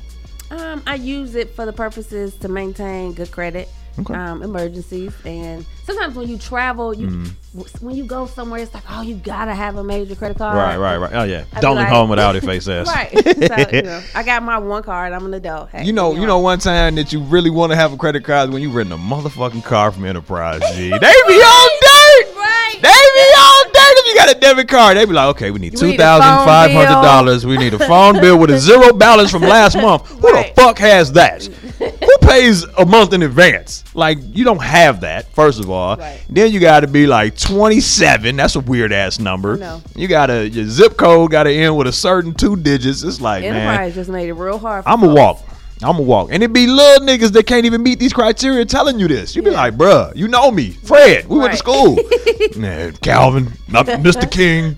Um, 0.51 0.83
I 0.85 0.95
use 0.95 1.35
it 1.35 1.55
for 1.55 1.65
the 1.65 1.71
purposes 1.73 2.35
to 2.39 2.49
maintain 2.49 3.13
good 3.13 3.31
credit, 3.31 3.69
Okay. 3.99 4.13
um, 4.13 4.43
emergencies, 4.43 5.13
and 5.23 5.65
sometimes 5.85 6.13
when 6.13 6.27
you 6.27 6.37
travel, 6.37 6.93
you 6.93 7.07
Mm-hmm. 7.07 7.85
when 7.85 7.95
you 7.95 8.03
go 8.05 8.25
somewhere, 8.25 8.59
it's 8.61 8.73
like, 8.73 8.83
oh, 8.89 9.01
you 9.01 9.15
gotta 9.15 9.53
have 9.55 9.77
a 9.77 9.83
major 9.83 10.13
credit 10.15 10.37
card. 10.37 10.57
Right. 10.57 10.75
Right. 10.77 10.97
Right. 10.97 11.13
Oh 11.13 11.23
yeah. 11.23 11.45
I'd 11.53 11.61
Don't 11.61 11.77
leave 11.77 11.85
like- 11.85 11.93
home 11.93 12.09
without 12.09 12.35
it. 12.35 12.43
Face 12.51 12.67
ass. 12.67 12.87
right. 12.87 13.09
so, 13.71 13.75
you 13.77 13.81
know, 13.83 14.01
I 14.13 14.23
got 14.23 14.43
my 14.43 14.57
one 14.57 14.83
card. 14.83 15.13
I'm 15.13 15.25
an 15.25 15.33
adult. 15.35 15.69
Hey, 15.69 15.85
You 15.85 15.93
know, 15.93 16.13
you 16.15 16.27
know, 16.27 16.39
one 16.39 16.59
time 16.59 16.95
that 16.95 17.13
you 17.13 17.21
really 17.21 17.49
want 17.49 17.71
to 17.71 17.77
have 17.77 17.93
a 17.93 17.97
credit 17.97 18.25
card 18.25 18.49
is 18.49 18.53
when 18.53 18.61
you 18.61 18.71
rent 18.71 18.91
a 18.91 18.97
motherfucking 18.97 19.63
car 19.63 19.91
from 19.93 20.03
Enterprise 20.05 20.59
G. 20.75 20.89
They 20.89 20.97
be 20.99 21.39
on 21.39 21.69
dirt. 21.79 22.35
Right. 22.35 22.75
They 22.81 22.89
be 22.89 23.27
on 23.39 23.65
dirt 23.71 23.95
if 23.99 24.05
you 24.07 24.10
got 24.25 24.35
a 24.35 24.39
debit 24.39 24.67
card. 24.67 24.97
They 24.97 25.05
be 25.05 25.13
like, 25.13 25.35
okay, 25.35 25.51
we 25.51 25.59
need 25.59 25.77
two 25.77 25.95
thousand 25.97 26.45
five 26.45 26.71
hundred 26.71 27.01
dollars. 27.01 27.45
We 27.45 27.57
need 27.57 27.73
a 27.73 27.79
phone 27.79 28.19
bill 28.21 28.37
with 28.39 28.49
a 28.51 28.59
zero 28.59 28.93
balance 28.93 29.31
from 29.31 29.41
last 29.43 29.75
month. 29.81 30.07
Who 30.07 30.31
Right. 30.31 30.55
the 30.55 30.61
fuck 30.61 30.77
has 30.79 31.11
that? 31.13 31.43
Who 31.43 32.17
pays 32.27 32.63
a 32.77 32.85
month 32.85 33.13
in 33.13 33.23
advance? 33.23 33.83
Like 33.95 34.19
you 34.33 34.43
don't 34.43 34.61
have 34.61 35.01
that. 35.01 35.31
First 35.33 35.59
of 35.59 35.69
all, 35.69 35.97
Right. 35.97 36.23
then 36.29 36.51
you 36.51 36.59
got 36.59 36.81
to 36.81 36.87
be 36.87 37.07
like 37.07 37.37
twenty 37.37 37.79
seven. 37.79 38.35
That's 38.35 38.55
a 38.55 38.59
weird 38.59 38.91
ass 38.93 39.19
number. 39.19 39.57
know. 39.57 39.81
You 39.95 40.07
got 40.07 40.27
to 40.27 40.47
your 40.47 40.65
zip 40.67 40.97
code 40.97 41.31
got 41.31 41.43
to 41.43 41.51
end 41.51 41.75
with 41.77 41.87
a 41.87 41.91
certain 41.91 42.33
two 42.33 42.55
digits. 42.55 43.03
It's 43.03 43.19
like 43.21 43.43
man, 43.43 43.55
Enterprise 43.55 43.95
just 43.95 44.09
made 44.09 44.29
it 44.29 44.33
real 44.33 44.57
hard. 44.59 44.83
For 44.83 44.89
I'm 44.89 45.03
a 45.03 45.07
folks. 45.07 45.17
walk. 45.17 45.50
I'm 45.83 45.97
a 45.97 46.01
walk. 46.01 46.29
And 46.31 46.43
it 46.43 46.53
be 46.53 46.67
little 46.67 47.05
niggas 47.07 47.31
that 47.31 47.47
can't 47.47 47.65
even 47.65 47.81
meet 47.81 47.97
these 47.99 48.13
criteria 48.13 48.63
telling 48.65 48.99
you 48.99 49.07
this. 49.07 49.35
You 49.35 49.41
be 49.41 49.49
Yeah. 49.51 49.57
like, 49.57 49.77
bruh, 49.77 50.15
you 50.15 50.27
know 50.27 50.51
me. 50.51 50.71
Fred, 50.71 51.27
we 51.27 51.39
went 51.39 51.51
to 51.53 51.57
school. 51.57 51.97
Man, 52.55 52.93
Calvin, 52.97 53.51
not 53.67 53.85
Mr. 53.87 54.29
King. 54.29 54.75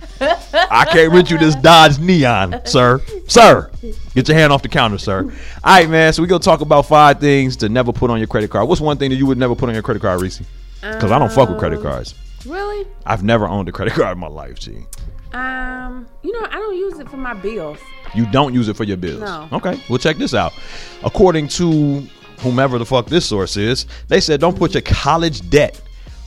I 0.72 0.86
can't 0.86 1.12
rent 1.12 1.30
you 1.30 1.38
this 1.38 1.56
Dodge 1.56 2.00
Neon, 2.00 2.62
sir. 2.66 3.02
Sir, 3.28 3.70
get 4.16 4.28
your 4.28 4.38
hand 4.38 4.54
off 4.54 4.62
the 4.62 4.70
counter, 4.70 4.98
sir. 4.98 5.24
All 5.24 5.30
right, 5.66 5.90
man. 5.90 6.14
So 6.14 6.22
we 6.22 6.28
gonna 6.28 6.40
talk 6.40 6.62
about 6.62 6.86
five 6.86 7.20
things 7.20 7.58
to 7.58 7.70
never 7.70 7.92
put 7.92 8.10
on 8.10 8.18
your 8.20 8.28
credit 8.28 8.50
card. 8.50 8.68
What's 8.70 8.82
one 8.82 8.98
thing 8.98 9.10
that 9.10 9.16
you 9.18 9.26
would 9.26 9.38
never 9.38 9.56
put 9.56 9.68
on 9.70 9.74
your 9.76 9.84
credit 9.84 10.02
card, 10.02 10.22
Reese? 10.22 10.42
Because 10.82 11.12
I 11.12 11.20
don't 11.20 11.32
fuck 11.32 11.50
with 11.50 11.60
credit 11.60 11.82
cards. 11.82 12.14
Really? 12.46 12.86
I've 13.06 13.24
never 13.24 13.48
owned 13.48 13.68
a 13.70 13.72
credit 13.72 13.94
card 13.94 14.14
in 14.18 14.20
my 14.20 14.28
life, 14.28 14.60
G. 14.60 14.86
Um, 15.34 16.06
you 16.22 16.32
know, 16.40 16.46
I 16.50 16.56
don't 16.60 16.76
use 16.78 17.00
it 17.00 17.10
for 17.10 17.18
my 17.18 17.34
bills. 17.34 17.80
You 18.14 18.26
don't 18.28 18.54
use 18.54 18.68
it 18.68 18.76
for 18.76 18.84
your 18.84 18.98
bills. 18.98 19.22
No. 19.22 19.48
Okay. 19.52 19.80
Well, 19.90 20.00
check 20.00 20.18
this 20.18 20.34
out. 20.34 20.54
According 21.04 21.48
to 21.50 22.00
whomever 22.40 22.78
the 22.78 22.86
fuck 22.86 23.08
this 23.08 23.26
source 23.26 23.58
is, 23.58 23.86
they 24.08 24.20
said 24.20 24.40
don't 24.40 24.58
put 24.58 24.74
your 24.74 24.82
college 24.82 25.50
debt 25.50 25.80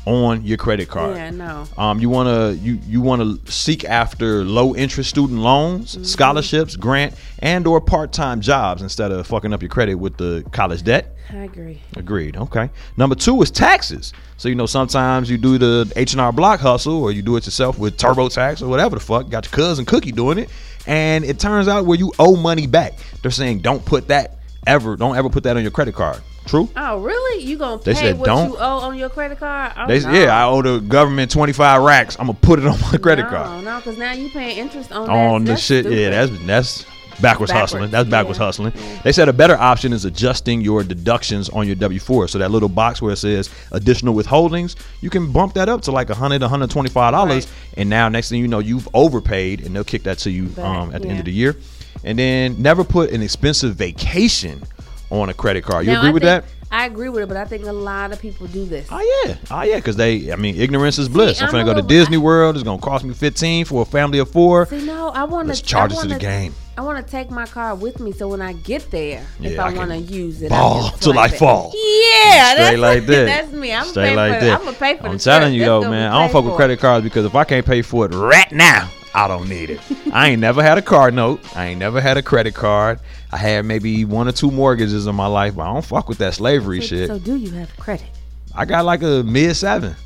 on 0.07 0.45
your 0.45 0.57
credit 0.57 0.89
card. 0.89 1.17
Yeah, 1.17 1.31
no. 1.31 1.65
Um, 1.77 1.99
you 2.01 2.09
wanna 2.09 2.53
you 2.53 2.79
you 2.87 3.01
wanna 3.01 3.37
seek 3.47 3.85
after 3.85 4.45
low 4.45 4.75
interest 4.75 5.11
student 5.11 5.41
loans, 5.41 5.95
Mm-hmm. 5.95 6.05
scholarships, 6.05 6.77
grant, 6.77 7.15
and 7.41 7.67
or 7.67 7.81
part 7.81 8.13
time 8.13 8.41
jobs 8.41 8.83
instead 8.83 9.11
of 9.13 9.27
fucking 9.27 9.53
up 9.53 9.63
your 9.63 9.69
credit 9.69 9.97
with 9.97 10.17
the 10.17 10.45
college 10.53 10.83
debt. 10.85 11.13
I 11.31 11.39
agree. 11.39 11.83
Agreed. 11.97 12.37
Okay. 12.37 12.71
Number 12.97 13.17
two 13.17 13.43
is 13.43 13.51
taxes. 13.51 14.13
So 14.37 14.49
you 14.49 14.55
know 14.55 14.67
sometimes 14.67 15.29
you 15.29 15.39
do 15.39 15.59
the 15.59 15.93
H 15.97 16.13
and 16.13 16.21
R 16.21 16.31
Block 16.33 16.61
hustle, 16.61 17.03
or 17.03 17.11
you 17.11 17.23
do 17.23 17.37
it 17.37 17.45
yourself 17.45 17.77
with 17.79 17.97
TurboTax 17.99 18.63
or 18.63 18.69
whatever 18.69 18.95
the 18.97 19.01
fuck. 19.01 19.29
Got 19.29 19.47
your 19.47 19.53
cousin 19.53 19.85
Cookie 19.87 20.13
doing 20.13 20.39
it, 20.39 20.51
and 20.87 21.25
it 21.25 21.41
turns 21.41 21.67
out 21.67 21.85
where 21.85 21.99
you 21.99 22.13
owe 22.21 22.37
money 22.37 22.69
back. 22.69 22.93
They're 23.23 23.31
saying 23.33 23.61
don't 23.61 23.85
put 23.85 24.07
that 24.09 24.39
ever. 24.69 24.95
Don't 24.97 25.17
ever 25.17 25.29
put 25.31 25.43
that 25.45 25.57
on 25.57 25.63
your 25.63 25.73
credit 25.73 25.97
card. 25.97 26.21
True. 26.47 26.69
Oh, 26.77 27.01
really? 27.01 27.43
You 27.45 27.59
gonna 27.59 27.83
They 27.83 27.95
pay 27.95 28.01
said 28.01 28.19
what 28.19 28.27
don't. 28.27 28.51
you 28.51 28.57
owe 28.57 28.79
on 28.81 28.97
your 28.97 29.09
credit 29.09 29.39
card? 29.39 29.73
Oh, 29.77 29.87
They 29.89 30.01
no. 30.01 30.13
yeah, 30.13 30.37
I 30.37 30.45
owe 30.49 30.63
the 30.63 30.79
government 30.81 31.31
twenty 31.31 31.53
five 31.53 31.83
racks. 31.83 32.17
I'm 32.19 32.27
gonna 32.27 32.39
put 32.41 32.59
it 32.61 32.67
on 32.67 32.81
my 32.93 32.99
credit 32.99 33.25
no, 33.25 33.29
card. 33.31 33.65
No, 33.65 33.77
because 33.79 33.99
now 33.99 34.13
you 34.13 34.31
paying 34.31 34.59
interest 34.59 34.93
on 34.93 35.11
on 35.11 35.45
that. 35.45 35.53
the 35.53 35.57
shit. 35.59 35.87
Yeah, 35.87 36.11
that's 36.11 36.31
that's 36.47 36.85
backwards, 37.21 37.51
Backwards, 37.51 37.53
hustling. 37.73 37.91
That's 37.91 38.09
backwards 38.09 38.39
yeah. 38.39 38.45
hustling. 38.45 38.73
They 39.03 39.11
said 39.11 39.29
a 39.29 39.33
better 39.33 39.57
option 39.57 39.93
is 39.93 40.05
adjusting 40.05 40.61
your 40.61 40.85
deductions 40.85 41.49
on 41.49 41.67
your 41.67 41.75
W 41.77 41.99
four. 41.99 42.29
So 42.29 42.39
that 42.39 42.51
little 42.51 42.69
box 42.69 43.01
where 43.03 43.13
it 43.13 43.17
says 43.17 43.51
additional 43.73 44.15
withholdings, 44.15 44.77
you 45.01 45.11
can 45.11 45.33
bump 45.33 45.55
that 45.55 45.69
up 45.69 45.81
to 45.83 45.91
like 45.93 46.09
100 46.11 46.43
125 46.43 47.13
dollars, 47.13 47.47
Right. 47.47 47.55
and 47.79 47.91
now 47.91 48.09
next 48.09 48.29
thing 48.29 48.41
you 48.41 48.49
know, 48.49 48.59
you've 48.61 48.89
overpaid, 48.95 49.65
and 49.67 49.75
they'll 49.75 49.83
kick 49.85 50.05
that 50.05 50.19
to 50.19 50.31
you 50.31 50.51
um, 50.63 50.95
at 50.95 51.03
the 51.03 51.09
end 51.09 51.19
of 51.19 51.25
the 51.25 51.33
year. 51.33 51.57
And 52.05 52.17
then 52.19 52.61
never 52.63 52.85
put 52.85 53.11
an 53.11 53.21
expensive 53.23 53.75
vacation 53.75 54.63
on 55.11 55.29
a 55.29 55.35
credit 55.35 55.65
card. 55.65 55.87
You 55.87 55.93
Now, 55.93 55.99
agree 55.99 56.11
I 56.11 56.13
with 56.13 56.23
think- 56.23 56.45
that? 56.45 56.53
I 56.69 56.87
agree 56.87 57.09
with 57.09 57.23
it, 57.23 57.29
but 57.29 57.37
I 57.37 57.45
think 57.45 57.65
a 57.65 57.73
lot 57.73 58.13
of 58.13 58.21
people 58.21 58.49
do 58.49 58.65
this. 58.67 58.89
Oh 58.91 59.23
yeah, 59.27 59.37
oh 59.53 59.63
yeah, 59.63 59.77
because 59.77 59.95
they, 59.95 60.33
I 60.33 60.37
mean, 60.37 60.57
ignorance 60.57 60.99
is 60.99 61.09
bliss. 61.09 61.41
I'm 61.41 61.47
I'm 61.47 61.53
gonna 61.53 61.65
go 61.65 61.75
to 61.75 61.87
Disney 61.87 62.17
World. 62.17 62.57
It's 62.57 62.65
gonna 62.65 62.83
cost 62.83 63.05
me 63.05 63.15
15 63.15 63.67
for 63.67 63.83
a 63.83 63.85
family 63.85 64.19
of 64.19 64.29
four. 64.31 64.67
See, 64.67 64.85
no, 64.85 65.11
I 65.11 65.23
want 65.25 65.55
to. 65.55 65.63
Charge 65.63 65.93
it 65.93 66.01
to 66.01 66.09
the 66.09 66.19
game. 66.19 66.55
I 66.79 66.83
want 66.83 67.05
to 67.05 67.11
take 67.11 67.31
my 67.31 67.47
car 67.47 67.75
with 67.75 68.01
me, 68.01 68.13
so 68.13 68.29
when 68.29 68.43
I 68.43 68.53
get 68.53 68.91
there, 68.91 69.25
if 69.41 69.59
I, 69.59 69.71
I 69.71 69.73
want 69.73 69.91
to 69.91 69.97
use 69.97 70.43
it, 70.43 70.51
ball 70.51 70.91
till 70.91 71.15
swipe 71.15 71.31
I 71.31 71.35
it. 71.35 71.39
fall. 71.39 71.73
Yeah, 71.75 72.53
Straight 72.53 72.57
that's 72.65 72.79
like 72.79 73.07
that. 73.07 73.25
That's 73.25 73.53
me. 73.53 73.73
I'm 73.73 73.87
Straight 73.87 74.15
like 74.15 74.41
for, 74.41 74.45
that. 74.45 74.59
I'm 74.61 74.65
gonna 74.67 74.77
pay 74.77 74.97
for. 74.99 75.07
I'm 75.09 75.19
telling 75.19 75.55
you 75.55 75.65
though, 75.65 75.89
man. 75.89 76.13
I 76.13 76.21
don't 76.21 76.31
fuck 76.31 76.45
with 76.45 76.55
credit 76.55 76.79
cards 76.79 77.03
because 77.05 77.25
if 77.25 77.35
I 77.35 77.45
can't 77.45 77.65
pay 77.65 77.81
for 77.83 78.05
it 78.05 78.15
right 78.15 78.51
now, 78.53 78.91
I 79.15 79.27
don't 79.27 79.49
need 79.49 79.71
it. 79.71 79.81
I 80.13 80.29
ain't 80.29 80.41
never 80.41 80.63
had 80.63 80.77
a 80.77 80.83
card 80.83 81.15
note. 81.15 81.41
I 81.57 81.69
ain't 81.69 81.79
never 81.81 82.01
had 82.01 82.19
a 82.19 82.23
credit 82.23 82.55
card. 82.55 83.01
I 83.33 83.39
had 83.39 83.65
maybe 83.65 84.05
one 84.05 84.29
or 84.29 84.33
two 84.33 84.51
mortgages 84.51 85.07
in 85.07 85.15
my 85.15 85.27
life, 85.27 85.55
but 85.57 85.63
I 85.63 85.73
don't 85.73 85.85
fuck 85.85 86.09
with 86.11 86.19
that 86.19 86.35
slavery 86.35 86.83
So, 86.83 86.87
shit. 86.89 87.09
so 87.09 87.19
do 87.19 87.37
you 87.37 87.51
have 87.53 87.75
credit? 87.79 88.07
I 88.55 88.67
got 88.67 88.85
like 88.85 89.03
a 89.03 89.23
mid 89.23 89.57
seven. 89.57 89.97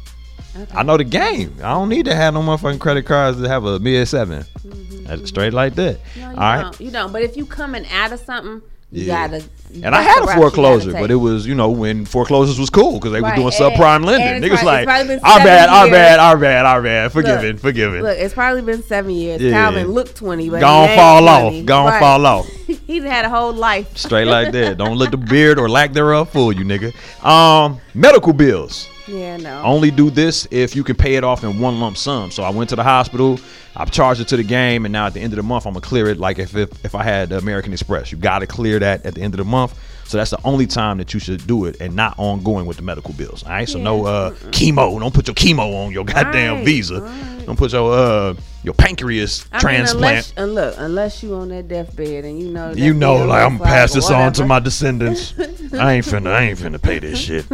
Okay. 0.57 0.77
I 0.77 0.83
know 0.83 0.97
the 0.97 1.05
game. 1.05 1.55
I 1.59 1.73
don't 1.75 1.89
need 1.89 2.07
to 2.07 2.15
have 2.15 2.35
no 2.35 2.41
motherfucking 2.43 2.81
credit 2.81 3.07
cards 3.07 3.41
to 3.41 3.49
have 3.49 3.65
a 3.65 3.79
mid 3.79 4.07
7 4.09 4.45
That's 5.05 5.29
straight 5.29 5.53
like 5.53 5.75
that. 5.77 6.03
Mm-hmm. 6.15 6.21
No, 6.21 6.31
you 6.31 6.37
All 6.37 6.41
right. 6.43 6.63
don't. 6.63 6.81
You 6.81 6.91
don't. 6.91 7.13
But 7.13 7.23
if 7.23 7.37
you 7.37 7.47
coming 7.47 7.87
out 7.89 8.13
of 8.13 8.21
something, 8.21 8.61
you 8.93 9.05
Yeah. 9.05 9.29
gotta. 9.29 9.45
And 9.85 9.95
I 9.95 10.03
had 10.03 10.25
a 10.25 10.27
foreclosure, 10.35 10.91
but 10.93 11.13
it 11.13 11.17
was, 11.17 11.47
you 11.47 11.55
know, 11.55 11.71
when 11.71 12.05
foreclosures 12.05 12.59
was 12.59 12.71
cool 12.71 12.95
because 12.95 13.13
they 13.13 13.21
Right, 13.21 13.39
was 13.39 13.55
and- 13.55 13.61
doing 13.69 13.79
subprime 13.79 14.05
lending. 14.05 14.43
Niggas 14.51 14.65
like, 14.65 14.81
it's 14.81 14.87
probably 14.87 15.07
been 15.17 15.21
our 15.25 15.39
bad, 15.39 15.69
our 15.69 15.89
bad, 15.89 16.19
our 16.19 16.37
bad, 16.37 16.67
our 16.67 16.83
bad. 16.83 17.13
Forgiven, 17.13 17.53
Look, 17.53 17.61
forgiven. 17.61 18.03
Look, 18.03 18.19
it's 18.19 18.35
probably 18.35 18.63
been 18.63 18.83
seven 18.83 19.13
years. 19.13 19.41
Yeah. 19.41 19.53
Calvin 19.53 19.87
looked 19.93 20.17
twenty, 20.17 20.51
but 20.51 20.59
Gone 20.59 20.89
fall 20.97 21.21
20. 21.21 21.61
off. 21.61 21.67
Gone 21.67 21.87
Right. 21.87 22.01
fall 22.01 22.27
off. 22.27 22.47
He's 22.87 23.05
had 23.05 23.25
a 23.25 23.29
whole 23.31 23.53
life. 23.53 23.97
Straight 23.97 24.27
like 24.27 24.51
that. 24.51 24.77
Don't 24.79 24.97
let 24.99 25.13
the 25.13 25.17
beard 25.17 25.61
or 25.61 25.69
lack 25.69 25.93
thereof 25.93 26.31
fool 26.31 26.53
you, 26.53 26.65
nigga. 26.65 26.93
Um, 27.25 27.79
medical 27.95 28.33
bills. 28.33 28.89
Yeah, 29.11 29.37
no. 29.37 29.63
Only 29.63 29.91
do 29.91 30.11
this 30.11 30.47
if 30.51 30.77
you 30.77 30.85
can 30.85 30.97
pay 30.97 31.17
it 31.17 31.25
off 31.25 31.43
in 31.45 31.59
one 31.59 31.81
lump 31.81 31.97
sum. 31.97 32.31
So 32.31 32.43
I 32.43 32.51
went 32.51 32.71
to 32.71 32.77
the 32.77 32.83
hospital, 32.85 33.41
I 33.75 33.85
charged 33.87 34.21
it 34.21 34.29
to 34.29 34.37
the 34.37 34.45
game, 34.45 34.85
and 34.85 34.93
now 34.93 35.07
at 35.07 35.15
the 35.15 35.21
end 35.21 35.33
of 35.33 35.37
the 35.37 35.43
month, 35.43 35.67
I'm 35.67 35.73
gonna 35.73 35.81
clear 35.81 36.09
it 36.09 36.19
like 36.19 36.39
if 36.39 36.55
if, 36.57 36.85
if 36.85 36.95
I 36.95 37.03
had 37.03 37.33
American 37.33 37.73
Express. 37.73 38.13
You 38.13 38.19
gotta 38.19 38.47
clear 38.47 38.79
that 38.79 39.05
at 39.05 39.15
the 39.15 39.21
end 39.23 39.35
of 39.35 39.39
the 39.39 39.45
month. 39.45 39.75
So 40.05 40.19
that's 40.19 40.31
the 40.31 40.41
only 40.45 40.67
time 40.67 40.99
that 40.99 41.15
you 41.15 41.21
should 41.21 41.47
do 41.47 41.67
it 41.67 41.81
and 41.81 41.95
not 41.95 42.15
ongoing 42.19 42.67
with 42.67 42.77
the 42.77 42.83
medical 42.83 43.15
bills. 43.15 43.45
All 43.45 43.51
right. 43.51 43.69
So 43.69 43.79
no 43.79 44.05
uh 44.07 44.31
chemo. 44.51 44.99
Don't 44.99 45.15
put 45.15 45.29
your 45.29 45.35
chemo 45.37 45.87
on 45.87 45.93
your 45.93 46.05
goddamn 46.05 46.57
Right, 46.57 46.65
visa. 46.65 47.01
right. 47.03 47.47
Don't 47.47 47.57
put 47.57 47.73
your 47.73 47.93
uh 47.93 48.35
your 48.65 48.75
pancreas 48.75 49.47
I 49.53 49.57
mean, 49.57 49.61
transplant. 49.61 50.05
unless, 50.05 50.33
and 50.37 50.55
look, 50.55 50.75
unless 50.79 51.23
you 51.23 51.35
on 51.35 51.49
that 51.51 51.69
deathbed 51.69 52.25
and 52.25 52.39
you 52.41 52.51
know, 52.51 52.75
that 52.75 52.79
you 52.79 52.93
know, 52.93 53.25
like 53.25 53.43
I'm 53.45 53.57
gonna 53.59 53.71
pass 53.71 53.93
this 53.95 54.11
on 54.11 54.33
to 54.35 54.45
my 54.45 54.59
descendants. 54.59 55.33
I 55.73 55.95
ain't 55.95 56.05
finna, 56.07 56.33
I 56.33 56.43
ain't 56.43 56.59
finna 56.59 56.83
pay 56.83 56.99
this 56.99 57.19
shit. 57.27 57.47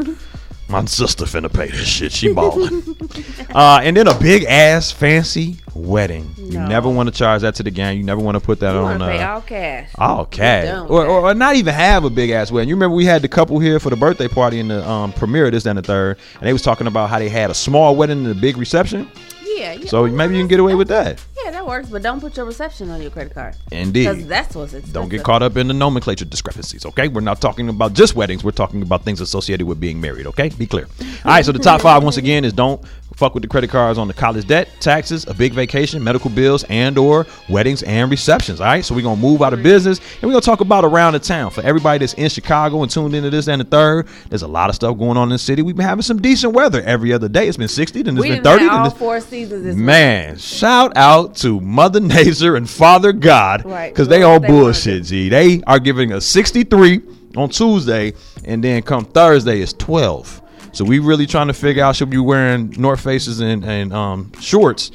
My 0.69 0.85
sister 0.87 1.25
finna 1.27 1.53
pay 1.53 1.69
this 1.69 1.87
shit. 1.87 2.11
She 2.13 2.33
ballin'. 2.33 2.83
uh, 3.55 3.81
and 3.83 3.97
then 3.97 4.09
a 4.09 4.19
big 4.19 4.45
ass 4.45 4.91
fancy 4.91 5.59
wedding. 5.75 6.29
You 6.39 6.59
No. 6.59 6.67
never 6.67 6.89
want 6.89 7.09
to 7.09 7.15
charge 7.15 7.43
that 7.43 7.55
to 7.57 7.63
the 7.63 7.71
gang. 7.71 7.99
You 7.99 8.03
never 8.03 8.21
want 8.21 8.35
to 8.35 8.41
put 8.41 8.59
that 8.61 8.73
You 8.73 8.79
on. 8.81 8.99
pay 8.99 9.23
Uh, 9.23 9.35
all 9.35 9.41
cash. 9.43 9.89
all 9.97 10.25
cash, 10.25 10.65
don't. 10.67 10.91
or, 10.91 11.07
or, 11.07 11.21
or 11.31 11.35
not 11.35 11.55
even 11.55 11.73
have 11.73 12.05
a 12.05 12.11
big 12.11 12.31
ass 12.31 12.51
wedding. 12.51 12.69
You 12.69 12.75
remember 12.75 12.97
we 12.97 13.05
had 13.05 13.23
the 13.23 13.29
couple 13.29 13.59
here 13.61 13.79
for 13.79 13.91
the 13.91 13.97
birthday 13.97 14.27
party 14.27 14.59
in 14.59 14.67
the 14.69 14.89
um, 14.89 15.13
premiere 15.13 15.51
this 15.53 15.67
and 15.67 15.79
the 15.79 15.83
third, 15.83 16.19
and 16.41 16.43
they 16.49 16.53
was 16.53 16.63
talking 16.63 16.89
about 16.89 17.11
how 17.11 17.19
they 17.21 17.29
had 17.29 17.51
a 17.51 17.55
small 17.55 17.95
wedding 17.95 18.25
and 18.27 18.37
a 18.37 18.41
big 18.41 18.57
reception. 18.57 19.09
Yeah, 19.57 19.73
yeah. 19.73 19.87
So 19.89 20.07
maybe 20.07 20.35
you 20.35 20.41
can 20.41 20.49
get 20.49 20.61
away 20.61 20.75
with 20.75 20.89
that. 20.89 21.25
Yeah, 21.43 21.51
that 21.51 21.67
works, 21.67 21.89
but 21.89 22.03
don't 22.03 22.21
put 22.21 22.37
your 22.37 22.45
reception 22.45 22.91
on 22.91 23.01
your 23.01 23.11
credit 23.11 23.33
card. 23.33 23.57
Indeed. 23.73 24.05
Because 24.05 24.27
that's 24.27 24.55
what's 24.55 24.75
expensive. 24.75 24.93
Don't 24.93 25.09
get 25.09 25.25
caught 25.25 25.43
up 25.43 25.57
in 25.57 25.69
the 25.69 25.75
nomenclature 25.75 26.27
discrepancies, 26.27 26.85
okay? 26.85 27.09
We're 27.09 27.23
not 27.23 27.41
talking 27.41 27.69
about 27.69 27.95
just 27.95 28.15
weddings. 28.15 28.45
We're 28.45 28.51
talking 28.51 28.83
about 28.83 29.05
things 29.05 29.21
associated 29.21 29.67
with 29.67 29.81
being 29.81 30.01
married, 30.01 30.27
okay? 30.27 30.51
Be 30.51 30.67
clear. 30.67 30.87
All 31.01 31.33
right, 31.33 31.45
so 31.45 31.53
the 31.53 31.59
top 31.59 31.81
five, 31.81 32.03
once 32.03 32.19
again, 32.19 32.45
is 32.45 32.53
don't 32.53 32.85
fuck 33.17 33.35
with 33.35 33.43
the 33.43 33.49
credit 33.49 33.71
cards 33.71 33.99
on 33.99 34.07
the 34.09 34.15
college 34.15 34.47
debt, 34.47 34.69
taxes, 34.79 35.27
a 35.27 35.33
big 35.35 35.53
vacation, 35.55 36.05
medical 36.05 36.31
bills, 36.31 36.65
and 36.69 36.99
or 36.99 37.27
weddings 37.49 37.83
and 37.83 38.11
receptions, 38.11 38.61
all 38.61 38.67
right? 38.67 38.85
So 38.85 38.95
we're 38.95 39.03
going 39.03 39.17
to 39.17 39.23
move 39.23 39.43
out 39.43 39.55
of 39.55 39.63
business, 39.63 39.99
and 39.99 40.23
we're 40.25 40.33
going 40.33 40.43
to 40.43 40.47
talk 40.47 40.61
about 40.61 40.85
around 40.85 41.15
the 41.15 41.19
town. 41.19 41.51
For 41.51 41.63
everybody 41.63 41.99
that's 41.99 42.13
in 42.15 42.29
Chicago 42.29 42.83
and 42.83 42.91
tuned 42.91 43.15
into 43.15 43.31
this 43.31 43.49
and 43.49 43.61
the 43.61 43.65
third, 43.65 44.07
there's 44.29 44.43
a 44.43 44.47
lot 44.49 44.69
of 44.69 44.77
stuff 44.77 44.99
going 44.99 45.17
on 45.17 45.25
in 45.29 45.31
the 45.31 45.39
city. 45.39 45.63
We've 45.63 45.75
been 45.75 45.87
having 45.87 46.03
some 46.03 46.21
decent 46.21 46.53
weather 46.53 46.83
every 46.83 47.13
other 47.13 47.29
day. 47.29 47.49
It's 47.49 47.57
been 47.57 47.69
60, 47.69 48.03
then 48.03 48.17
it's 48.17 48.23
We 48.23 48.29
been 48.35 48.43
done 48.43 48.59
30, 48.59 48.65
had 48.65 48.73
then 48.73 48.81
all 48.81 48.87
it's 48.89 48.99
four 48.99 49.21
seasons 49.21 49.77
Man, 49.77 50.37
shout 50.37 50.93
out 50.97 51.35
to 51.37 51.59
Mother 51.61 52.01
Nature 52.01 52.55
and 52.57 52.69
Father 52.69 53.13
God 53.13 53.65
Right. 53.65 53.93
because 53.95 54.09
they 54.09 54.21
Well, 54.21 54.35
on 54.35 54.43
they 54.43 54.49
wanna 54.49 54.63
bullshit. 54.65 55.05
G, 55.05 55.29
they 55.31 55.63
are 55.67 55.79
giving 55.79 56.13
us 56.13 56.27
63 56.27 57.01
on 57.35 57.49
Tuesday, 57.49 58.13
and 58.45 58.63
then 58.63 58.83
come 58.83 59.05
Thursday 59.07 59.61
is 59.63 59.73
12. 59.73 60.43
So 60.77 60.85
we 60.85 60.99
really 60.99 61.27
trying 61.27 61.47
to 61.47 61.55
figure 61.55 61.83
out 61.83 61.97
should 61.97 62.09
we 62.11 62.17
be 62.17 62.21
wearing 62.21 62.75
North 62.77 63.01
Faces 63.01 63.41
and, 63.41 63.65
and 63.65 63.95
um 63.95 64.31
shorts, 64.43 64.91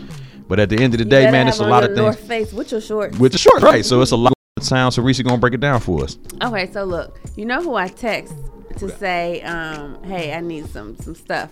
but 0.48 0.60
at 0.60 0.70
the 0.70 0.76
end 0.76 0.94
of 0.94 1.00
the 1.00 1.06
You 1.06 1.10
day, 1.10 1.32
man, 1.32 1.48
it's 1.48 1.58
a 1.58 1.66
lot 1.66 1.84
of 1.84 1.96
North 1.98 2.20
things 2.20 2.28
Face 2.28 2.54
with 2.54 2.72
your 2.72 2.82
shorts. 2.82 3.18
with 3.18 3.32
the 3.32 3.40
shorts, 3.40 3.64
right? 3.64 3.84
So 3.84 4.00
it's 4.00 4.12
a 4.12 4.16
lot 4.16 4.32
of 4.58 4.64
sound. 4.64 4.94
So 4.94 5.02
Reese 5.02 5.20
gonna 5.24 5.40
break 5.40 5.56
it 5.56 5.60
down 5.60 5.80
for 5.80 6.04
us. 6.04 6.20
Okay, 6.44 6.72
so 6.72 6.84
look, 6.84 7.20
you 7.36 7.46
know 7.46 7.64
who 7.64 7.74
I 7.74 7.88
text 7.88 8.36
to 8.78 8.96
say, 8.98 9.42
um, 9.42 10.04
hey, 10.04 10.36
I 10.36 10.42
need 10.42 10.70
some 10.70 10.96
some 10.98 11.16
stuff. 11.16 11.50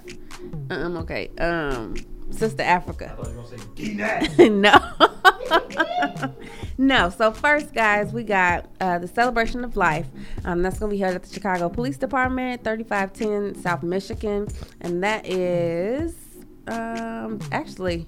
Um, 0.70 0.98
okay, 0.98 1.30
um, 1.40 1.96
Sister 2.32 2.64
Africa. 2.64 3.16
no, 4.40 4.80
no. 6.78 7.10
So 7.10 7.32
first, 7.32 7.74
guys, 7.74 8.14
we 8.14 8.24
got 8.24 8.66
uh, 8.80 9.00
the 9.00 9.08
celebration 9.08 9.64
of 9.64 9.76
life. 9.78 10.08
Um, 10.46 10.62
that's 10.62 10.80
gonna 10.80 10.92
be 10.92 10.98
held 10.98 11.16
at 11.16 11.24
the 11.24 11.34
Chicago 11.34 11.70
Police 11.70 11.98
Department, 11.98 12.64
thirty 12.64 12.84
five 12.84 13.14
ten 13.14 13.56
South 13.56 13.84
Michigan, 13.84 14.48
and 14.82 15.04
that 15.04 15.26
is 15.26 16.16
um 16.68 17.40
actually 17.52 18.08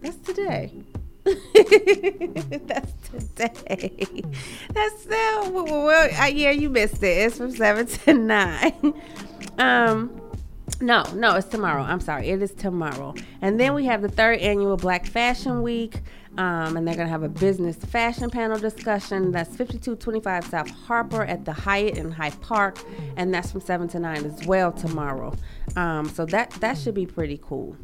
That's 0.00 0.16
today. 0.18 0.72
That's 1.24 2.92
today. 3.10 4.22
That's 4.72 5.02
still 5.02 5.52
well, 5.52 5.84
well, 5.84 6.30
yeah, 6.30 6.50
you 6.50 6.70
missed 6.70 7.02
it. 7.02 7.26
It's 7.26 7.36
from 7.36 7.50
seven 7.50 7.86
to 7.86 8.14
nine. 8.14 8.94
Um, 9.58 10.19
no, 10.80 11.04
no, 11.14 11.36
it's 11.36 11.48
tomorrow. 11.48 11.82
I'm 11.82 12.00
sorry, 12.00 12.28
it 12.28 12.42
is 12.42 12.52
tomorrow. 12.52 13.14
And 13.42 13.58
then 13.58 13.74
we 13.74 13.84
have 13.86 14.02
the 14.02 14.08
third 14.08 14.38
annual 14.40 14.76
Black 14.76 15.06
Fashion 15.06 15.62
Week. 15.62 16.00
Um, 16.38 16.76
and 16.76 16.86
they're 16.86 16.94
going 16.94 17.08
to 17.08 17.12
have 17.12 17.24
a 17.24 17.28
business 17.28 17.76
fashion 17.76 18.30
panel 18.30 18.56
discussion. 18.56 19.32
That's 19.32 19.48
5225 19.56 20.46
South 20.46 20.70
Harper 20.70 21.24
at 21.24 21.44
the 21.44 21.52
Hyatt 21.52 21.98
in 21.98 22.12
Hyde 22.12 22.40
Park, 22.40 22.78
and 23.16 23.34
that's 23.34 23.50
from 23.50 23.60
7 23.60 23.88
to 23.88 23.98
9 23.98 24.24
as 24.24 24.46
well 24.46 24.70
tomorrow. 24.70 25.34
Um, 25.74 26.08
so 26.08 26.24
that 26.26 26.52
that 26.60 26.78
should 26.78 26.94
be 26.94 27.04
pretty 27.04 27.40
cool. 27.42 27.76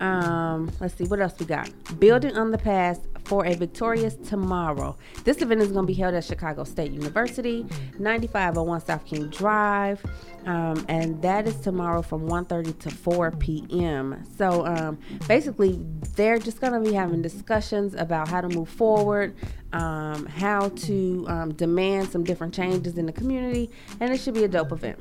Um, 0.00 0.70
let's 0.80 0.94
see 0.94 1.04
what 1.04 1.20
else 1.20 1.34
we 1.38 1.46
got. 1.46 1.70
Building 1.98 2.36
on 2.36 2.50
the 2.50 2.58
past 2.58 3.02
for 3.24 3.46
a 3.46 3.54
victorious 3.54 4.16
tomorrow. 4.16 4.96
This 5.24 5.40
event 5.42 5.60
is 5.60 5.70
going 5.70 5.86
to 5.86 5.92
be 5.92 5.98
held 5.98 6.14
at 6.14 6.24
Chicago 6.24 6.64
State 6.64 6.90
University, 6.90 7.66
9501 7.98 8.80
South 8.80 9.04
King 9.04 9.28
Drive, 9.28 10.02
um, 10.46 10.84
and 10.88 11.20
that 11.22 11.46
is 11.46 11.56
tomorrow 11.56 12.02
from 12.02 12.28
1:30 12.28 12.78
to 12.80 12.90
4 12.90 13.30
p.m. 13.32 14.24
So 14.36 14.66
um, 14.66 14.98
basically, 15.28 15.80
they're 16.16 16.38
just 16.38 16.60
going 16.60 16.72
to 16.72 16.80
be 16.80 16.94
having 16.94 17.22
discussions 17.22 17.94
about 17.94 18.28
how 18.28 18.40
to 18.40 18.48
move 18.48 18.68
forward, 18.68 19.36
um, 19.72 20.26
how 20.26 20.70
to 20.70 21.24
um, 21.28 21.54
demand 21.54 22.08
some 22.10 22.24
different 22.24 22.54
changes 22.54 22.98
in 22.98 23.06
the 23.06 23.12
community, 23.12 23.70
and 24.00 24.12
it 24.12 24.18
should 24.18 24.34
be 24.34 24.44
a 24.44 24.48
dope 24.48 24.72
event. 24.72 24.98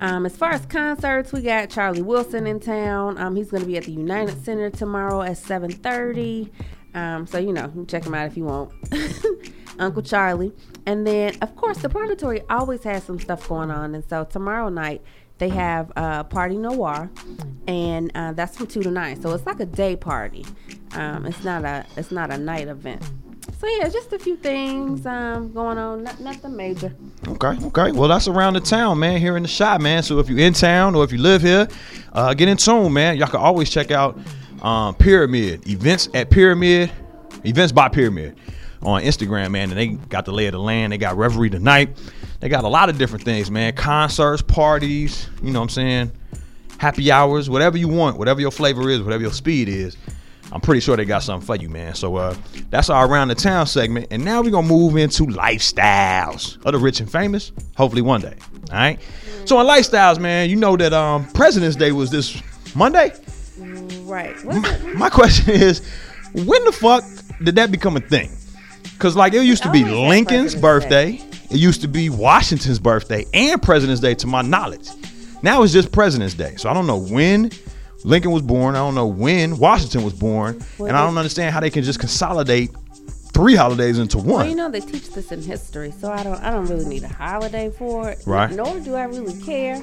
Um, 0.00 0.26
as 0.26 0.36
far 0.36 0.50
as 0.50 0.66
concerts, 0.66 1.32
we 1.32 1.42
got 1.42 1.70
Charlie 1.70 2.02
Wilson 2.02 2.46
in 2.46 2.60
town. 2.60 3.18
Um, 3.18 3.36
he's 3.36 3.50
going 3.50 3.62
to 3.62 3.66
be 3.66 3.76
at 3.76 3.84
the 3.84 3.92
United 3.92 4.44
Center 4.44 4.70
tomorrow 4.70 5.22
at 5.22 5.36
7:30. 5.36 6.50
Um, 6.94 7.26
so 7.26 7.38
you 7.38 7.52
know, 7.52 7.72
check 7.88 8.04
him 8.04 8.14
out 8.14 8.26
if 8.26 8.36
you 8.36 8.44
want. 8.44 8.72
Uncle 9.78 10.02
Charlie, 10.02 10.52
and 10.86 11.06
then 11.06 11.36
of 11.42 11.54
course 11.54 11.78
the 11.78 11.88
Purgatory 11.88 12.40
always 12.48 12.82
has 12.84 13.04
some 13.04 13.20
stuff 13.20 13.46
going 13.48 13.70
on, 13.70 13.94
and 13.94 14.02
so 14.08 14.24
tomorrow 14.24 14.70
night 14.70 15.02
they 15.38 15.50
have 15.50 15.92
uh, 15.96 16.24
party 16.24 16.56
noir, 16.56 17.10
and 17.66 18.10
uh, 18.14 18.32
that's 18.32 18.56
from 18.56 18.66
two 18.66 18.82
to 18.82 18.90
nine. 18.90 19.20
So 19.20 19.34
it's 19.34 19.44
like 19.44 19.60
a 19.60 19.66
day 19.66 19.96
party. 19.96 20.46
Um, 20.92 21.26
it's 21.26 21.44
not 21.44 21.64
a 21.64 21.84
it's 21.96 22.10
not 22.10 22.30
a 22.32 22.38
night 22.38 22.68
event. 22.68 23.02
So 23.58 23.66
yeah, 23.66 23.88
just 23.88 24.12
a 24.12 24.18
few 24.18 24.36
things 24.36 25.06
um, 25.06 25.52
going 25.52 25.78
on, 25.78 26.04
not, 26.04 26.20
nothing 26.20 26.56
major. 26.56 26.94
Okay, 27.26 27.56
okay. 27.66 27.92
Well, 27.92 28.08
that's 28.08 28.28
around 28.28 28.54
the 28.54 28.60
town, 28.60 28.98
man. 28.98 29.20
Here 29.20 29.36
in 29.36 29.42
the 29.42 29.48
shop, 29.48 29.80
man. 29.80 30.02
So 30.02 30.18
if 30.18 30.28
you're 30.28 30.40
in 30.40 30.52
town 30.52 30.94
or 30.94 31.04
if 31.04 31.12
you 31.12 31.18
live 31.18 31.42
here, 31.42 31.68
uh, 32.12 32.34
get 32.34 32.48
in 32.48 32.56
tune, 32.56 32.92
man. 32.92 33.16
Y'all 33.16 33.28
can 33.28 33.40
always 33.40 33.70
check 33.70 33.90
out 33.90 34.18
um, 34.62 34.94
Pyramid 34.94 35.68
events 35.68 36.08
at 36.12 36.30
Pyramid, 36.30 36.92
events 37.44 37.72
by 37.72 37.88
Pyramid 37.88 38.36
on 38.82 39.02
Instagram, 39.02 39.50
man. 39.52 39.70
And 39.70 39.78
they 39.78 39.88
got 39.88 40.24
the 40.24 40.32
lay 40.32 40.46
of 40.46 40.52
the 40.52 40.60
land. 40.60 40.92
They 40.92 40.98
got 40.98 41.16
Reverie 41.16 41.50
tonight. 41.50 41.96
They 42.40 42.48
got 42.48 42.64
a 42.64 42.68
lot 42.68 42.88
of 42.88 42.98
different 42.98 43.24
things, 43.24 43.50
man. 43.50 43.74
Concerts, 43.74 44.42
parties. 44.42 45.28
You 45.42 45.52
know 45.52 45.60
what 45.60 45.64
I'm 45.64 45.70
saying? 45.70 46.12
Happy 46.78 47.10
hours, 47.10 47.48
whatever 47.48 47.78
you 47.78 47.88
want, 47.88 48.18
whatever 48.18 48.40
your 48.40 48.50
flavor 48.50 48.90
is, 48.90 49.02
whatever 49.02 49.22
your 49.22 49.32
speed 49.32 49.68
is. 49.68 49.96
I'm 50.52 50.60
pretty 50.60 50.80
sure 50.80 50.96
they 50.96 51.04
got 51.04 51.22
something 51.22 51.46
for 51.46 51.56
you, 51.56 51.68
man. 51.68 51.94
So 51.94 52.16
uh, 52.16 52.34
that's 52.70 52.88
our 52.88 53.06
around 53.08 53.28
the 53.28 53.34
town 53.34 53.66
segment, 53.66 54.06
and 54.10 54.24
now 54.24 54.42
we're 54.42 54.50
gonna 54.50 54.66
move 54.66 54.96
into 54.96 55.24
lifestyles 55.24 56.64
of 56.64 56.72
the 56.72 56.78
rich 56.78 57.00
and 57.00 57.10
famous. 57.10 57.52
Hopefully 57.76 58.02
one 58.02 58.20
day. 58.20 58.36
All 58.70 58.76
right. 58.76 59.00
So 59.44 59.58
on 59.58 59.66
lifestyles, 59.66 60.18
man, 60.18 60.48
you 60.48 60.56
know 60.56 60.76
that 60.76 60.92
um, 60.92 61.26
President's 61.32 61.76
Day 61.76 61.92
was 61.92 62.10
this 62.10 62.40
Monday. 62.74 63.12
Right. 64.02 64.36
It? 64.38 64.96
My 64.96 65.10
question 65.10 65.50
is, 65.54 65.86
when 66.32 66.64
the 66.64 66.72
fuck 66.72 67.04
did 67.42 67.56
that 67.56 67.70
become 67.70 67.96
a 67.96 68.00
thing? 68.00 68.30
Because 68.82 69.16
like 69.16 69.34
it 69.34 69.42
used 69.42 69.62
to 69.64 69.70
be 69.70 69.84
Lincoln's 69.84 70.54
birthday, 70.54 71.20
it 71.50 71.58
used 71.58 71.82
to 71.82 71.88
be 71.88 72.08
Washington's 72.08 72.78
birthday 72.78 73.24
and 73.34 73.60
President's 73.62 74.00
Day, 74.00 74.14
to 74.14 74.26
my 74.26 74.42
knowledge. 74.42 74.88
Now 75.42 75.62
it's 75.62 75.72
just 75.72 75.92
President's 75.92 76.34
Day, 76.34 76.56
so 76.56 76.70
I 76.70 76.74
don't 76.74 76.86
know 76.86 76.98
when 76.98 77.50
Lincoln 78.06 78.30
was 78.30 78.42
born. 78.42 78.74
I 78.76 78.78
don't 78.78 78.94
know 78.94 79.06
when 79.08 79.58
Washington 79.58 80.04
was 80.04 80.12
born, 80.14 80.64
Well, 80.78 80.88
and 80.88 80.96
I 80.96 81.04
don't 81.04 81.18
understand 81.18 81.52
how 81.52 81.60
they 81.60 81.70
can 81.70 81.82
just 81.82 81.98
consolidate 81.98 82.70
three 83.34 83.56
holidays 83.56 83.98
into 83.98 84.18
one. 84.18 84.26
Well, 84.28 84.46
you 84.46 84.54
know 84.54 84.70
they 84.70 84.80
teach 84.80 85.10
this 85.10 85.32
in 85.32 85.42
history, 85.42 85.92
so 86.00 86.10
I 86.12 86.22
don't 86.22 86.40
I 86.42 86.50
don't 86.50 86.66
really 86.66 86.86
need 86.86 87.02
a 87.02 87.08
holiday 87.08 87.68
for 87.70 88.10
it. 88.10 88.20
Right. 88.24 88.50
Nor 88.52 88.78
do 88.80 88.94
I 88.94 89.04
really 89.04 89.38
care. 89.42 89.82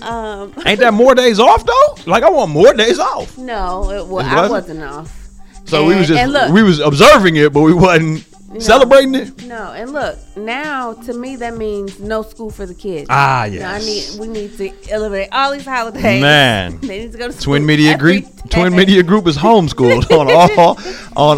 Um, 0.00 0.54
Ain't 0.66 0.78
that 0.80 0.94
more 0.94 1.14
days 1.14 1.40
off 1.40 1.66
though? 1.66 2.10
Like 2.10 2.22
I 2.22 2.30
want 2.30 2.50
more 2.52 2.72
days 2.72 2.98
off. 3.00 3.36
no, 3.36 3.90
it, 3.90 4.06
well, 4.06 4.20
It 4.24 4.28
I 4.28 4.48
wasn't? 4.48 4.78
wasn't 4.78 4.82
off. 4.84 5.22
So 5.64 5.84
we 5.84 5.96
was 5.96 6.06
just 6.06 6.30
look, 6.30 6.52
we 6.52 6.62
was 6.62 6.78
observing 6.78 7.34
it, 7.36 7.52
but 7.52 7.62
we 7.62 7.74
wasn't 7.74 8.24
celebrating 8.62 9.14
it. 9.14 9.44
No, 9.44 9.72
and 9.72 9.92
look, 9.92 10.18
now 10.36 10.92
to 10.94 11.12
me 11.14 11.36
that 11.36 11.56
means 11.56 11.98
no 12.00 12.22
school 12.22 12.50
for 12.50 12.66
the 12.66 12.74
kids. 12.74 13.06
Ah, 13.10 13.46
Now, 13.50 13.72
I 13.74 13.78
yes. 13.78 14.16
need 14.16 14.20
we 14.20 14.28
need 14.28 14.56
to 14.58 14.90
elevate 14.90 15.28
all 15.32 15.52
these 15.52 15.64
holidays. 15.64 16.20
Man. 16.22 16.78
they 16.82 17.00
need 17.00 17.12
to 17.12 17.18
go 17.18 17.30
to 17.30 17.40
Twin 17.40 17.64
Media 17.66 17.96
Group 17.96 18.24
day. 18.24 18.30
Twin 18.50 18.74
Media 18.76 19.02
Group 19.02 19.26
is 19.26 19.36
homeschooled 19.36 20.10
on 20.18 20.30
all 20.30 20.78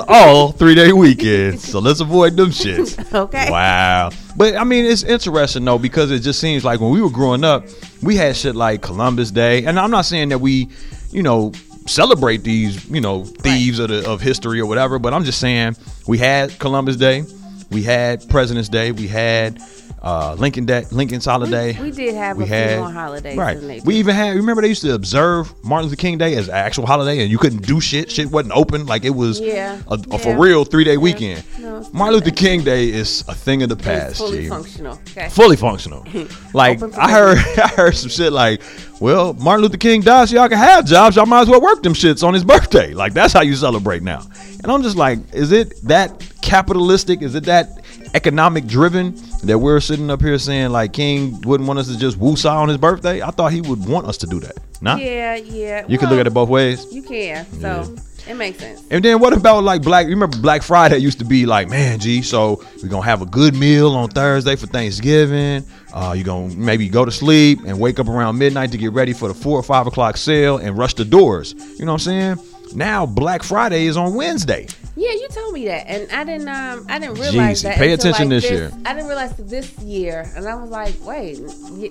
on 0.00 0.04
all 0.08 0.52
three 0.52 0.74
day 0.74 0.92
weekends. 0.92 1.62
So 1.68 1.78
let's 1.78 2.00
avoid 2.00 2.36
them 2.36 2.50
shits. 2.50 2.96
Okay. 3.18 3.48
Wow. 3.50 4.10
But 4.36 4.56
I 4.56 4.64
mean 4.64 4.84
it's 4.84 5.02
interesting 5.02 5.64
though 5.64 5.78
because 5.78 6.10
it 6.10 6.20
just 6.20 6.40
seems 6.40 6.64
like 6.64 6.80
when 6.80 6.90
we 6.90 7.00
were 7.02 7.10
growing 7.10 7.42
up, 7.44 7.64
we 8.02 8.16
had 8.16 8.36
shit 8.36 8.54
like 8.54 8.82
Columbus 8.82 9.30
Day. 9.30 9.64
And 9.64 9.78
I'm 9.78 9.90
not 9.90 10.04
saying 10.04 10.28
that 10.28 10.38
we, 10.38 10.68
you 11.10 11.22
know, 11.22 11.52
celebrate 11.88 12.44
these, 12.44 12.88
you 12.88 13.00
know, 13.00 13.24
thieves 13.24 13.78
of 13.78 13.88
the 13.88 14.08
of 14.08 14.20
history 14.20 14.60
or 14.60 14.66
whatever, 14.66 14.98
but 14.98 15.12
I'm 15.14 15.24
just 15.24 15.40
saying 15.40 15.76
we 16.06 16.18
had 16.18 16.58
Columbus 16.58 16.96
Day, 16.96 17.24
we 17.70 17.82
had 17.82 18.28
President's 18.28 18.68
Day, 18.68 18.92
we 18.92 19.08
had 19.08 19.60
uh, 20.02 20.34
Lincoln 20.38 20.64
Day, 20.64 20.84
Lincoln's 20.92 21.24
holiday. 21.24 21.80
we 21.80 21.90
did 21.90 22.14
have 22.14 22.40
a 22.40 22.46
few 22.46 22.80
more 22.80 22.90
holidays 22.90 23.36
Right. 23.36 23.84
We 23.84 23.96
even 23.96 24.14
had. 24.14 24.36
Remember 24.36 24.62
they 24.62 24.68
used 24.68 24.82
to 24.82 24.94
observe 24.94 25.52
Martin 25.64 25.88
Luther 25.88 26.00
King 26.00 26.18
Day 26.18 26.34
as 26.36 26.48
an 26.48 26.54
actual 26.54 26.86
holiday, 26.86 27.20
and 27.20 27.30
you 27.30 27.38
couldn't 27.38 27.66
do 27.66 27.80
shit. 27.80 28.10
Shit 28.10 28.30
wasn't 28.30 28.54
open. 28.54 28.86
Like 28.86 29.04
it 29.04 29.10
was 29.10 29.40
Yeah. 29.40 29.80
a, 29.88 29.98
a 30.12 30.18
for 30.18 30.36
real 30.38 30.64
three 30.64 30.84
day 30.84 30.96
weekend. 30.96 31.42
No, 31.58 31.86
Martin 31.92 32.14
Luther 32.20 32.30
King 32.30 32.62
Day 32.62 32.88
is 32.90 33.24
a 33.28 33.34
thing 33.34 33.62
of 33.62 33.68
the 33.68 33.76
past. 33.76 34.18
fully 34.18 34.42
G. 34.42 34.48
functional. 34.48 34.94
Okay. 35.10 35.28
Fully 35.30 35.56
functional. 35.56 36.06
Like 36.54 36.82
I 36.96 37.10
heard, 37.10 37.38
I 37.58 37.68
heard 37.68 37.94
some 37.94 38.08
shit 38.08 38.32
like, 38.32 38.62
"Well, 39.00 39.34
Martin 39.34 39.62
Luther 39.62 39.76
King 39.76 40.00
died, 40.00 40.28
so 40.28 40.36
y'all 40.36 40.48
can 40.48 40.56
have 40.58 40.86
jobs. 40.86 41.14
Y'all 41.16 41.26
might 41.26 41.42
as 41.42 41.48
well 41.48 41.60
work 41.60 41.82
them 41.82 41.92
shits 41.92 42.26
on 42.26 42.32
his 42.34 42.42
birthday. 42.42 42.94
Like 42.94 43.12
that's 43.12 43.32
how 43.32 43.42
you 43.42 43.54
celebrate 43.54 44.02
now." 44.02 44.22
And 44.62 44.72
I'm 44.72 44.82
just 44.82 44.96
like, 44.96 45.18
is 45.34 45.52
it 45.52 45.74
that 45.84 46.24
capitalistic? 46.42 47.22
Is 47.22 47.34
it 47.34 47.44
that 47.44 47.84
economic 48.14 48.66
driven 48.66 49.14
that 49.44 49.58
we're 49.58 49.80
sitting 49.80 50.10
up 50.10 50.20
here 50.20 50.38
saying 50.38 50.70
like 50.70 50.92
King 50.92 51.40
wouldn't 51.42 51.66
want 51.66 51.78
us 51.78 51.88
to 51.88 51.98
just 51.98 52.18
woosah 52.18 52.50
on 52.50 52.68
his 52.68 52.78
birthday? 52.78 53.22
I 53.22 53.30
thought 53.30 53.52
he 53.52 53.60
would 53.60 53.86
want 53.86 54.06
us 54.06 54.16
to 54.18 54.26
do 54.26 54.40
that. 54.40 54.56
Nah, 54.80 54.96
Yeah, 54.96 55.34
yeah. 55.36 55.84
you 55.88 55.98
can 55.98 56.08
look 56.10 56.18
at 56.20 56.26
it 56.26 56.34
both 56.34 56.48
ways. 56.48 56.86
You 56.92 57.02
can. 57.02 57.46
So 57.60 57.94
it 58.28 58.34
makes 58.34 58.58
sense. 58.58 58.82
And 58.90 59.04
then 59.04 59.18
what 59.20 59.32
about 59.32 59.64
like 59.64 59.82
Black? 59.82 60.06
You 60.06 60.10
remember 60.14 60.36
Black 60.38 60.62
Friday 60.62 60.98
used 60.98 61.18
to 61.20 61.24
be 61.24 61.46
like, 61.46 61.68
man, 61.68 61.98
G. 61.98 62.22
So 62.22 62.62
we're 62.82 62.88
gonna 62.88 63.04
have 63.04 63.22
a 63.22 63.26
good 63.26 63.54
meal 63.54 63.92
on 63.94 64.08
Thursday 64.10 64.54
for 64.56 64.66
Thanksgiving. 64.66 65.64
Uh, 65.92 66.12
you're 66.16 66.24
gonna 66.24 66.54
maybe 66.54 66.88
go 66.88 67.04
to 67.04 67.10
sleep 67.10 67.60
and 67.66 67.80
wake 67.80 67.98
up 67.98 68.08
around 68.08 68.38
midnight 68.38 68.70
to 68.72 68.78
get 68.78 68.92
ready 68.92 69.12
for 69.12 69.28
the 69.28 69.34
four 69.34 69.58
or 69.58 69.62
five 69.62 69.86
o'clock 69.86 70.16
sale 70.16 70.58
and 70.58 70.76
rush 70.76 70.94
the 70.94 71.04
doors. 71.04 71.54
You 71.78 71.86
know 71.86 71.92
what 71.92 72.06
I'm 72.06 72.36
saying? 72.36 72.57
Now 72.74 73.06
Black 73.06 73.42
Friday 73.42 73.86
is 73.86 73.96
on 73.96 74.14
Wednesday. 74.14 74.66
Yeah, 74.96 75.10
you 75.10 75.28
told 75.30 75.54
me 75.54 75.66
that, 75.66 75.86
and 75.86 76.10
I 76.10 76.24
didn't. 76.24 76.48
Um, 76.48 76.84
I 76.88 76.98
didn't 76.98 77.20
realize 77.20 77.60
Jeez, 77.60 77.62
that. 77.62 77.76
pay 77.78 77.92
attention 77.92 78.30
like, 78.30 78.42
this 78.42 78.50
year. 78.50 78.72
I 78.84 78.94
didn't 78.94 79.06
realize 79.06 79.36
that 79.36 79.48
this 79.48 79.78
year, 79.78 80.28
and 80.34 80.46
I 80.46 80.54
was 80.56 80.70
like, 80.70 80.94
wait, 81.02 81.36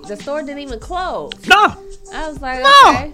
the 0.06 0.16
store 0.20 0.40
didn't 0.42 0.58
even 0.58 0.78
close. 0.78 1.32
No, 1.46 1.74
I 2.12 2.28
was 2.28 2.40
like, 2.42 2.62
No. 2.62 2.90
okay. 2.90 3.12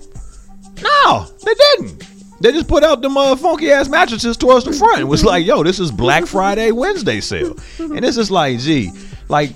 no, 0.82 1.26
they 1.44 1.54
didn't. 1.54 2.04
They 2.40 2.50
just 2.50 2.66
put 2.66 2.82
out 2.82 3.02
them 3.02 3.16
uh, 3.16 3.36
funky 3.36 3.70
ass 3.70 3.88
mattresses 3.88 4.36
towards 4.36 4.64
the 4.64 4.72
front. 4.72 5.00
It 5.00 5.04
was 5.04 5.24
like, 5.24 5.46
yo, 5.46 5.62
this 5.62 5.78
is 5.78 5.92
Black 5.92 6.26
Friday 6.26 6.70
Wednesday 6.82 7.20
sale, 7.20 7.56
and 7.78 8.02
this 8.02 8.16
is 8.16 8.30
like, 8.32 8.58
gee, 8.58 8.90
like 9.28 9.52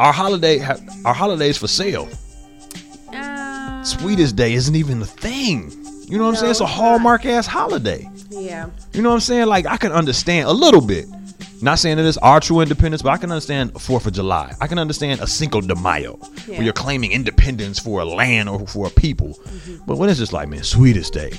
our 0.00 0.12
holiday, 0.12 0.60
our 1.04 1.14
holidays 1.14 1.56
for 1.56 1.68
sale. 1.68 2.08
Um, 3.12 3.84
Sweetest 3.84 4.34
Day 4.34 4.54
isn't 4.54 4.74
even 4.74 5.00
a 5.00 5.06
thing. 5.06 5.70
You 6.08 6.18
know 6.18 6.24
what 6.24 6.30
I'm 6.30 6.36
saying? 6.36 6.50
It's 6.50 6.60
a 6.60 6.66
hallmark 6.66 7.24
ass 7.26 7.46
holiday. 7.46 8.08
Yeah. 8.30 8.68
You 8.92 9.02
know 9.02 9.10
what 9.10 9.16
I'm 9.16 9.20
saying? 9.20 9.46
Like 9.46 9.66
I 9.66 9.76
can 9.76 9.92
understand 9.92 10.48
a 10.48 10.52
little 10.52 10.80
bit. 10.80 11.06
Not 11.62 11.78
saying 11.78 11.96
that 11.96 12.04
it's 12.04 12.18
our 12.18 12.40
true 12.40 12.60
independence, 12.60 13.00
but 13.00 13.10
I 13.10 13.16
can 13.16 13.30
understand 13.30 13.80
Fourth 13.80 14.06
of 14.06 14.12
July. 14.12 14.52
I 14.60 14.66
can 14.66 14.78
understand 14.78 15.20
a 15.20 15.26
Cinco 15.26 15.60
de 15.62 15.74
Mayo, 15.74 16.18
Yeah. 16.46 16.56
where 16.56 16.62
you're 16.62 16.72
claiming 16.74 17.12
independence 17.12 17.78
for 17.78 18.00
a 18.00 18.04
land 18.04 18.48
or 18.50 18.66
for 18.66 18.86
a 18.86 18.90
people. 18.90 19.28
Mm-hmm. 19.28 19.84
But 19.86 19.96
when 19.96 20.10
it's 20.10 20.18
just 20.18 20.32
like, 20.34 20.48
man, 20.48 20.62
sweetest 20.62 21.14
day, 21.14 21.32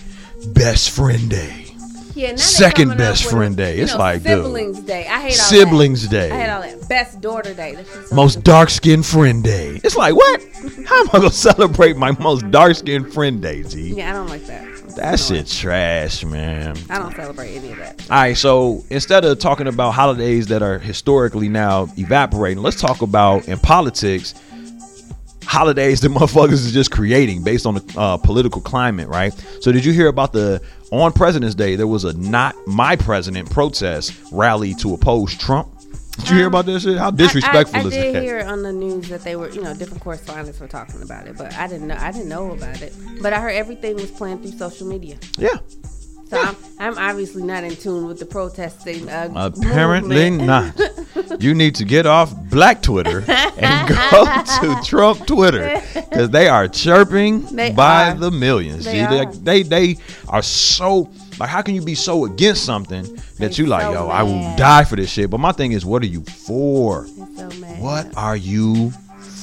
best 0.53 0.89
friend 0.89 1.29
day, 1.29 1.67
Yeah, 2.15 2.35
Second 2.37 2.97
best 2.97 3.29
friend 3.29 3.57
day. 3.57 3.77
It's 3.79 3.91
know, 3.91 3.99
like, 3.99 4.23
dude. 4.23 4.43
siblings 4.43 4.79
day. 4.79 5.05
I 5.07 5.19
hate 5.19 5.39
all 5.39 5.45
Siblings 5.49 6.03
that. 6.03 6.09
day. 6.11 6.31
I 6.31 6.39
hate 6.39 6.49
all 6.49 6.61
that. 6.61 6.87
Best 6.87 7.19
daughter 7.19 7.53
day. 7.53 7.83
Most 8.13 8.41
dark 8.43 8.69
skinned 8.69 9.05
friend 9.05 9.43
day. 9.43 9.81
It's 9.83 9.97
like, 9.97 10.15
what? 10.15 10.41
How 10.87 11.01
am 11.01 11.09
I 11.11 11.19
to 11.19 11.29
celebrate 11.31 11.97
my 11.97 12.11
most 12.19 12.49
dark 12.51 12.75
skinned 12.75 13.13
friend 13.13 13.41
day, 13.41 13.63
G? 13.63 13.95
Yeah, 13.95 14.11
I 14.11 14.13
don't 14.13 14.27
like 14.29 14.45
that. 14.47 14.65
That 14.95 15.19
shit 15.19 15.47
trash, 15.47 16.23
man. 16.23 16.77
I 16.89 16.99
don't 16.99 17.13
celebrate 17.13 17.53
any 17.57 17.71
of 17.71 17.77
that. 17.79 18.01
All 18.09 18.15
right, 18.17 18.37
so 18.37 18.85
instead 18.89 19.25
of 19.25 19.39
talking 19.39 19.67
about 19.67 19.91
holidays 19.91 20.47
that 20.47 20.61
are 20.61 20.79
historically 20.79 21.49
now 21.49 21.89
evaporating, 21.97 22.63
let's 22.63 22.79
talk 22.79 23.01
about 23.01 23.45
in 23.49 23.59
politics 23.59 24.35
holidays 25.45 26.01
that 26.01 26.11
motherfuckers 26.11 26.53
is 26.53 26.71
just 26.71 26.91
creating 26.91 27.43
based 27.43 27.65
on 27.65 27.75
the 27.75 27.95
uh, 27.97 28.17
political 28.17 28.61
climate, 28.61 29.07
right? 29.07 29.33
So, 29.61 29.71
did 29.71 29.85
you 29.85 29.93
hear 29.93 30.07
about 30.07 30.33
the 30.33 30.61
on 30.91 31.11
President's 31.11 31.55
Day? 31.55 31.75
There 31.75 31.87
was 31.87 32.03
a 32.03 32.13
"Not 32.17 32.55
My 32.67 32.95
President" 32.95 33.49
protest 33.49 34.13
rally 34.31 34.73
to 34.75 34.93
oppose 34.93 35.35
Trump. 35.35 35.71
Did 36.17 36.29
you 36.29 36.35
hear 36.37 36.47
about 36.47 36.65
this 36.65 36.83
shit? 36.83 36.97
How 36.97 37.11
disrespectful 37.11 37.75
I, 37.77 37.79
I, 37.79 37.83
I 37.83 37.87
is 37.87 37.93
did 37.93 38.23
hear 38.23 38.39
on 38.39 38.63
the 38.63 38.71
news 38.71 39.09
that 39.09 39.21
they 39.21 39.35
were, 39.35 39.49
you 39.49 39.61
know, 39.61 39.73
different 39.73 40.01
correspondents 40.01 40.59
were 40.59 40.67
talking 40.67 41.01
about 41.01 41.27
it, 41.27 41.37
but 41.37 41.53
I 41.55 41.67
didn't 41.67 41.87
know. 41.87 41.97
I 41.99 42.11
didn't 42.11 42.29
know 42.29 42.51
about 42.51 42.81
it, 42.81 42.93
but 43.21 43.33
I 43.33 43.41
heard 43.41 43.49
everything 43.49 43.95
was 43.95 44.11
planned 44.11 44.41
through 44.41 44.57
social 44.57 44.87
media. 44.87 45.17
Yeah, 45.37 45.57
So 46.27 46.41
I'm, 46.41 46.55
I'm 46.79 46.97
obviously 46.97 47.43
not 47.43 47.63
in 47.63 47.75
tune 47.75 48.07
with 48.07 48.17
the 48.19 48.25
protesting. 48.25 49.07
Uh, 49.07 49.29
apparently 49.35 50.31
movement. 50.31 50.47
not. 50.47 50.81
You 51.41 51.53
need 51.53 51.75
to 51.75 51.85
get 51.85 52.05
off 52.05 52.33
Black 52.49 52.81
Twitter 52.81 53.23
and 53.27 53.89
go 53.89 54.25
to 54.61 54.81
Trump 54.85 55.25
Twitter 55.25 55.81
because 55.93 56.29
they 56.29 56.47
are 56.47 56.67
chirping 56.67 57.41
They 57.47 57.71
by 57.71 58.11
are. 58.11 58.15
the 58.15 58.31
millions. 58.31 58.85
They 58.85 58.93
G. 58.93 59.01
are. 59.01 59.25
They, 59.33 59.63
they 59.63 59.93
they 59.93 59.97
are 60.29 60.41
so 60.41 61.09
like 61.39 61.49
how 61.49 61.61
can 61.61 61.75
you 61.75 61.81
be 61.81 61.95
so 61.95 62.25
against 62.25 62.63
something 62.63 63.03
that 63.39 63.57
you 63.57 63.65
like 63.65 63.83
so 63.83 63.93
yo 63.93 64.07
I 64.07 64.23
will 64.23 64.55
die 64.55 64.83
for 64.85 64.95
this 64.95 65.09
shit. 65.09 65.29
But 65.29 65.39
my 65.39 65.51
thing 65.51 65.71
is, 65.73 65.85
what 65.85 66.03
are 66.03 66.07
you 66.07 66.21
for? 66.23 67.05
So 67.35 67.49
mad. 67.59 67.81
What 67.81 68.15
are 68.15 68.37
you 68.37 68.93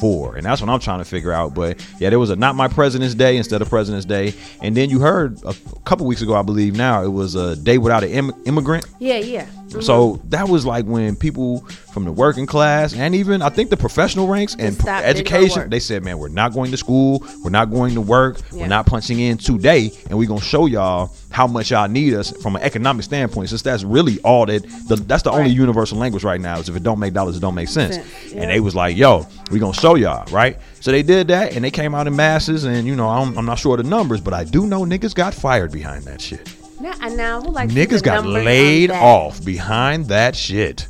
And 0.02 0.44
that's 0.44 0.60
what 0.60 0.68
I'm 0.68 0.80
trying 0.80 0.98
to 0.98 1.04
figure 1.04 1.32
out. 1.32 1.54
But 1.54 1.84
yeah, 1.98 2.10
there 2.10 2.18
was 2.18 2.30
a 2.30 2.36
not 2.36 2.54
my 2.56 2.68
President's 2.68 3.14
Day 3.14 3.36
instead 3.36 3.62
of 3.62 3.68
President's 3.68 4.04
Day, 4.06 4.34
and 4.60 4.76
then 4.76 4.90
you 4.90 4.98
heard 5.00 5.42
a 5.44 5.54
couple 5.84 6.06
weeks 6.06 6.22
ago, 6.22 6.34
I 6.34 6.42
believe 6.42 6.76
now 6.76 7.02
it 7.02 7.08
was 7.12 7.34
a 7.34 7.56
day 7.56 7.78
without 7.78 8.02
an 8.04 8.10
Im- 8.10 8.42
immigrant. 8.44 8.84
Yeah, 8.98 9.18
yeah. 9.18 9.46
Mhm. 9.72 9.82
So 9.82 10.20
that 10.28 10.48
was 10.48 10.64
like 10.66 10.84
when 10.84 11.16
people 11.16 11.66
from 11.92 12.04
the 12.04 12.12
working 12.12 12.46
class 12.46 12.94
and 12.94 13.14
even 13.14 13.42
I 13.42 13.48
think 13.50 13.68
the 13.70 13.76
professional 13.76 14.26
ranks 14.26 14.54
and 14.54 14.68
Just 14.74 14.80
stop, 14.80 15.02
didn't 15.02 15.24
go 15.24 15.30
to 15.30 15.36
education, 15.36 15.60
work. 15.62 15.70
they 15.70 15.78
said, 15.80 16.02
man, 16.04 16.18
we're 16.18 16.28
not 16.28 16.52
going 16.54 16.70
to 16.70 16.76
school, 16.76 17.22
we're 17.44 17.50
not 17.50 17.70
going 17.70 17.94
to 17.94 18.00
work, 18.00 18.38
Yeah. 18.52 18.62
we're 18.62 18.66
not 18.68 18.86
punching 18.86 19.18
in 19.20 19.36
today, 19.38 19.92
and 20.08 20.18
we're 20.18 20.28
gonna 20.28 20.40
show 20.40 20.66
y'all 20.66 21.10
how 21.30 21.46
much 21.46 21.70
y'all 21.70 21.88
need 21.88 22.14
us 22.14 22.30
from 22.42 22.56
an 22.56 22.62
economic 22.62 23.04
standpoint. 23.04 23.48
Since 23.50 23.62
that's 23.62 23.84
really 23.84 24.18
all 24.20 24.46
that 24.46 24.62
the, 24.88 24.96
that's 24.96 25.22
the 25.22 25.30
only 25.30 25.44
Right. 25.44 25.50
universal 25.56 25.98
language 25.98 26.24
right 26.24 26.40
now 26.40 26.58
is 26.58 26.68
if 26.68 26.76
it 26.76 26.82
don't 26.82 26.98
make 26.98 27.12
dollars, 27.14 27.36
it 27.36 27.40
don't 27.40 27.54
make 27.54 27.68
sense. 27.68 27.96
Sense, 27.96 28.06
yeah. 28.32 28.42
And 28.42 28.50
they 28.50 28.60
was 28.60 28.74
like, 28.74 28.96
yo, 28.96 29.26
we 29.50 29.58
gonna 29.58 29.72
show 29.74 29.94
y'all, 29.96 30.24
right? 30.32 30.56
So 30.80 30.90
they 30.90 31.02
did 31.02 31.28
that, 31.28 31.54
and 31.54 31.64
they 31.64 31.70
came 31.70 31.94
out 31.94 32.06
in 32.06 32.16
masses, 32.16 32.64
and 32.64 32.86
you 32.86 32.96
know, 32.96 33.08
I'm, 33.08 33.36
I'm 33.38 33.46
not 33.46 33.58
sure 33.58 33.76
of 33.78 33.82
the 33.84 33.88
numbers, 33.88 34.20
but 34.20 34.34
I 34.34 34.44
do 34.44 34.66
know 34.66 34.82
niggas 34.84 35.14
got 35.14 35.32
fired 35.34 35.70
behind 35.72 36.04
that 36.04 36.20
shit. 36.20 36.48
Now, 36.82 36.94
and 37.00 37.16
now 37.16 37.36
I 37.38 37.42
would 37.42 37.52
like 37.54 37.68
to 37.68 37.74
see 37.74 37.86
Niggas 37.86 38.02
got 38.02 38.26
laid 38.26 38.90
off 38.90 39.44
behind 39.44 40.06
that 40.06 40.34
shit. 40.34 40.88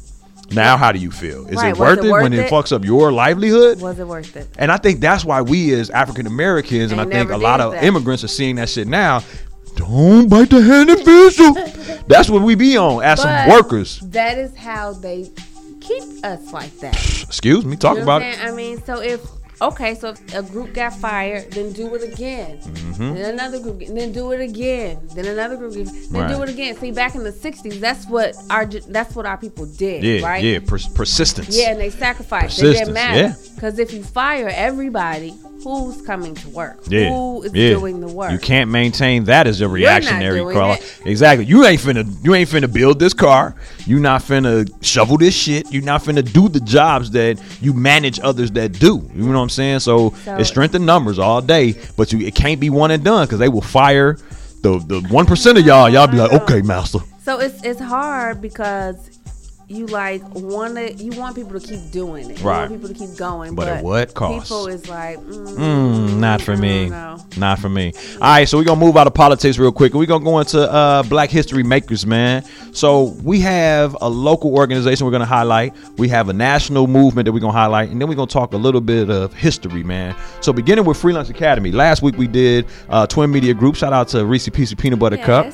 Now, 0.50 0.76
how 0.78 0.90
do 0.92 0.98
you 0.98 1.10
feel? 1.10 1.46
Is 1.48 1.56
Right, 1.56 1.68
it 1.74 1.78
worth 1.78 2.04
it 2.04 2.10
worth 2.10 2.22
when 2.22 2.32
it 2.32 2.40
it? 2.40 2.50
fucks 2.50 2.72
up 2.72 2.84
your 2.84 3.12
livelihood? 3.12 3.80
Was 3.80 3.98
it 3.98 4.06
worth 4.06 4.34
it? 4.36 4.48
And 4.58 4.72
I 4.72 4.76
think 4.78 5.00
that's 5.00 5.24
why 5.24 5.42
we 5.42 5.72
as 5.74 5.90
African 5.90 6.26
Americans, 6.26 6.92
and 6.92 7.00
I 7.00 7.04
think 7.04 7.30
a 7.30 7.36
lot 7.36 7.60
of 7.60 7.72
that. 7.72 7.84
immigrants 7.84 8.24
are 8.24 8.28
seeing 8.28 8.56
that 8.56 8.68
shit 8.68 8.86
now. 8.88 9.22
Don't 9.76 10.28
bite 10.28 10.50
the 10.50 10.62
hand 10.62 10.88
that 10.90 10.98
feeds 11.04 11.38
you. 11.38 11.54
That's 12.06 12.28
what 12.28 12.42
we 12.42 12.54
be 12.54 12.76
on 12.76 13.02
as 13.02 13.20
some 13.22 13.48
workers. 13.50 14.00
That 14.00 14.36
is 14.38 14.54
how 14.56 14.92
they 14.92 15.30
keep 15.80 16.02
us 16.24 16.52
like 16.52 16.74
that. 16.80 16.94
Excuse 17.22 17.64
me, 17.64 17.76
talk 17.76 17.94
You 17.94 18.04
know 18.04 18.04
about 18.04 18.22
it. 18.22 18.38
I 18.42 18.50
mean, 18.52 18.82
so 18.82 19.00
if 19.00 19.20
okay, 19.62 19.94
so 19.94 20.10
if 20.10 20.34
a 20.34 20.42
group 20.42 20.74
got 20.74 20.94
fired, 20.94 21.50
then 21.52 21.72
do 21.72 21.94
it 21.94 22.02
again. 22.12 22.58
Mm-hmm. 22.58 23.14
Then 23.14 23.34
another 23.34 23.60
group, 23.60 23.78
then 23.86 24.12
do 24.12 24.32
it 24.32 24.40
again. 24.40 24.98
Then 25.14 25.26
another 25.26 25.56
group, 25.56 25.72
then 25.74 26.28
do 26.30 26.42
it 26.42 26.48
again. 26.48 26.76
See, 26.76 26.90
back 26.92 27.14
in 27.14 27.24
the 27.24 27.32
'60s, 27.32 27.80
that's 27.80 28.06
what 28.06 28.34
our 28.50 28.66
that's 28.66 29.14
what 29.14 29.26
our 29.26 29.36
people 29.38 29.66
did, 29.66 30.02
Yeah, 30.04 30.26
right? 30.26 30.42
yeah, 30.44 30.58
pers- 30.64 30.88
persistence. 30.88 31.56
Yeah, 31.56 31.70
and 31.72 31.80
they 31.80 31.90
sacrificed. 31.90 32.58
It 32.58 32.62
Persistence, 32.62 32.78
didn't 32.78 32.94
matter 32.94 33.20
yeah. 33.20 33.34
because 33.54 33.78
if 33.78 33.92
you 33.92 34.02
fire 34.02 34.48
everybody, 34.52 35.34
who's 35.62 36.02
coming 36.02 36.34
to 36.34 36.48
work? 36.50 36.80
Yeah, 36.88 37.08
Who 37.10 37.42
is 37.44 37.54
yeah. 37.54 37.70
doing 37.70 38.00
the 38.00 38.08
work? 38.08 38.32
You 38.32 38.38
can't 38.38 38.70
maintain 38.70 39.24
that 39.24 39.46
as 39.46 39.60
a 39.60 39.68
reactionary 39.68 40.40
call. 40.52 40.72
it. 40.74 41.00
Exactly. 41.04 41.46
You 41.46 41.64
ain't 41.64 41.80
finna. 41.80 42.04
You 42.24 42.34
ain't 42.34 42.48
finna 42.50 42.72
build 42.72 42.98
this 42.98 43.14
car. 43.14 43.54
You 43.86 43.98
not 43.98 44.22
finna 44.22 44.68
shovel 44.84 45.18
this 45.18 45.34
shit. 45.34 45.72
You're 45.72 45.82
not 45.82 46.02
finna 46.02 46.30
do 46.30 46.48
the 46.48 46.60
jobs 46.60 47.10
that 47.12 47.40
you 47.60 47.72
manage 47.72 48.20
others 48.20 48.50
that 48.52 48.72
do. 48.72 49.08
You 49.14 49.24
know 49.24 49.36
what 49.38 49.42
I'm 49.42 49.48
saying? 49.50 49.80
So, 49.80 50.14
So- 50.24 50.36
it's 50.36 50.48
strength 50.48 50.74
in 50.74 50.86
numbers 50.86 51.18
all 51.18 51.40
day, 51.42 51.74
but 51.96 52.12
you 52.12 52.20
it 52.20 52.34
can't 52.34 52.60
be 52.60 52.70
one 52.70 52.90
and 52.90 53.02
done 53.04 53.26
because 53.26 53.38
they 53.38 53.48
will 53.48 53.60
fire 53.60 54.16
the 54.62 54.78
the 54.78 55.00
one 55.10 55.26
percent 55.26 55.58
of 55.58 55.66
y'all. 55.66 55.88
Y'all 55.88 56.06
be 56.06 56.16
like, 56.18 56.32
okay, 56.42 56.62
master. 56.62 57.00
So 57.24 57.38
it's 57.40 57.62
it's 57.64 57.80
hard 57.80 58.40
because 58.40 58.96
you 59.68 59.86
like 59.86 60.22
want 60.34 60.76
to 60.76 60.92
you 60.94 61.12
want 61.18 61.36
people 61.36 61.58
to 61.58 61.66
keep 61.66 61.90
doing 61.90 62.30
it. 62.30 62.40
You 62.40 62.46
Right. 62.46 62.68
want 62.68 62.72
people 62.72 62.88
to 62.88 62.94
keep 62.94 63.16
going. 63.16 63.54
But 63.54 63.66
But, 63.66 63.76
at 63.78 63.84
what 63.84 64.14
cost? 64.14 64.44
People 64.48 64.66
is 64.68 64.88
like, 64.88 65.18
mm, 65.18 65.56
Mm, 65.56 66.18
not 66.18 66.42
for 66.42 66.56
me. 66.56 66.88
don't 66.88 67.58
for 67.58 67.68
me. 67.68 67.92
All 68.20 68.28
right, 68.28 68.48
so 68.48 68.58
we're 68.58 68.64
gonna 68.64 68.80
move 68.80 68.96
out 68.96 69.06
of 69.06 69.14
politics 69.14 69.58
real 69.58 69.72
quick. 69.72 69.94
We're 69.94 70.06
gonna 70.06 70.24
go 70.24 70.38
into 70.38 70.60
uh, 70.70 71.02
Black 71.04 71.30
History 71.30 71.62
Makers, 71.62 72.04
man. 72.06 72.44
So 72.72 73.14
we 73.22 73.40
have 73.40 73.96
a 74.00 74.08
local 74.08 74.54
organization 74.54 75.06
we're 75.06 75.12
gonna 75.12 75.24
highlight. 75.24 75.74
We 75.96 76.08
have 76.08 76.28
a 76.28 76.32
national 76.32 76.86
movement 76.86 77.26
that 77.26 77.32
we're 77.32 77.40
gonna 77.40 77.52
highlight, 77.52 77.90
and 77.90 78.00
then 78.00 78.08
we're 78.08 78.14
gonna 78.14 78.26
talk 78.26 78.52
a 78.52 78.58
little 78.58 78.80
bit 78.80 79.10
of 79.10 79.32
history, 79.34 79.82
man. 79.82 80.14
So 80.40 80.52
beginning 80.52 80.84
with 80.84 80.96
Free 80.96 81.12
Lunch 81.12 81.30
Academy. 81.30 81.72
Last 81.72 82.02
week 82.02 82.16
we 82.18 82.26
did 82.26 82.66
uh, 82.90 83.06
Twin 83.06 83.30
Media 83.30 83.54
Group. 83.54 83.76
Shout 83.76 83.92
out 83.92 84.08
to 84.08 84.24
Reese 84.26 84.48
of 84.48 84.52
Peanut 84.54 84.98
Butter 84.98 85.16
Cup. 85.18 85.46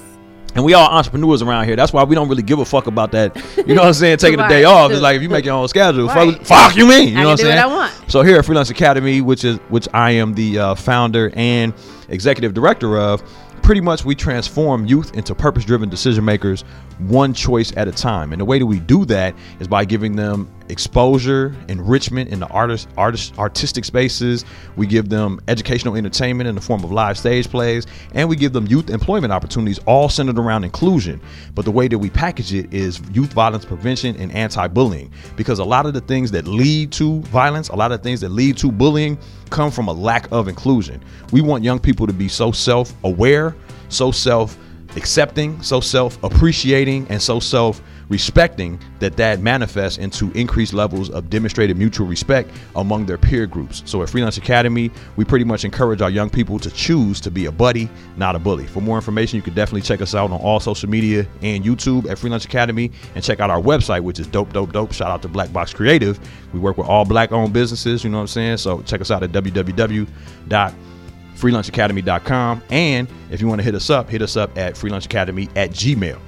And 0.54 0.64
we 0.64 0.74
all 0.74 0.88
entrepreneurs 0.88 1.42
around 1.42 1.66
here. 1.66 1.76
That's 1.76 1.92
why 1.92 2.02
we 2.04 2.14
don't 2.14 2.28
really 2.28 2.42
give 2.42 2.58
a 2.58 2.64
fuck 2.64 2.86
about 2.86 3.12
that. 3.12 3.36
You 3.56 3.74
know 3.74 3.82
what 3.82 3.88
I'm 3.88 3.94
saying? 3.94 4.16
Taking 4.18 4.40
a 4.40 4.48
day 4.48 4.64
off. 4.64 4.90
It's 4.90 5.00
like 5.00 5.16
if 5.16 5.22
you 5.22 5.28
make 5.28 5.44
your 5.44 5.54
own 5.54 5.68
schedule. 5.68 6.06
Right. 6.06 6.34
Fuck, 6.38 6.46
fuck 6.46 6.76
you 6.76 6.86
mean? 6.88 7.08
You 7.08 7.14
know 7.14 7.24
what 7.24 7.30
I'm 7.32 7.36
saying? 7.38 7.70
what. 7.70 7.92
So 8.10 8.22
here 8.22 8.38
at 8.38 8.44
Free 8.44 8.56
Lunch 8.56 8.70
Academy, 8.70 9.20
which 9.20 9.44
is 9.44 9.58
which 9.68 9.86
I 9.92 10.12
am 10.12 10.34
the 10.34 10.58
uh, 10.58 10.74
founder 10.74 11.30
and 11.34 11.74
executive 12.08 12.54
director 12.54 12.98
of, 12.98 13.22
pretty 13.62 13.80
much 13.80 14.04
we 14.04 14.14
transform 14.14 14.86
youth 14.86 15.14
into 15.14 15.34
purpose-driven 15.34 15.90
decision 15.90 16.24
makers, 16.24 16.64
one 16.98 17.32
choice 17.32 17.72
at 17.76 17.88
a 17.88 17.92
time. 17.92 18.32
And 18.32 18.40
the 18.40 18.44
way 18.44 18.58
that 18.58 18.66
we 18.66 18.80
do 18.80 19.04
that 19.06 19.34
is 19.60 19.68
by 19.68 19.84
giving 19.84 20.16
them 20.16 20.50
exposure, 20.68 21.54
enrichment 21.68 22.30
in 22.30 22.40
the 22.40 22.46
artist, 22.48 22.88
artist, 22.96 23.38
artistic 23.38 23.84
spaces. 23.84 24.44
We 24.76 24.86
give 24.86 25.08
them 25.08 25.40
educational 25.48 25.96
entertainment 25.96 26.48
in 26.48 26.54
the 26.54 26.60
form 26.60 26.84
of 26.84 26.92
live 26.92 27.16
stage 27.16 27.48
plays, 27.48 27.86
and 28.14 28.28
we 28.28 28.36
give 28.36 28.52
them 28.52 28.66
youth 28.66 28.90
employment 28.90 29.32
opportunities, 29.32 29.78
all 29.86 30.08
centered 30.08 30.38
around 30.38 30.64
inclusion. 30.64 31.20
But 31.54 31.64
the 31.64 31.70
way 31.70 31.88
that 31.88 31.98
we 31.98 32.10
package 32.10 32.52
it 32.52 32.72
is 32.72 33.00
youth 33.12 33.32
violence 33.32 33.64
prevention 33.64 34.16
and 34.16 34.30
anti-bullying, 34.32 35.10
because 35.36 35.58
a 35.58 35.64
lot 35.64 35.86
of 35.86 35.94
the 35.94 36.02
things 36.02 36.30
that 36.32 36.46
lead 36.46 36.92
to 36.92 37.20
violence, 37.22 37.68
a 37.70 37.76
lot 37.76 37.92
of 37.92 38.02
things 38.02 38.20
that 38.20 38.30
lead 38.30 38.56
to 38.58 38.70
bullying, 38.70 39.18
come 39.50 39.70
from 39.70 39.88
a 39.88 39.92
lack 39.92 40.30
of 40.30 40.48
inclusion. 40.48 41.02
We 41.32 41.40
want 41.40 41.64
young 41.64 41.78
people 41.78 42.06
to 42.06 42.12
be 42.12 42.28
so 42.28 42.52
self-aware, 42.52 43.56
so 43.88 44.10
self 44.10 44.58
accepting, 44.98 45.62
so 45.62 45.80
self 45.80 46.22
appreciating, 46.22 47.06
and 47.08 47.22
so 47.22 47.40
self 47.40 47.80
respecting 48.08 48.78
that 49.00 49.16
that 49.16 49.40
manifests 49.40 49.98
into 49.98 50.30
increased 50.32 50.72
levels 50.72 51.10
of 51.10 51.28
demonstrated 51.28 51.76
mutual 51.76 52.06
respect 52.06 52.50
among 52.76 53.06
their 53.06 53.18
peer 53.18 53.46
groups. 53.46 53.82
So 53.84 54.02
at 54.02 54.08
Free 54.08 54.22
Lunch 54.22 54.38
Academy, 54.38 54.90
we 55.16 55.24
pretty 55.24 55.44
much 55.44 55.64
encourage 55.64 56.00
our 56.00 56.10
young 56.10 56.30
people 56.30 56.58
to 56.58 56.70
choose 56.70 57.20
to 57.20 57.30
be 57.30 57.46
a 57.46 57.52
buddy, 57.52 57.88
not 58.16 58.34
a 58.34 58.38
bully. 58.38 58.66
For 58.66 58.80
more 58.80 58.96
information, 58.96 59.36
you 59.36 59.42
can 59.42 59.54
definitely 59.54 59.82
check 59.82 60.00
us 60.00 60.14
out 60.14 60.30
on 60.30 60.40
all 60.40 60.58
social 60.58 60.88
media 60.88 61.26
and 61.42 61.64
YouTube 61.64 62.10
at 62.10 62.18
Free 62.18 62.30
Lunch 62.30 62.44
Academy 62.44 62.90
and 63.14 63.22
check 63.22 63.40
out 63.40 63.50
our 63.50 63.60
website, 63.60 64.02
which 64.02 64.18
is 64.18 64.26
dope, 64.26 64.52
dope, 64.52 64.72
dope. 64.72 64.92
Shout 64.92 65.10
out 65.10 65.22
to 65.22 65.28
Black 65.28 65.52
Box 65.52 65.72
Creative. 65.72 66.18
We 66.52 66.60
work 66.60 66.78
with 66.78 66.86
all 66.86 67.04
black 67.04 67.30
owned 67.32 67.52
businesses, 67.52 68.04
you 68.04 68.10
know 68.10 68.18
what 68.18 68.22
I'm 68.22 68.28
saying? 68.28 68.56
So 68.58 68.82
check 68.82 69.00
us 69.00 69.10
out 69.10 69.22
at 69.22 69.32
www 69.32 70.06
freelunchacademy.com. 71.38 72.62
And 72.70 73.08
if 73.30 73.40
you 73.40 73.48
want 73.48 73.60
to 73.60 73.64
hit 73.64 73.74
us 73.74 73.90
up, 73.90 74.08
hit 74.10 74.22
us 74.22 74.36
up 74.36 74.56
at 74.58 74.74
freelunchacademy 74.74 75.48
at 75.56 75.70
gmail. 75.70 76.20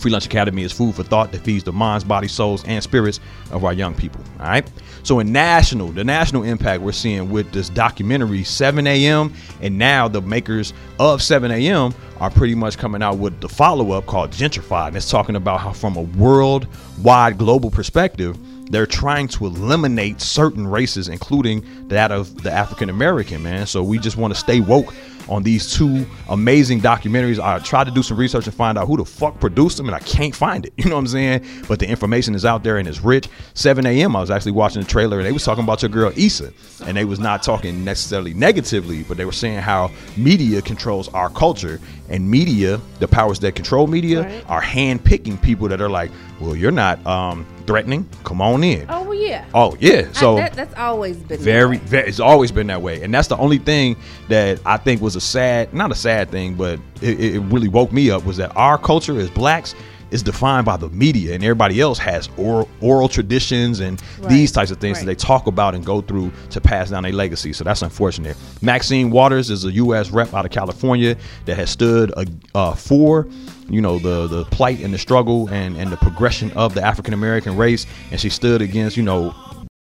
Free 0.00 0.10
Lunch 0.10 0.24
Academy 0.24 0.62
is 0.62 0.72
food 0.72 0.94
for 0.94 1.02
thought 1.02 1.30
that 1.32 1.42
feeds 1.42 1.62
the 1.62 1.72
minds, 1.72 2.04
bodies, 2.04 2.32
souls, 2.32 2.64
and 2.64 2.82
spirits 2.82 3.20
of 3.50 3.64
our 3.64 3.74
young 3.74 3.94
people. 3.94 4.24
All 4.38 4.46
right. 4.46 4.66
So 5.02 5.18
in 5.18 5.30
national, 5.30 5.88
the 5.88 6.04
national 6.04 6.42
impact 6.44 6.82
we're 6.82 6.92
seeing 6.92 7.30
with 7.30 7.52
this 7.52 7.68
documentary 7.68 8.42
7 8.42 8.86
a.m. 8.86 9.34
and 9.60 9.76
now 9.76 10.08
the 10.08 10.22
makers 10.22 10.72
of 10.98 11.22
7 11.22 11.50
a.m. 11.50 11.94
are 12.18 12.30
pretty 12.30 12.54
much 12.54 12.78
coming 12.78 13.02
out 13.02 13.18
with 13.18 13.40
the 13.40 13.48
follow-up 13.48 14.06
called 14.06 14.30
Gentrified. 14.30 14.88
And 14.88 14.96
it's 14.96 15.10
talking 15.10 15.36
about 15.36 15.60
how 15.60 15.72
from 15.72 15.96
a 15.96 16.02
worldwide 16.02 17.36
global 17.36 17.70
perspective, 17.70 18.38
they're 18.70 18.86
trying 18.86 19.28
to 19.28 19.46
eliminate 19.46 20.20
certain 20.20 20.66
races, 20.66 21.08
including 21.08 21.64
that 21.88 22.10
of 22.12 22.42
the 22.42 22.50
African 22.52 22.88
American 22.88 23.42
man. 23.42 23.66
So 23.66 23.82
we 23.82 23.98
just 23.98 24.16
want 24.16 24.32
to 24.32 24.38
stay 24.40 24.60
woke 24.60 24.94
on 25.28 25.42
these 25.44 25.72
two 25.72 26.04
amazing 26.28 26.80
documentaries. 26.80 27.38
I 27.38 27.58
tried 27.60 27.84
to 27.84 27.90
do 27.92 28.02
some 28.02 28.16
research 28.16 28.46
and 28.46 28.54
find 28.54 28.76
out 28.76 28.88
who 28.88 28.96
the 28.96 29.04
fuck 29.04 29.38
produced 29.38 29.76
them, 29.76 29.86
and 29.86 29.94
I 29.94 30.00
can't 30.00 30.34
find 30.34 30.66
it. 30.66 30.72
You 30.80 30.88
know 30.88 30.96
what 30.96 31.00
I'm 31.02 31.06
saying? 31.08 31.44
But 31.68 31.78
the 31.78 31.86
information 31.86 32.34
is 32.34 32.44
out 32.44 32.64
there 32.64 32.78
and 32.78 32.88
it's 32.88 33.00
rich. 33.00 33.28
7 33.54 33.84
a.m. 33.86 34.16
I 34.16 34.20
was 34.20 34.30
actually 34.30 34.52
watching 34.52 34.82
the 34.82 34.88
trailer 34.88 35.18
and 35.18 35.26
they 35.26 35.30
was 35.32 35.44
talking 35.44 35.62
about 35.62 35.82
your 35.82 35.88
girl 35.90 36.10
Issa, 36.16 36.52
and 36.86 36.96
they 36.96 37.04
was 37.04 37.20
not 37.20 37.42
talking 37.42 37.84
necessarily 37.84 38.34
negatively, 38.34 39.02
but 39.04 39.18
they 39.18 39.24
were 39.24 39.30
saying 39.32 39.58
how 39.60 39.90
media 40.16 40.62
controls 40.62 41.08
our 41.08 41.28
culture, 41.30 41.78
and 42.08 42.28
media, 42.28 42.80
the 42.98 43.06
powers 43.06 43.38
that 43.40 43.54
control 43.54 43.86
media, 43.86 44.22
Right. 44.22 44.44
are 44.48 44.60
hand 44.60 45.04
picking 45.04 45.38
people 45.38 45.68
that 45.68 45.80
are 45.80 45.90
like, 45.90 46.10
well, 46.40 46.56
you're 46.56 46.72
not 46.72 47.04
um, 47.06 47.46
threatening. 47.70 48.08
Come 48.24 48.42
on 48.42 48.64
in. 48.64 48.84
Oh 48.88 49.04
well, 49.04 49.14
yeah. 49.14 49.44
Oh 49.54 49.76
yeah. 49.78 50.10
So 50.10 50.36
I, 50.36 50.40
that, 50.40 50.54
that's 50.54 50.74
always 50.74 51.16
been 51.18 51.28
that 51.28 51.38
very, 51.38 51.78
way. 51.78 51.84
very, 51.84 52.08
it's 52.08 52.18
always 52.18 52.50
been 52.50 52.66
that 52.66 52.82
way, 52.82 53.00
and 53.02 53.14
that's 53.14 53.28
the 53.28 53.36
only 53.36 53.58
thing 53.58 53.96
that 54.28 54.60
I 54.66 54.76
think 54.76 55.00
was 55.00 55.14
a 55.14 55.20
sad, 55.20 55.72
not 55.72 55.92
a 55.92 55.94
sad 55.94 56.30
thing, 56.30 56.56
but 56.56 56.80
it, 57.00 57.20
it 57.20 57.40
really 57.42 57.68
woke 57.68 57.92
me 57.92 58.10
up 58.10 58.24
was 58.24 58.38
that 58.38 58.56
our 58.56 58.76
culture 58.76 59.20
as 59.20 59.30
blacks 59.30 59.76
is 60.10 60.24
defined 60.24 60.66
by 60.66 60.76
the 60.76 60.88
media, 60.88 61.32
and 61.32 61.44
everybody 61.44 61.80
else 61.80 61.96
has 61.98 62.28
oral, 62.36 62.68
oral 62.80 63.08
traditions 63.08 63.78
and 63.78 64.02
these 64.22 64.50
types 64.50 64.72
of 64.72 64.78
things 64.78 64.98
that 64.98 65.06
they 65.06 65.14
talk 65.14 65.46
about 65.46 65.72
and 65.72 65.86
go 65.86 66.00
through 66.00 66.32
to 66.50 66.60
pass 66.60 66.90
down 66.90 67.04
their 67.04 67.12
legacy. 67.12 67.52
So 67.52 67.62
that's 67.62 67.82
unfortunate. 67.82 68.36
Maxine 68.62 69.10
Waters 69.10 69.50
is 69.50 69.64
a 69.64 69.70
U.S. 69.72 70.10
rep 70.10 70.34
out 70.34 70.44
of 70.44 70.50
California 70.50 71.16
that 71.44 71.56
has 71.56 71.70
stood 71.70 72.12
uh, 72.16 72.24
uh, 72.56 72.74
for 72.74 73.28
you 73.70 73.80
know 73.80 73.98
the 73.98 74.26
the 74.26 74.44
plight 74.46 74.80
and 74.80 74.92
the 74.92 74.98
struggle 74.98 75.48
and 75.48 75.76
and 75.76 75.90
the 75.90 75.96
progression 75.96 76.50
of 76.52 76.74
the 76.74 76.82
African 76.82 77.14
American 77.14 77.56
race, 77.56 77.86
and 78.10 78.20
she 78.20 78.28
stood 78.28 78.62
against 78.62 78.96
you 78.96 79.02
know 79.02 79.34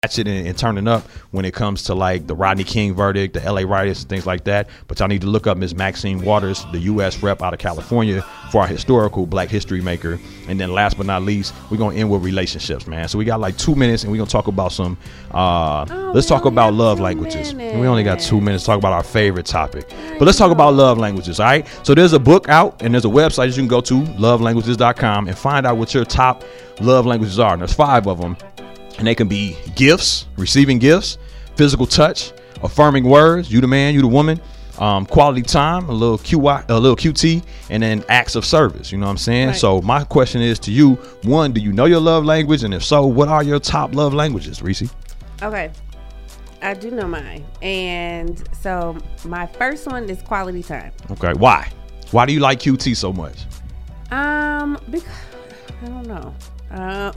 ratchet 0.02 0.26
and, 0.26 0.48
and 0.48 0.58
turning 0.58 0.88
up 0.88 1.04
when 1.30 1.44
it 1.44 1.54
comes 1.54 1.84
to 1.84 1.94
like 1.94 2.26
the 2.26 2.34
Rodney 2.34 2.64
King 2.64 2.92
verdict, 2.92 3.34
the 3.34 3.52
LA 3.52 3.60
riots, 3.60 4.00
and 4.00 4.08
things 4.08 4.26
like 4.26 4.42
that. 4.44 4.68
But 4.88 4.98
y'all 4.98 5.06
need 5.06 5.20
to 5.20 5.28
look 5.28 5.46
up 5.46 5.56
Miss 5.56 5.74
Maxine 5.74 6.24
Waters, 6.24 6.64
the 6.72 6.80
U.S. 6.80 7.22
rep 7.22 7.40
out 7.40 7.52
of 7.52 7.60
California, 7.60 8.22
for 8.50 8.62
our 8.62 8.66
historical 8.66 9.26
Black 9.26 9.48
history 9.48 9.80
maker. 9.80 10.18
And 10.48 10.58
then 10.58 10.72
last 10.72 10.96
but 10.96 11.06
not 11.06 11.22
least, 11.22 11.54
we're 11.70 11.76
gonna 11.76 11.94
end 11.94 12.10
with 12.10 12.24
relationships, 12.24 12.88
man. 12.88 13.06
So 13.06 13.16
we 13.16 13.24
got 13.24 13.38
like 13.38 13.56
two 13.56 13.76
minutes, 13.76 14.02
and 14.02 14.10
we're 14.10 14.18
gonna 14.18 14.28
talk 14.28 14.48
about 14.48 14.72
some. 14.72 14.98
Uh, 15.30 15.86
Oh, 15.92 16.12
let's 16.14 16.26
talk 16.26 16.44
about 16.46 16.74
love 16.74 16.98
languages. 17.00 17.54
minutes. 17.54 17.78
We 17.78 17.86
only 17.86 18.02
got 18.02 18.18
two 18.18 18.40
minutes 18.40 18.64
to 18.64 18.66
talk 18.68 18.78
about 18.78 18.92
our 18.92 19.02
favorite 19.04 19.46
topic. 19.46 19.88
But 20.18 20.22
let's 20.26 20.36
talk 20.36 20.50
about 20.50 20.74
love 20.74 20.98
languages, 20.98 21.38
all 21.40 21.46
right? 21.46 21.66
So 21.84 21.94
there's 21.94 22.12
a 22.12 22.18
book 22.18 22.48
out 22.48 22.82
and 22.82 22.92
there's 22.92 23.04
a 23.04 23.08
website 23.08 23.48
you 23.48 23.54
can 23.54 23.68
go 23.68 23.80
to, 23.82 24.00
lovelanguages.com, 24.02 25.28
and 25.28 25.38
find 25.38 25.64
out 25.66 25.76
what 25.76 25.94
your 25.94 26.04
top 26.04 26.44
love 26.80 27.06
languages 27.06 27.38
are. 27.38 27.52
And 27.52 27.62
there's 27.62 27.72
five 27.72 28.06
of 28.06 28.20
them. 28.20 28.36
And 29.02 29.08
they 29.08 29.16
can 29.16 29.26
be 29.26 29.56
gifts, 29.74 30.26
receiving 30.36 30.78
gifts, 30.78 31.18
physical 31.56 31.86
touch, 31.86 32.32
affirming 32.62 33.02
words, 33.02 33.50
you 33.50 33.60
the 33.60 33.66
man, 33.66 33.94
you 33.94 34.00
the 34.00 34.06
woman, 34.06 34.40
um, 34.78 35.06
quality 35.06 35.42
time, 35.42 35.88
a 35.88 35.92
little 35.92 36.18
QI, 36.18 36.64
a 36.70 36.78
little 36.78 36.94
QT, 36.94 37.42
and 37.68 37.82
then 37.82 38.04
acts 38.08 38.36
of 38.36 38.44
service. 38.44 38.92
You 38.92 38.98
know 38.98 39.06
what 39.06 39.10
I'm 39.10 39.18
saying? 39.18 39.48
Right. 39.48 39.56
So 39.56 39.80
my 39.80 40.04
question 40.04 40.40
is 40.40 40.60
to 40.60 40.70
you: 40.70 40.94
One, 41.24 41.50
do 41.50 41.60
you 41.60 41.72
know 41.72 41.86
your 41.86 41.98
love 41.98 42.24
language? 42.24 42.62
And 42.62 42.72
if 42.72 42.84
so, 42.84 43.04
what 43.04 43.26
are 43.26 43.42
your 43.42 43.58
top 43.58 43.92
love 43.92 44.14
languages, 44.14 44.62
Reese? 44.62 44.94
Okay. 45.42 45.72
I 46.62 46.74
do 46.74 46.92
know 46.92 47.08
mine. 47.08 47.44
And 47.60 48.40
so 48.60 48.96
my 49.24 49.46
first 49.46 49.88
one 49.88 50.08
is 50.08 50.22
quality 50.22 50.62
time. 50.62 50.92
Okay, 51.10 51.32
why? 51.32 51.68
Why 52.12 52.24
do 52.24 52.32
you 52.32 52.38
like 52.38 52.60
QT 52.60 52.96
so 52.96 53.12
much? 53.12 53.46
Um, 54.12 54.78
because 54.88 55.08
I 55.82 55.86
don't 55.86 56.06
know. 56.06 56.32
Um, 56.72 57.12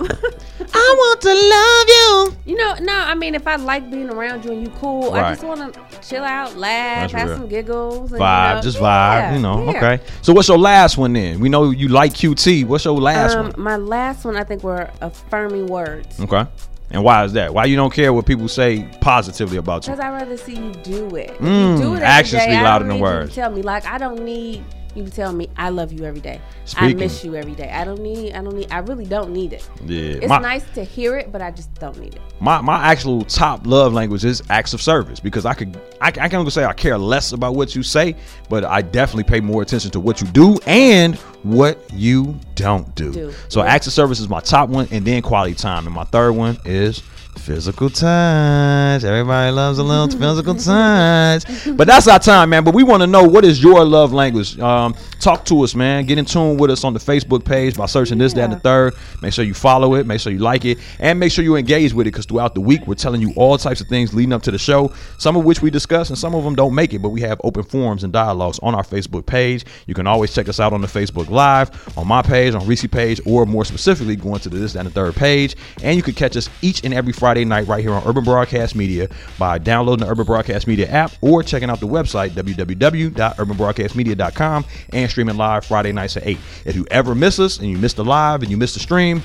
I 0.74 0.96
want 0.98 1.22
to 1.22 1.34
love 1.34 2.36
you. 2.46 2.52
you 2.52 2.58
know, 2.58 2.76
no, 2.82 2.94
I 2.94 3.16
mean, 3.16 3.36
if 3.36 3.48
I 3.48 3.56
like 3.56 3.90
being 3.90 4.10
around 4.10 4.44
you 4.44 4.52
and 4.52 4.62
you 4.62 4.70
cool, 4.80 5.14
I 5.14 5.34
just 5.34 5.46
want 5.46 5.74
to 5.74 5.80
chill 6.08 6.24
out, 6.24 6.58
laugh, 6.58 7.12
That's 7.12 7.14
have 7.14 7.30
real. 7.30 7.38
some 7.38 7.48
giggles, 7.48 8.12
and, 8.12 8.20
Vibe, 8.22 8.50
you 8.50 8.56
know, 8.56 8.62
just 8.62 8.78
vibe, 8.78 8.82
yeah, 8.82 9.36
you 9.36 9.42
know. 9.42 9.72
yeah. 9.72 9.78
Okay. 9.78 10.04
So 10.22 10.34
what's 10.34 10.50
your 10.50 10.58
last 10.58 10.98
one 10.98 11.14
then? 11.14 11.40
We 11.40 11.48
know 11.48 11.70
you 11.72 11.88
like 11.88 12.14
QT. 12.14 12.66
What's 12.68 12.84
your 12.84 13.00
last 13.00 13.36
Um, 13.36 13.46
one? 13.52 13.54
my 13.62 13.78
last 13.78 14.26
one, 14.26 14.36
I 14.36 14.44
think, 14.44 14.62
were 14.64 14.90
affirming 15.02 15.68
words. 15.68 16.20
Okay. 16.20 16.46
And 16.92 17.04
why 17.04 17.24
is 17.24 17.34
that? 17.34 17.54
Why 17.54 17.66
you 17.66 17.76
don't 17.76 17.92
care 17.94 18.14
what 18.14 18.26
people 18.26 18.48
say 18.48 18.88
positively 19.02 19.58
about 19.58 19.88
you? 19.88 19.94
Because 19.94 20.06
I'd 20.06 20.12
rather 20.12 20.38
see 20.38 20.56
you 20.56 20.72
do 20.84 21.16
it. 21.16 21.30
Mm, 21.40 21.78
you 21.78 21.84
do 21.84 21.90
it 21.94 21.96
every 21.96 22.06
actions 22.06 22.44
day, 22.44 22.52
speak 22.52 22.62
louder 22.62 22.86
than 22.86 23.00
words. 23.00 23.30
You 23.36 23.42
tell 23.44 23.52
me 23.52 23.62
like 23.64 23.86
I 23.86 23.98
don't 23.98 24.24
need 24.24 24.64
you 24.96 25.06
tell 25.08 25.34
me 25.34 25.50
I 25.58 25.70
love 25.70 25.92
you 25.92 26.06
every 26.06 26.22
day. 26.22 26.40
Speaking. 26.66 26.90
I 26.90 26.94
miss 26.94 27.24
you 27.24 27.36
every 27.36 27.54
day. 27.54 27.70
I 27.70 27.84
don't 27.84 28.00
need. 28.02 28.34
I 28.34 28.42
don't 28.42 28.56
need. 28.56 28.72
I 28.72 28.80
really 28.80 29.06
don't 29.06 29.32
need 29.32 29.54
it. 29.54 29.68
Yeah. 29.86 30.16
It's 30.16 30.28
My- 30.28 30.40
nice 30.40 30.64
to 30.76 30.84
hear 30.84 31.18
it, 31.18 31.32
but 31.32 31.42
I 31.42 31.52
just 31.52 31.74
don't 31.76 31.98
need 32.00 32.16
it. 32.16 32.22
my 32.40 32.62
my 32.62 32.78
actual 32.86 33.24
top 33.26 33.66
love 33.68 33.94
language 33.94 34.26
is 34.26 34.42
acts 34.50 34.74
of 34.74 34.82
service 34.82 35.20
because 35.20 35.46
I 35.46 35.54
could 35.54 35.80
I, 36.02 36.08
I 36.08 36.30
can't 36.30 36.52
say 36.52 36.66
I 36.66 36.74
care 36.74 36.98
less 36.98 37.32
about 37.34 37.56
what 37.56 37.76
you 37.76 37.84
say, 37.84 38.16
but 38.50 38.64
I 38.66 38.82
definitely 38.82 39.24
pay 39.26 39.40
more 39.42 39.62
attention 39.62 39.92
to 39.92 40.00
what 40.00 40.22
you 40.22 40.28
do 40.28 40.58
and 40.66 41.16
what 41.44 41.78
you 41.94 42.38
don't 42.56 42.94
do. 42.96 43.12
Do. 43.12 43.34
So 43.50 43.62
Yeah. 43.64 43.70
acts 43.74 43.88
of 43.88 43.94
service 43.94 44.20
is 44.20 44.30
my 44.30 44.40
top 44.40 44.70
one, 44.70 44.88
and 44.92 45.06
then 45.06 45.22
quality 45.22 45.54
time, 45.56 45.86
and 45.86 45.94
my 45.96 46.06
third 46.06 46.32
one 46.34 46.58
is 46.66 47.02
physical 47.38 47.90
touch. 47.90 49.04
Everybody 49.04 49.52
loves 49.52 49.78
a 49.78 49.84
little 49.84 50.08
physical 50.20 50.56
touch, 50.56 51.44
but 51.78 51.88
that's 51.88 52.08
our 52.08 52.20
time, 52.20 52.50
man. 52.50 52.64
But 52.64 52.74
we 52.74 52.84
want 52.84 53.02
to 53.02 53.08
know 53.08 53.24
what 53.24 53.46
is 53.46 53.62
your 53.62 53.84
love 53.84 54.14
language. 54.14 54.58
Um, 54.60 54.96
talk 55.20 55.46
to 55.46 55.62
us, 55.62 55.76
man. 55.76 56.06
Get 56.06 56.18
in 56.18 56.26
tune 56.26 56.58
with 56.58 56.72
us 56.72 56.84
on 56.84 56.94
the 56.94 57.00
Facebook 57.00 57.46
page 57.46 57.78
by 57.78 57.86
searching 57.86 58.18
this, 58.18 58.34
that, 58.34 58.46
and 58.46 58.54
the 58.54 58.60
third. 58.60 58.94
Make 59.22 59.34
sure 59.34 59.46
you 59.46 59.54
follow 59.54 59.96
it. 59.96 60.06
Make 60.06 60.22
sure 60.22 60.32
you 60.32 60.40
like 60.40 60.66
it, 60.66 60.80
and 61.00 61.20
make 61.20 61.32
sure 61.32 61.44
you 61.44 61.56
engage 61.56 61.94
with 61.94 62.08
it 62.08 62.12
because 62.12 62.26
throughout 62.26 62.56
the 62.56 62.62
week 62.62 62.88
we're 62.88 62.96
telling 62.96 63.22
you 63.22 63.34
all 63.36 63.58
types 63.58 63.82
of 63.82 63.88
things 63.88 64.14
leading 64.14 64.34
up 64.34 64.42
to 64.44 64.52
the 64.52 64.58
show. 64.58 64.92
Some 65.18 65.36
of 65.36 65.46
which 65.46 65.62
we 65.62 65.70
discuss, 65.70 66.10
and 66.10 66.18
some 66.18 66.34
of 66.34 66.44
them 66.44 66.56
don't 66.56 66.74
make 66.74 66.94
it. 66.94 67.00
But 67.00 67.10
we 67.10 67.22
have 67.22 67.40
open 67.44 67.64
forums 67.64 68.04
and 68.04 68.12
dialogues 68.12 68.60
on 68.64 68.74
our 68.74 68.84
Facebook 68.84 69.26
page. 69.26 69.66
You 69.86 69.94
can 69.94 70.08
always 70.08 70.34
check 70.34 70.50
us 70.50 70.60
out 70.60 70.74
on 70.74 70.82
the 70.82 70.88
Facebook 70.88 71.30
Live, 71.30 71.98
on 71.98 72.08
my 72.08 72.22
page, 72.22 72.56
on 72.56 72.66
Reese 72.66 72.88
page, 72.88 73.22
or 73.26 73.46
more 73.46 73.66
specifically, 73.66 74.16
going 74.16 74.40
to 74.40 74.50
the 74.50 74.58
this, 74.58 74.74
that, 74.74 74.80
and 74.80 74.90
the 74.90 74.94
third 74.94 75.16
page. 75.16 75.56
And 75.84 75.96
you 75.96 76.04
can 76.04 76.14
catch 76.14 76.36
us 76.38 76.50
each 76.62 76.84
and 76.84 76.94
every 76.94 77.14
Friday 77.14 77.25
night 77.34 77.68
right 77.68 77.82
here 77.82 77.94
on 77.94 78.04
Urban 78.06 78.24
Broadcast 78.24 78.76
Media 78.76 79.10
by 79.40 79.58
downloading 79.58 80.06
the 80.06 80.12
Urban 80.12 80.26
Broadcast 80.26 80.68
Media 80.68 80.88
app 80.88 81.12
or 81.22 81.42
checking 81.42 81.72
out 81.72 81.80
the 81.80 81.88
website 81.88 82.30
www.urbanbroadcastmedia.com 82.32 84.66
and 84.94 85.10
streaming 85.10 85.38
live 85.38 85.66
Friday 85.66 85.92
nights 85.92 86.18
at 86.18 86.28
8. 86.28 86.38
If 86.66 86.76
you 86.76 86.86
ever 86.92 87.16
miss 87.16 87.40
us 87.40 87.58
and 87.58 87.68
you 87.68 87.80
missed 87.80 87.96
the 87.96 88.06
live 88.06 88.44
and 88.44 88.52
you 88.52 88.58
missed 88.58 88.76
the 88.76 88.80
stream, 88.80 89.24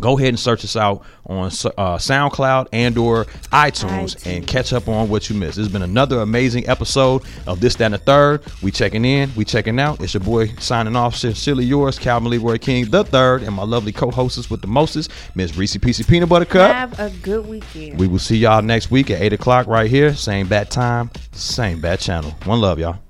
go 0.00 0.16
ahead 0.18 0.28
and 0.28 0.38
search 0.38 0.64
us 0.64 0.76
out 0.76 1.02
on 1.26 1.46
uh, 1.46 1.96
SoundCloud 1.98 2.68
and 2.72 2.96
or 2.98 3.24
iTunes, 3.52 4.16
iTunes. 4.16 4.26
and 4.26 4.46
catch 4.46 4.72
up 4.72 4.88
on 4.88 5.08
what 5.08 5.28
you 5.28 5.36
missed. 5.36 5.58
It's 5.58 5.68
been 5.68 5.82
another 5.82 6.20
amazing 6.20 6.68
episode 6.68 7.22
of 7.46 7.60
This, 7.60 7.74
That, 7.76 7.86
and 7.86 7.94
the 7.94 7.98
Third. 7.98 8.42
We 8.62 8.70
checking 8.70 9.04
in, 9.04 9.30
we 9.34 9.44
checking 9.44 9.78
out. 9.80 10.00
It's 10.00 10.14
your 10.14 10.22
boy 10.22 10.48
signing 10.58 10.96
off. 10.96 11.16
Sincerely 11.16 11.64
yours, 11.64 11.98
Calvin 11.98 12.30
Leroy 12.30 12.58
King 12.58 12.90
the 12.90 13.04
third, 13.04 13.42
and 13.42 13.54
my 13.54 13.64
lovely 13.64 13.92
co-hostess 13.92 14.50
with 14.50 14.60
the 14.60 14.66
mostest, 14.66 15.10
Miss 15.34 15.56
Reese 15.56 15.76
PC 15.76 16.08
Peanut 16.08 16.28
Butter 16.28 16.44
Cup. 16.44 16.70
Have 16.70 16.98
a 17.00 17.10
good 17.22 17.46
weekend. 17.46 17.98
We 17.98 18.06
will 18.06 18.18
see 18.18 18.36
y'all 18.36 18.62
next 18.62 18.90
week 18.90 19.10
at 19.10 19.20
8 19.20 19.32
o'clock 19.32 19.66
right 19.66 19.90
here. 19.90 20.14
Same 20.14 20.46
bat 20.48 20.70
time, 20.70 21.10
same 21.32 21.80
bat 21.80 22.00
channel. 22.00 22.32
One 22.44 22.60
love, 22.60 22.78
y'all. 22.78 23.05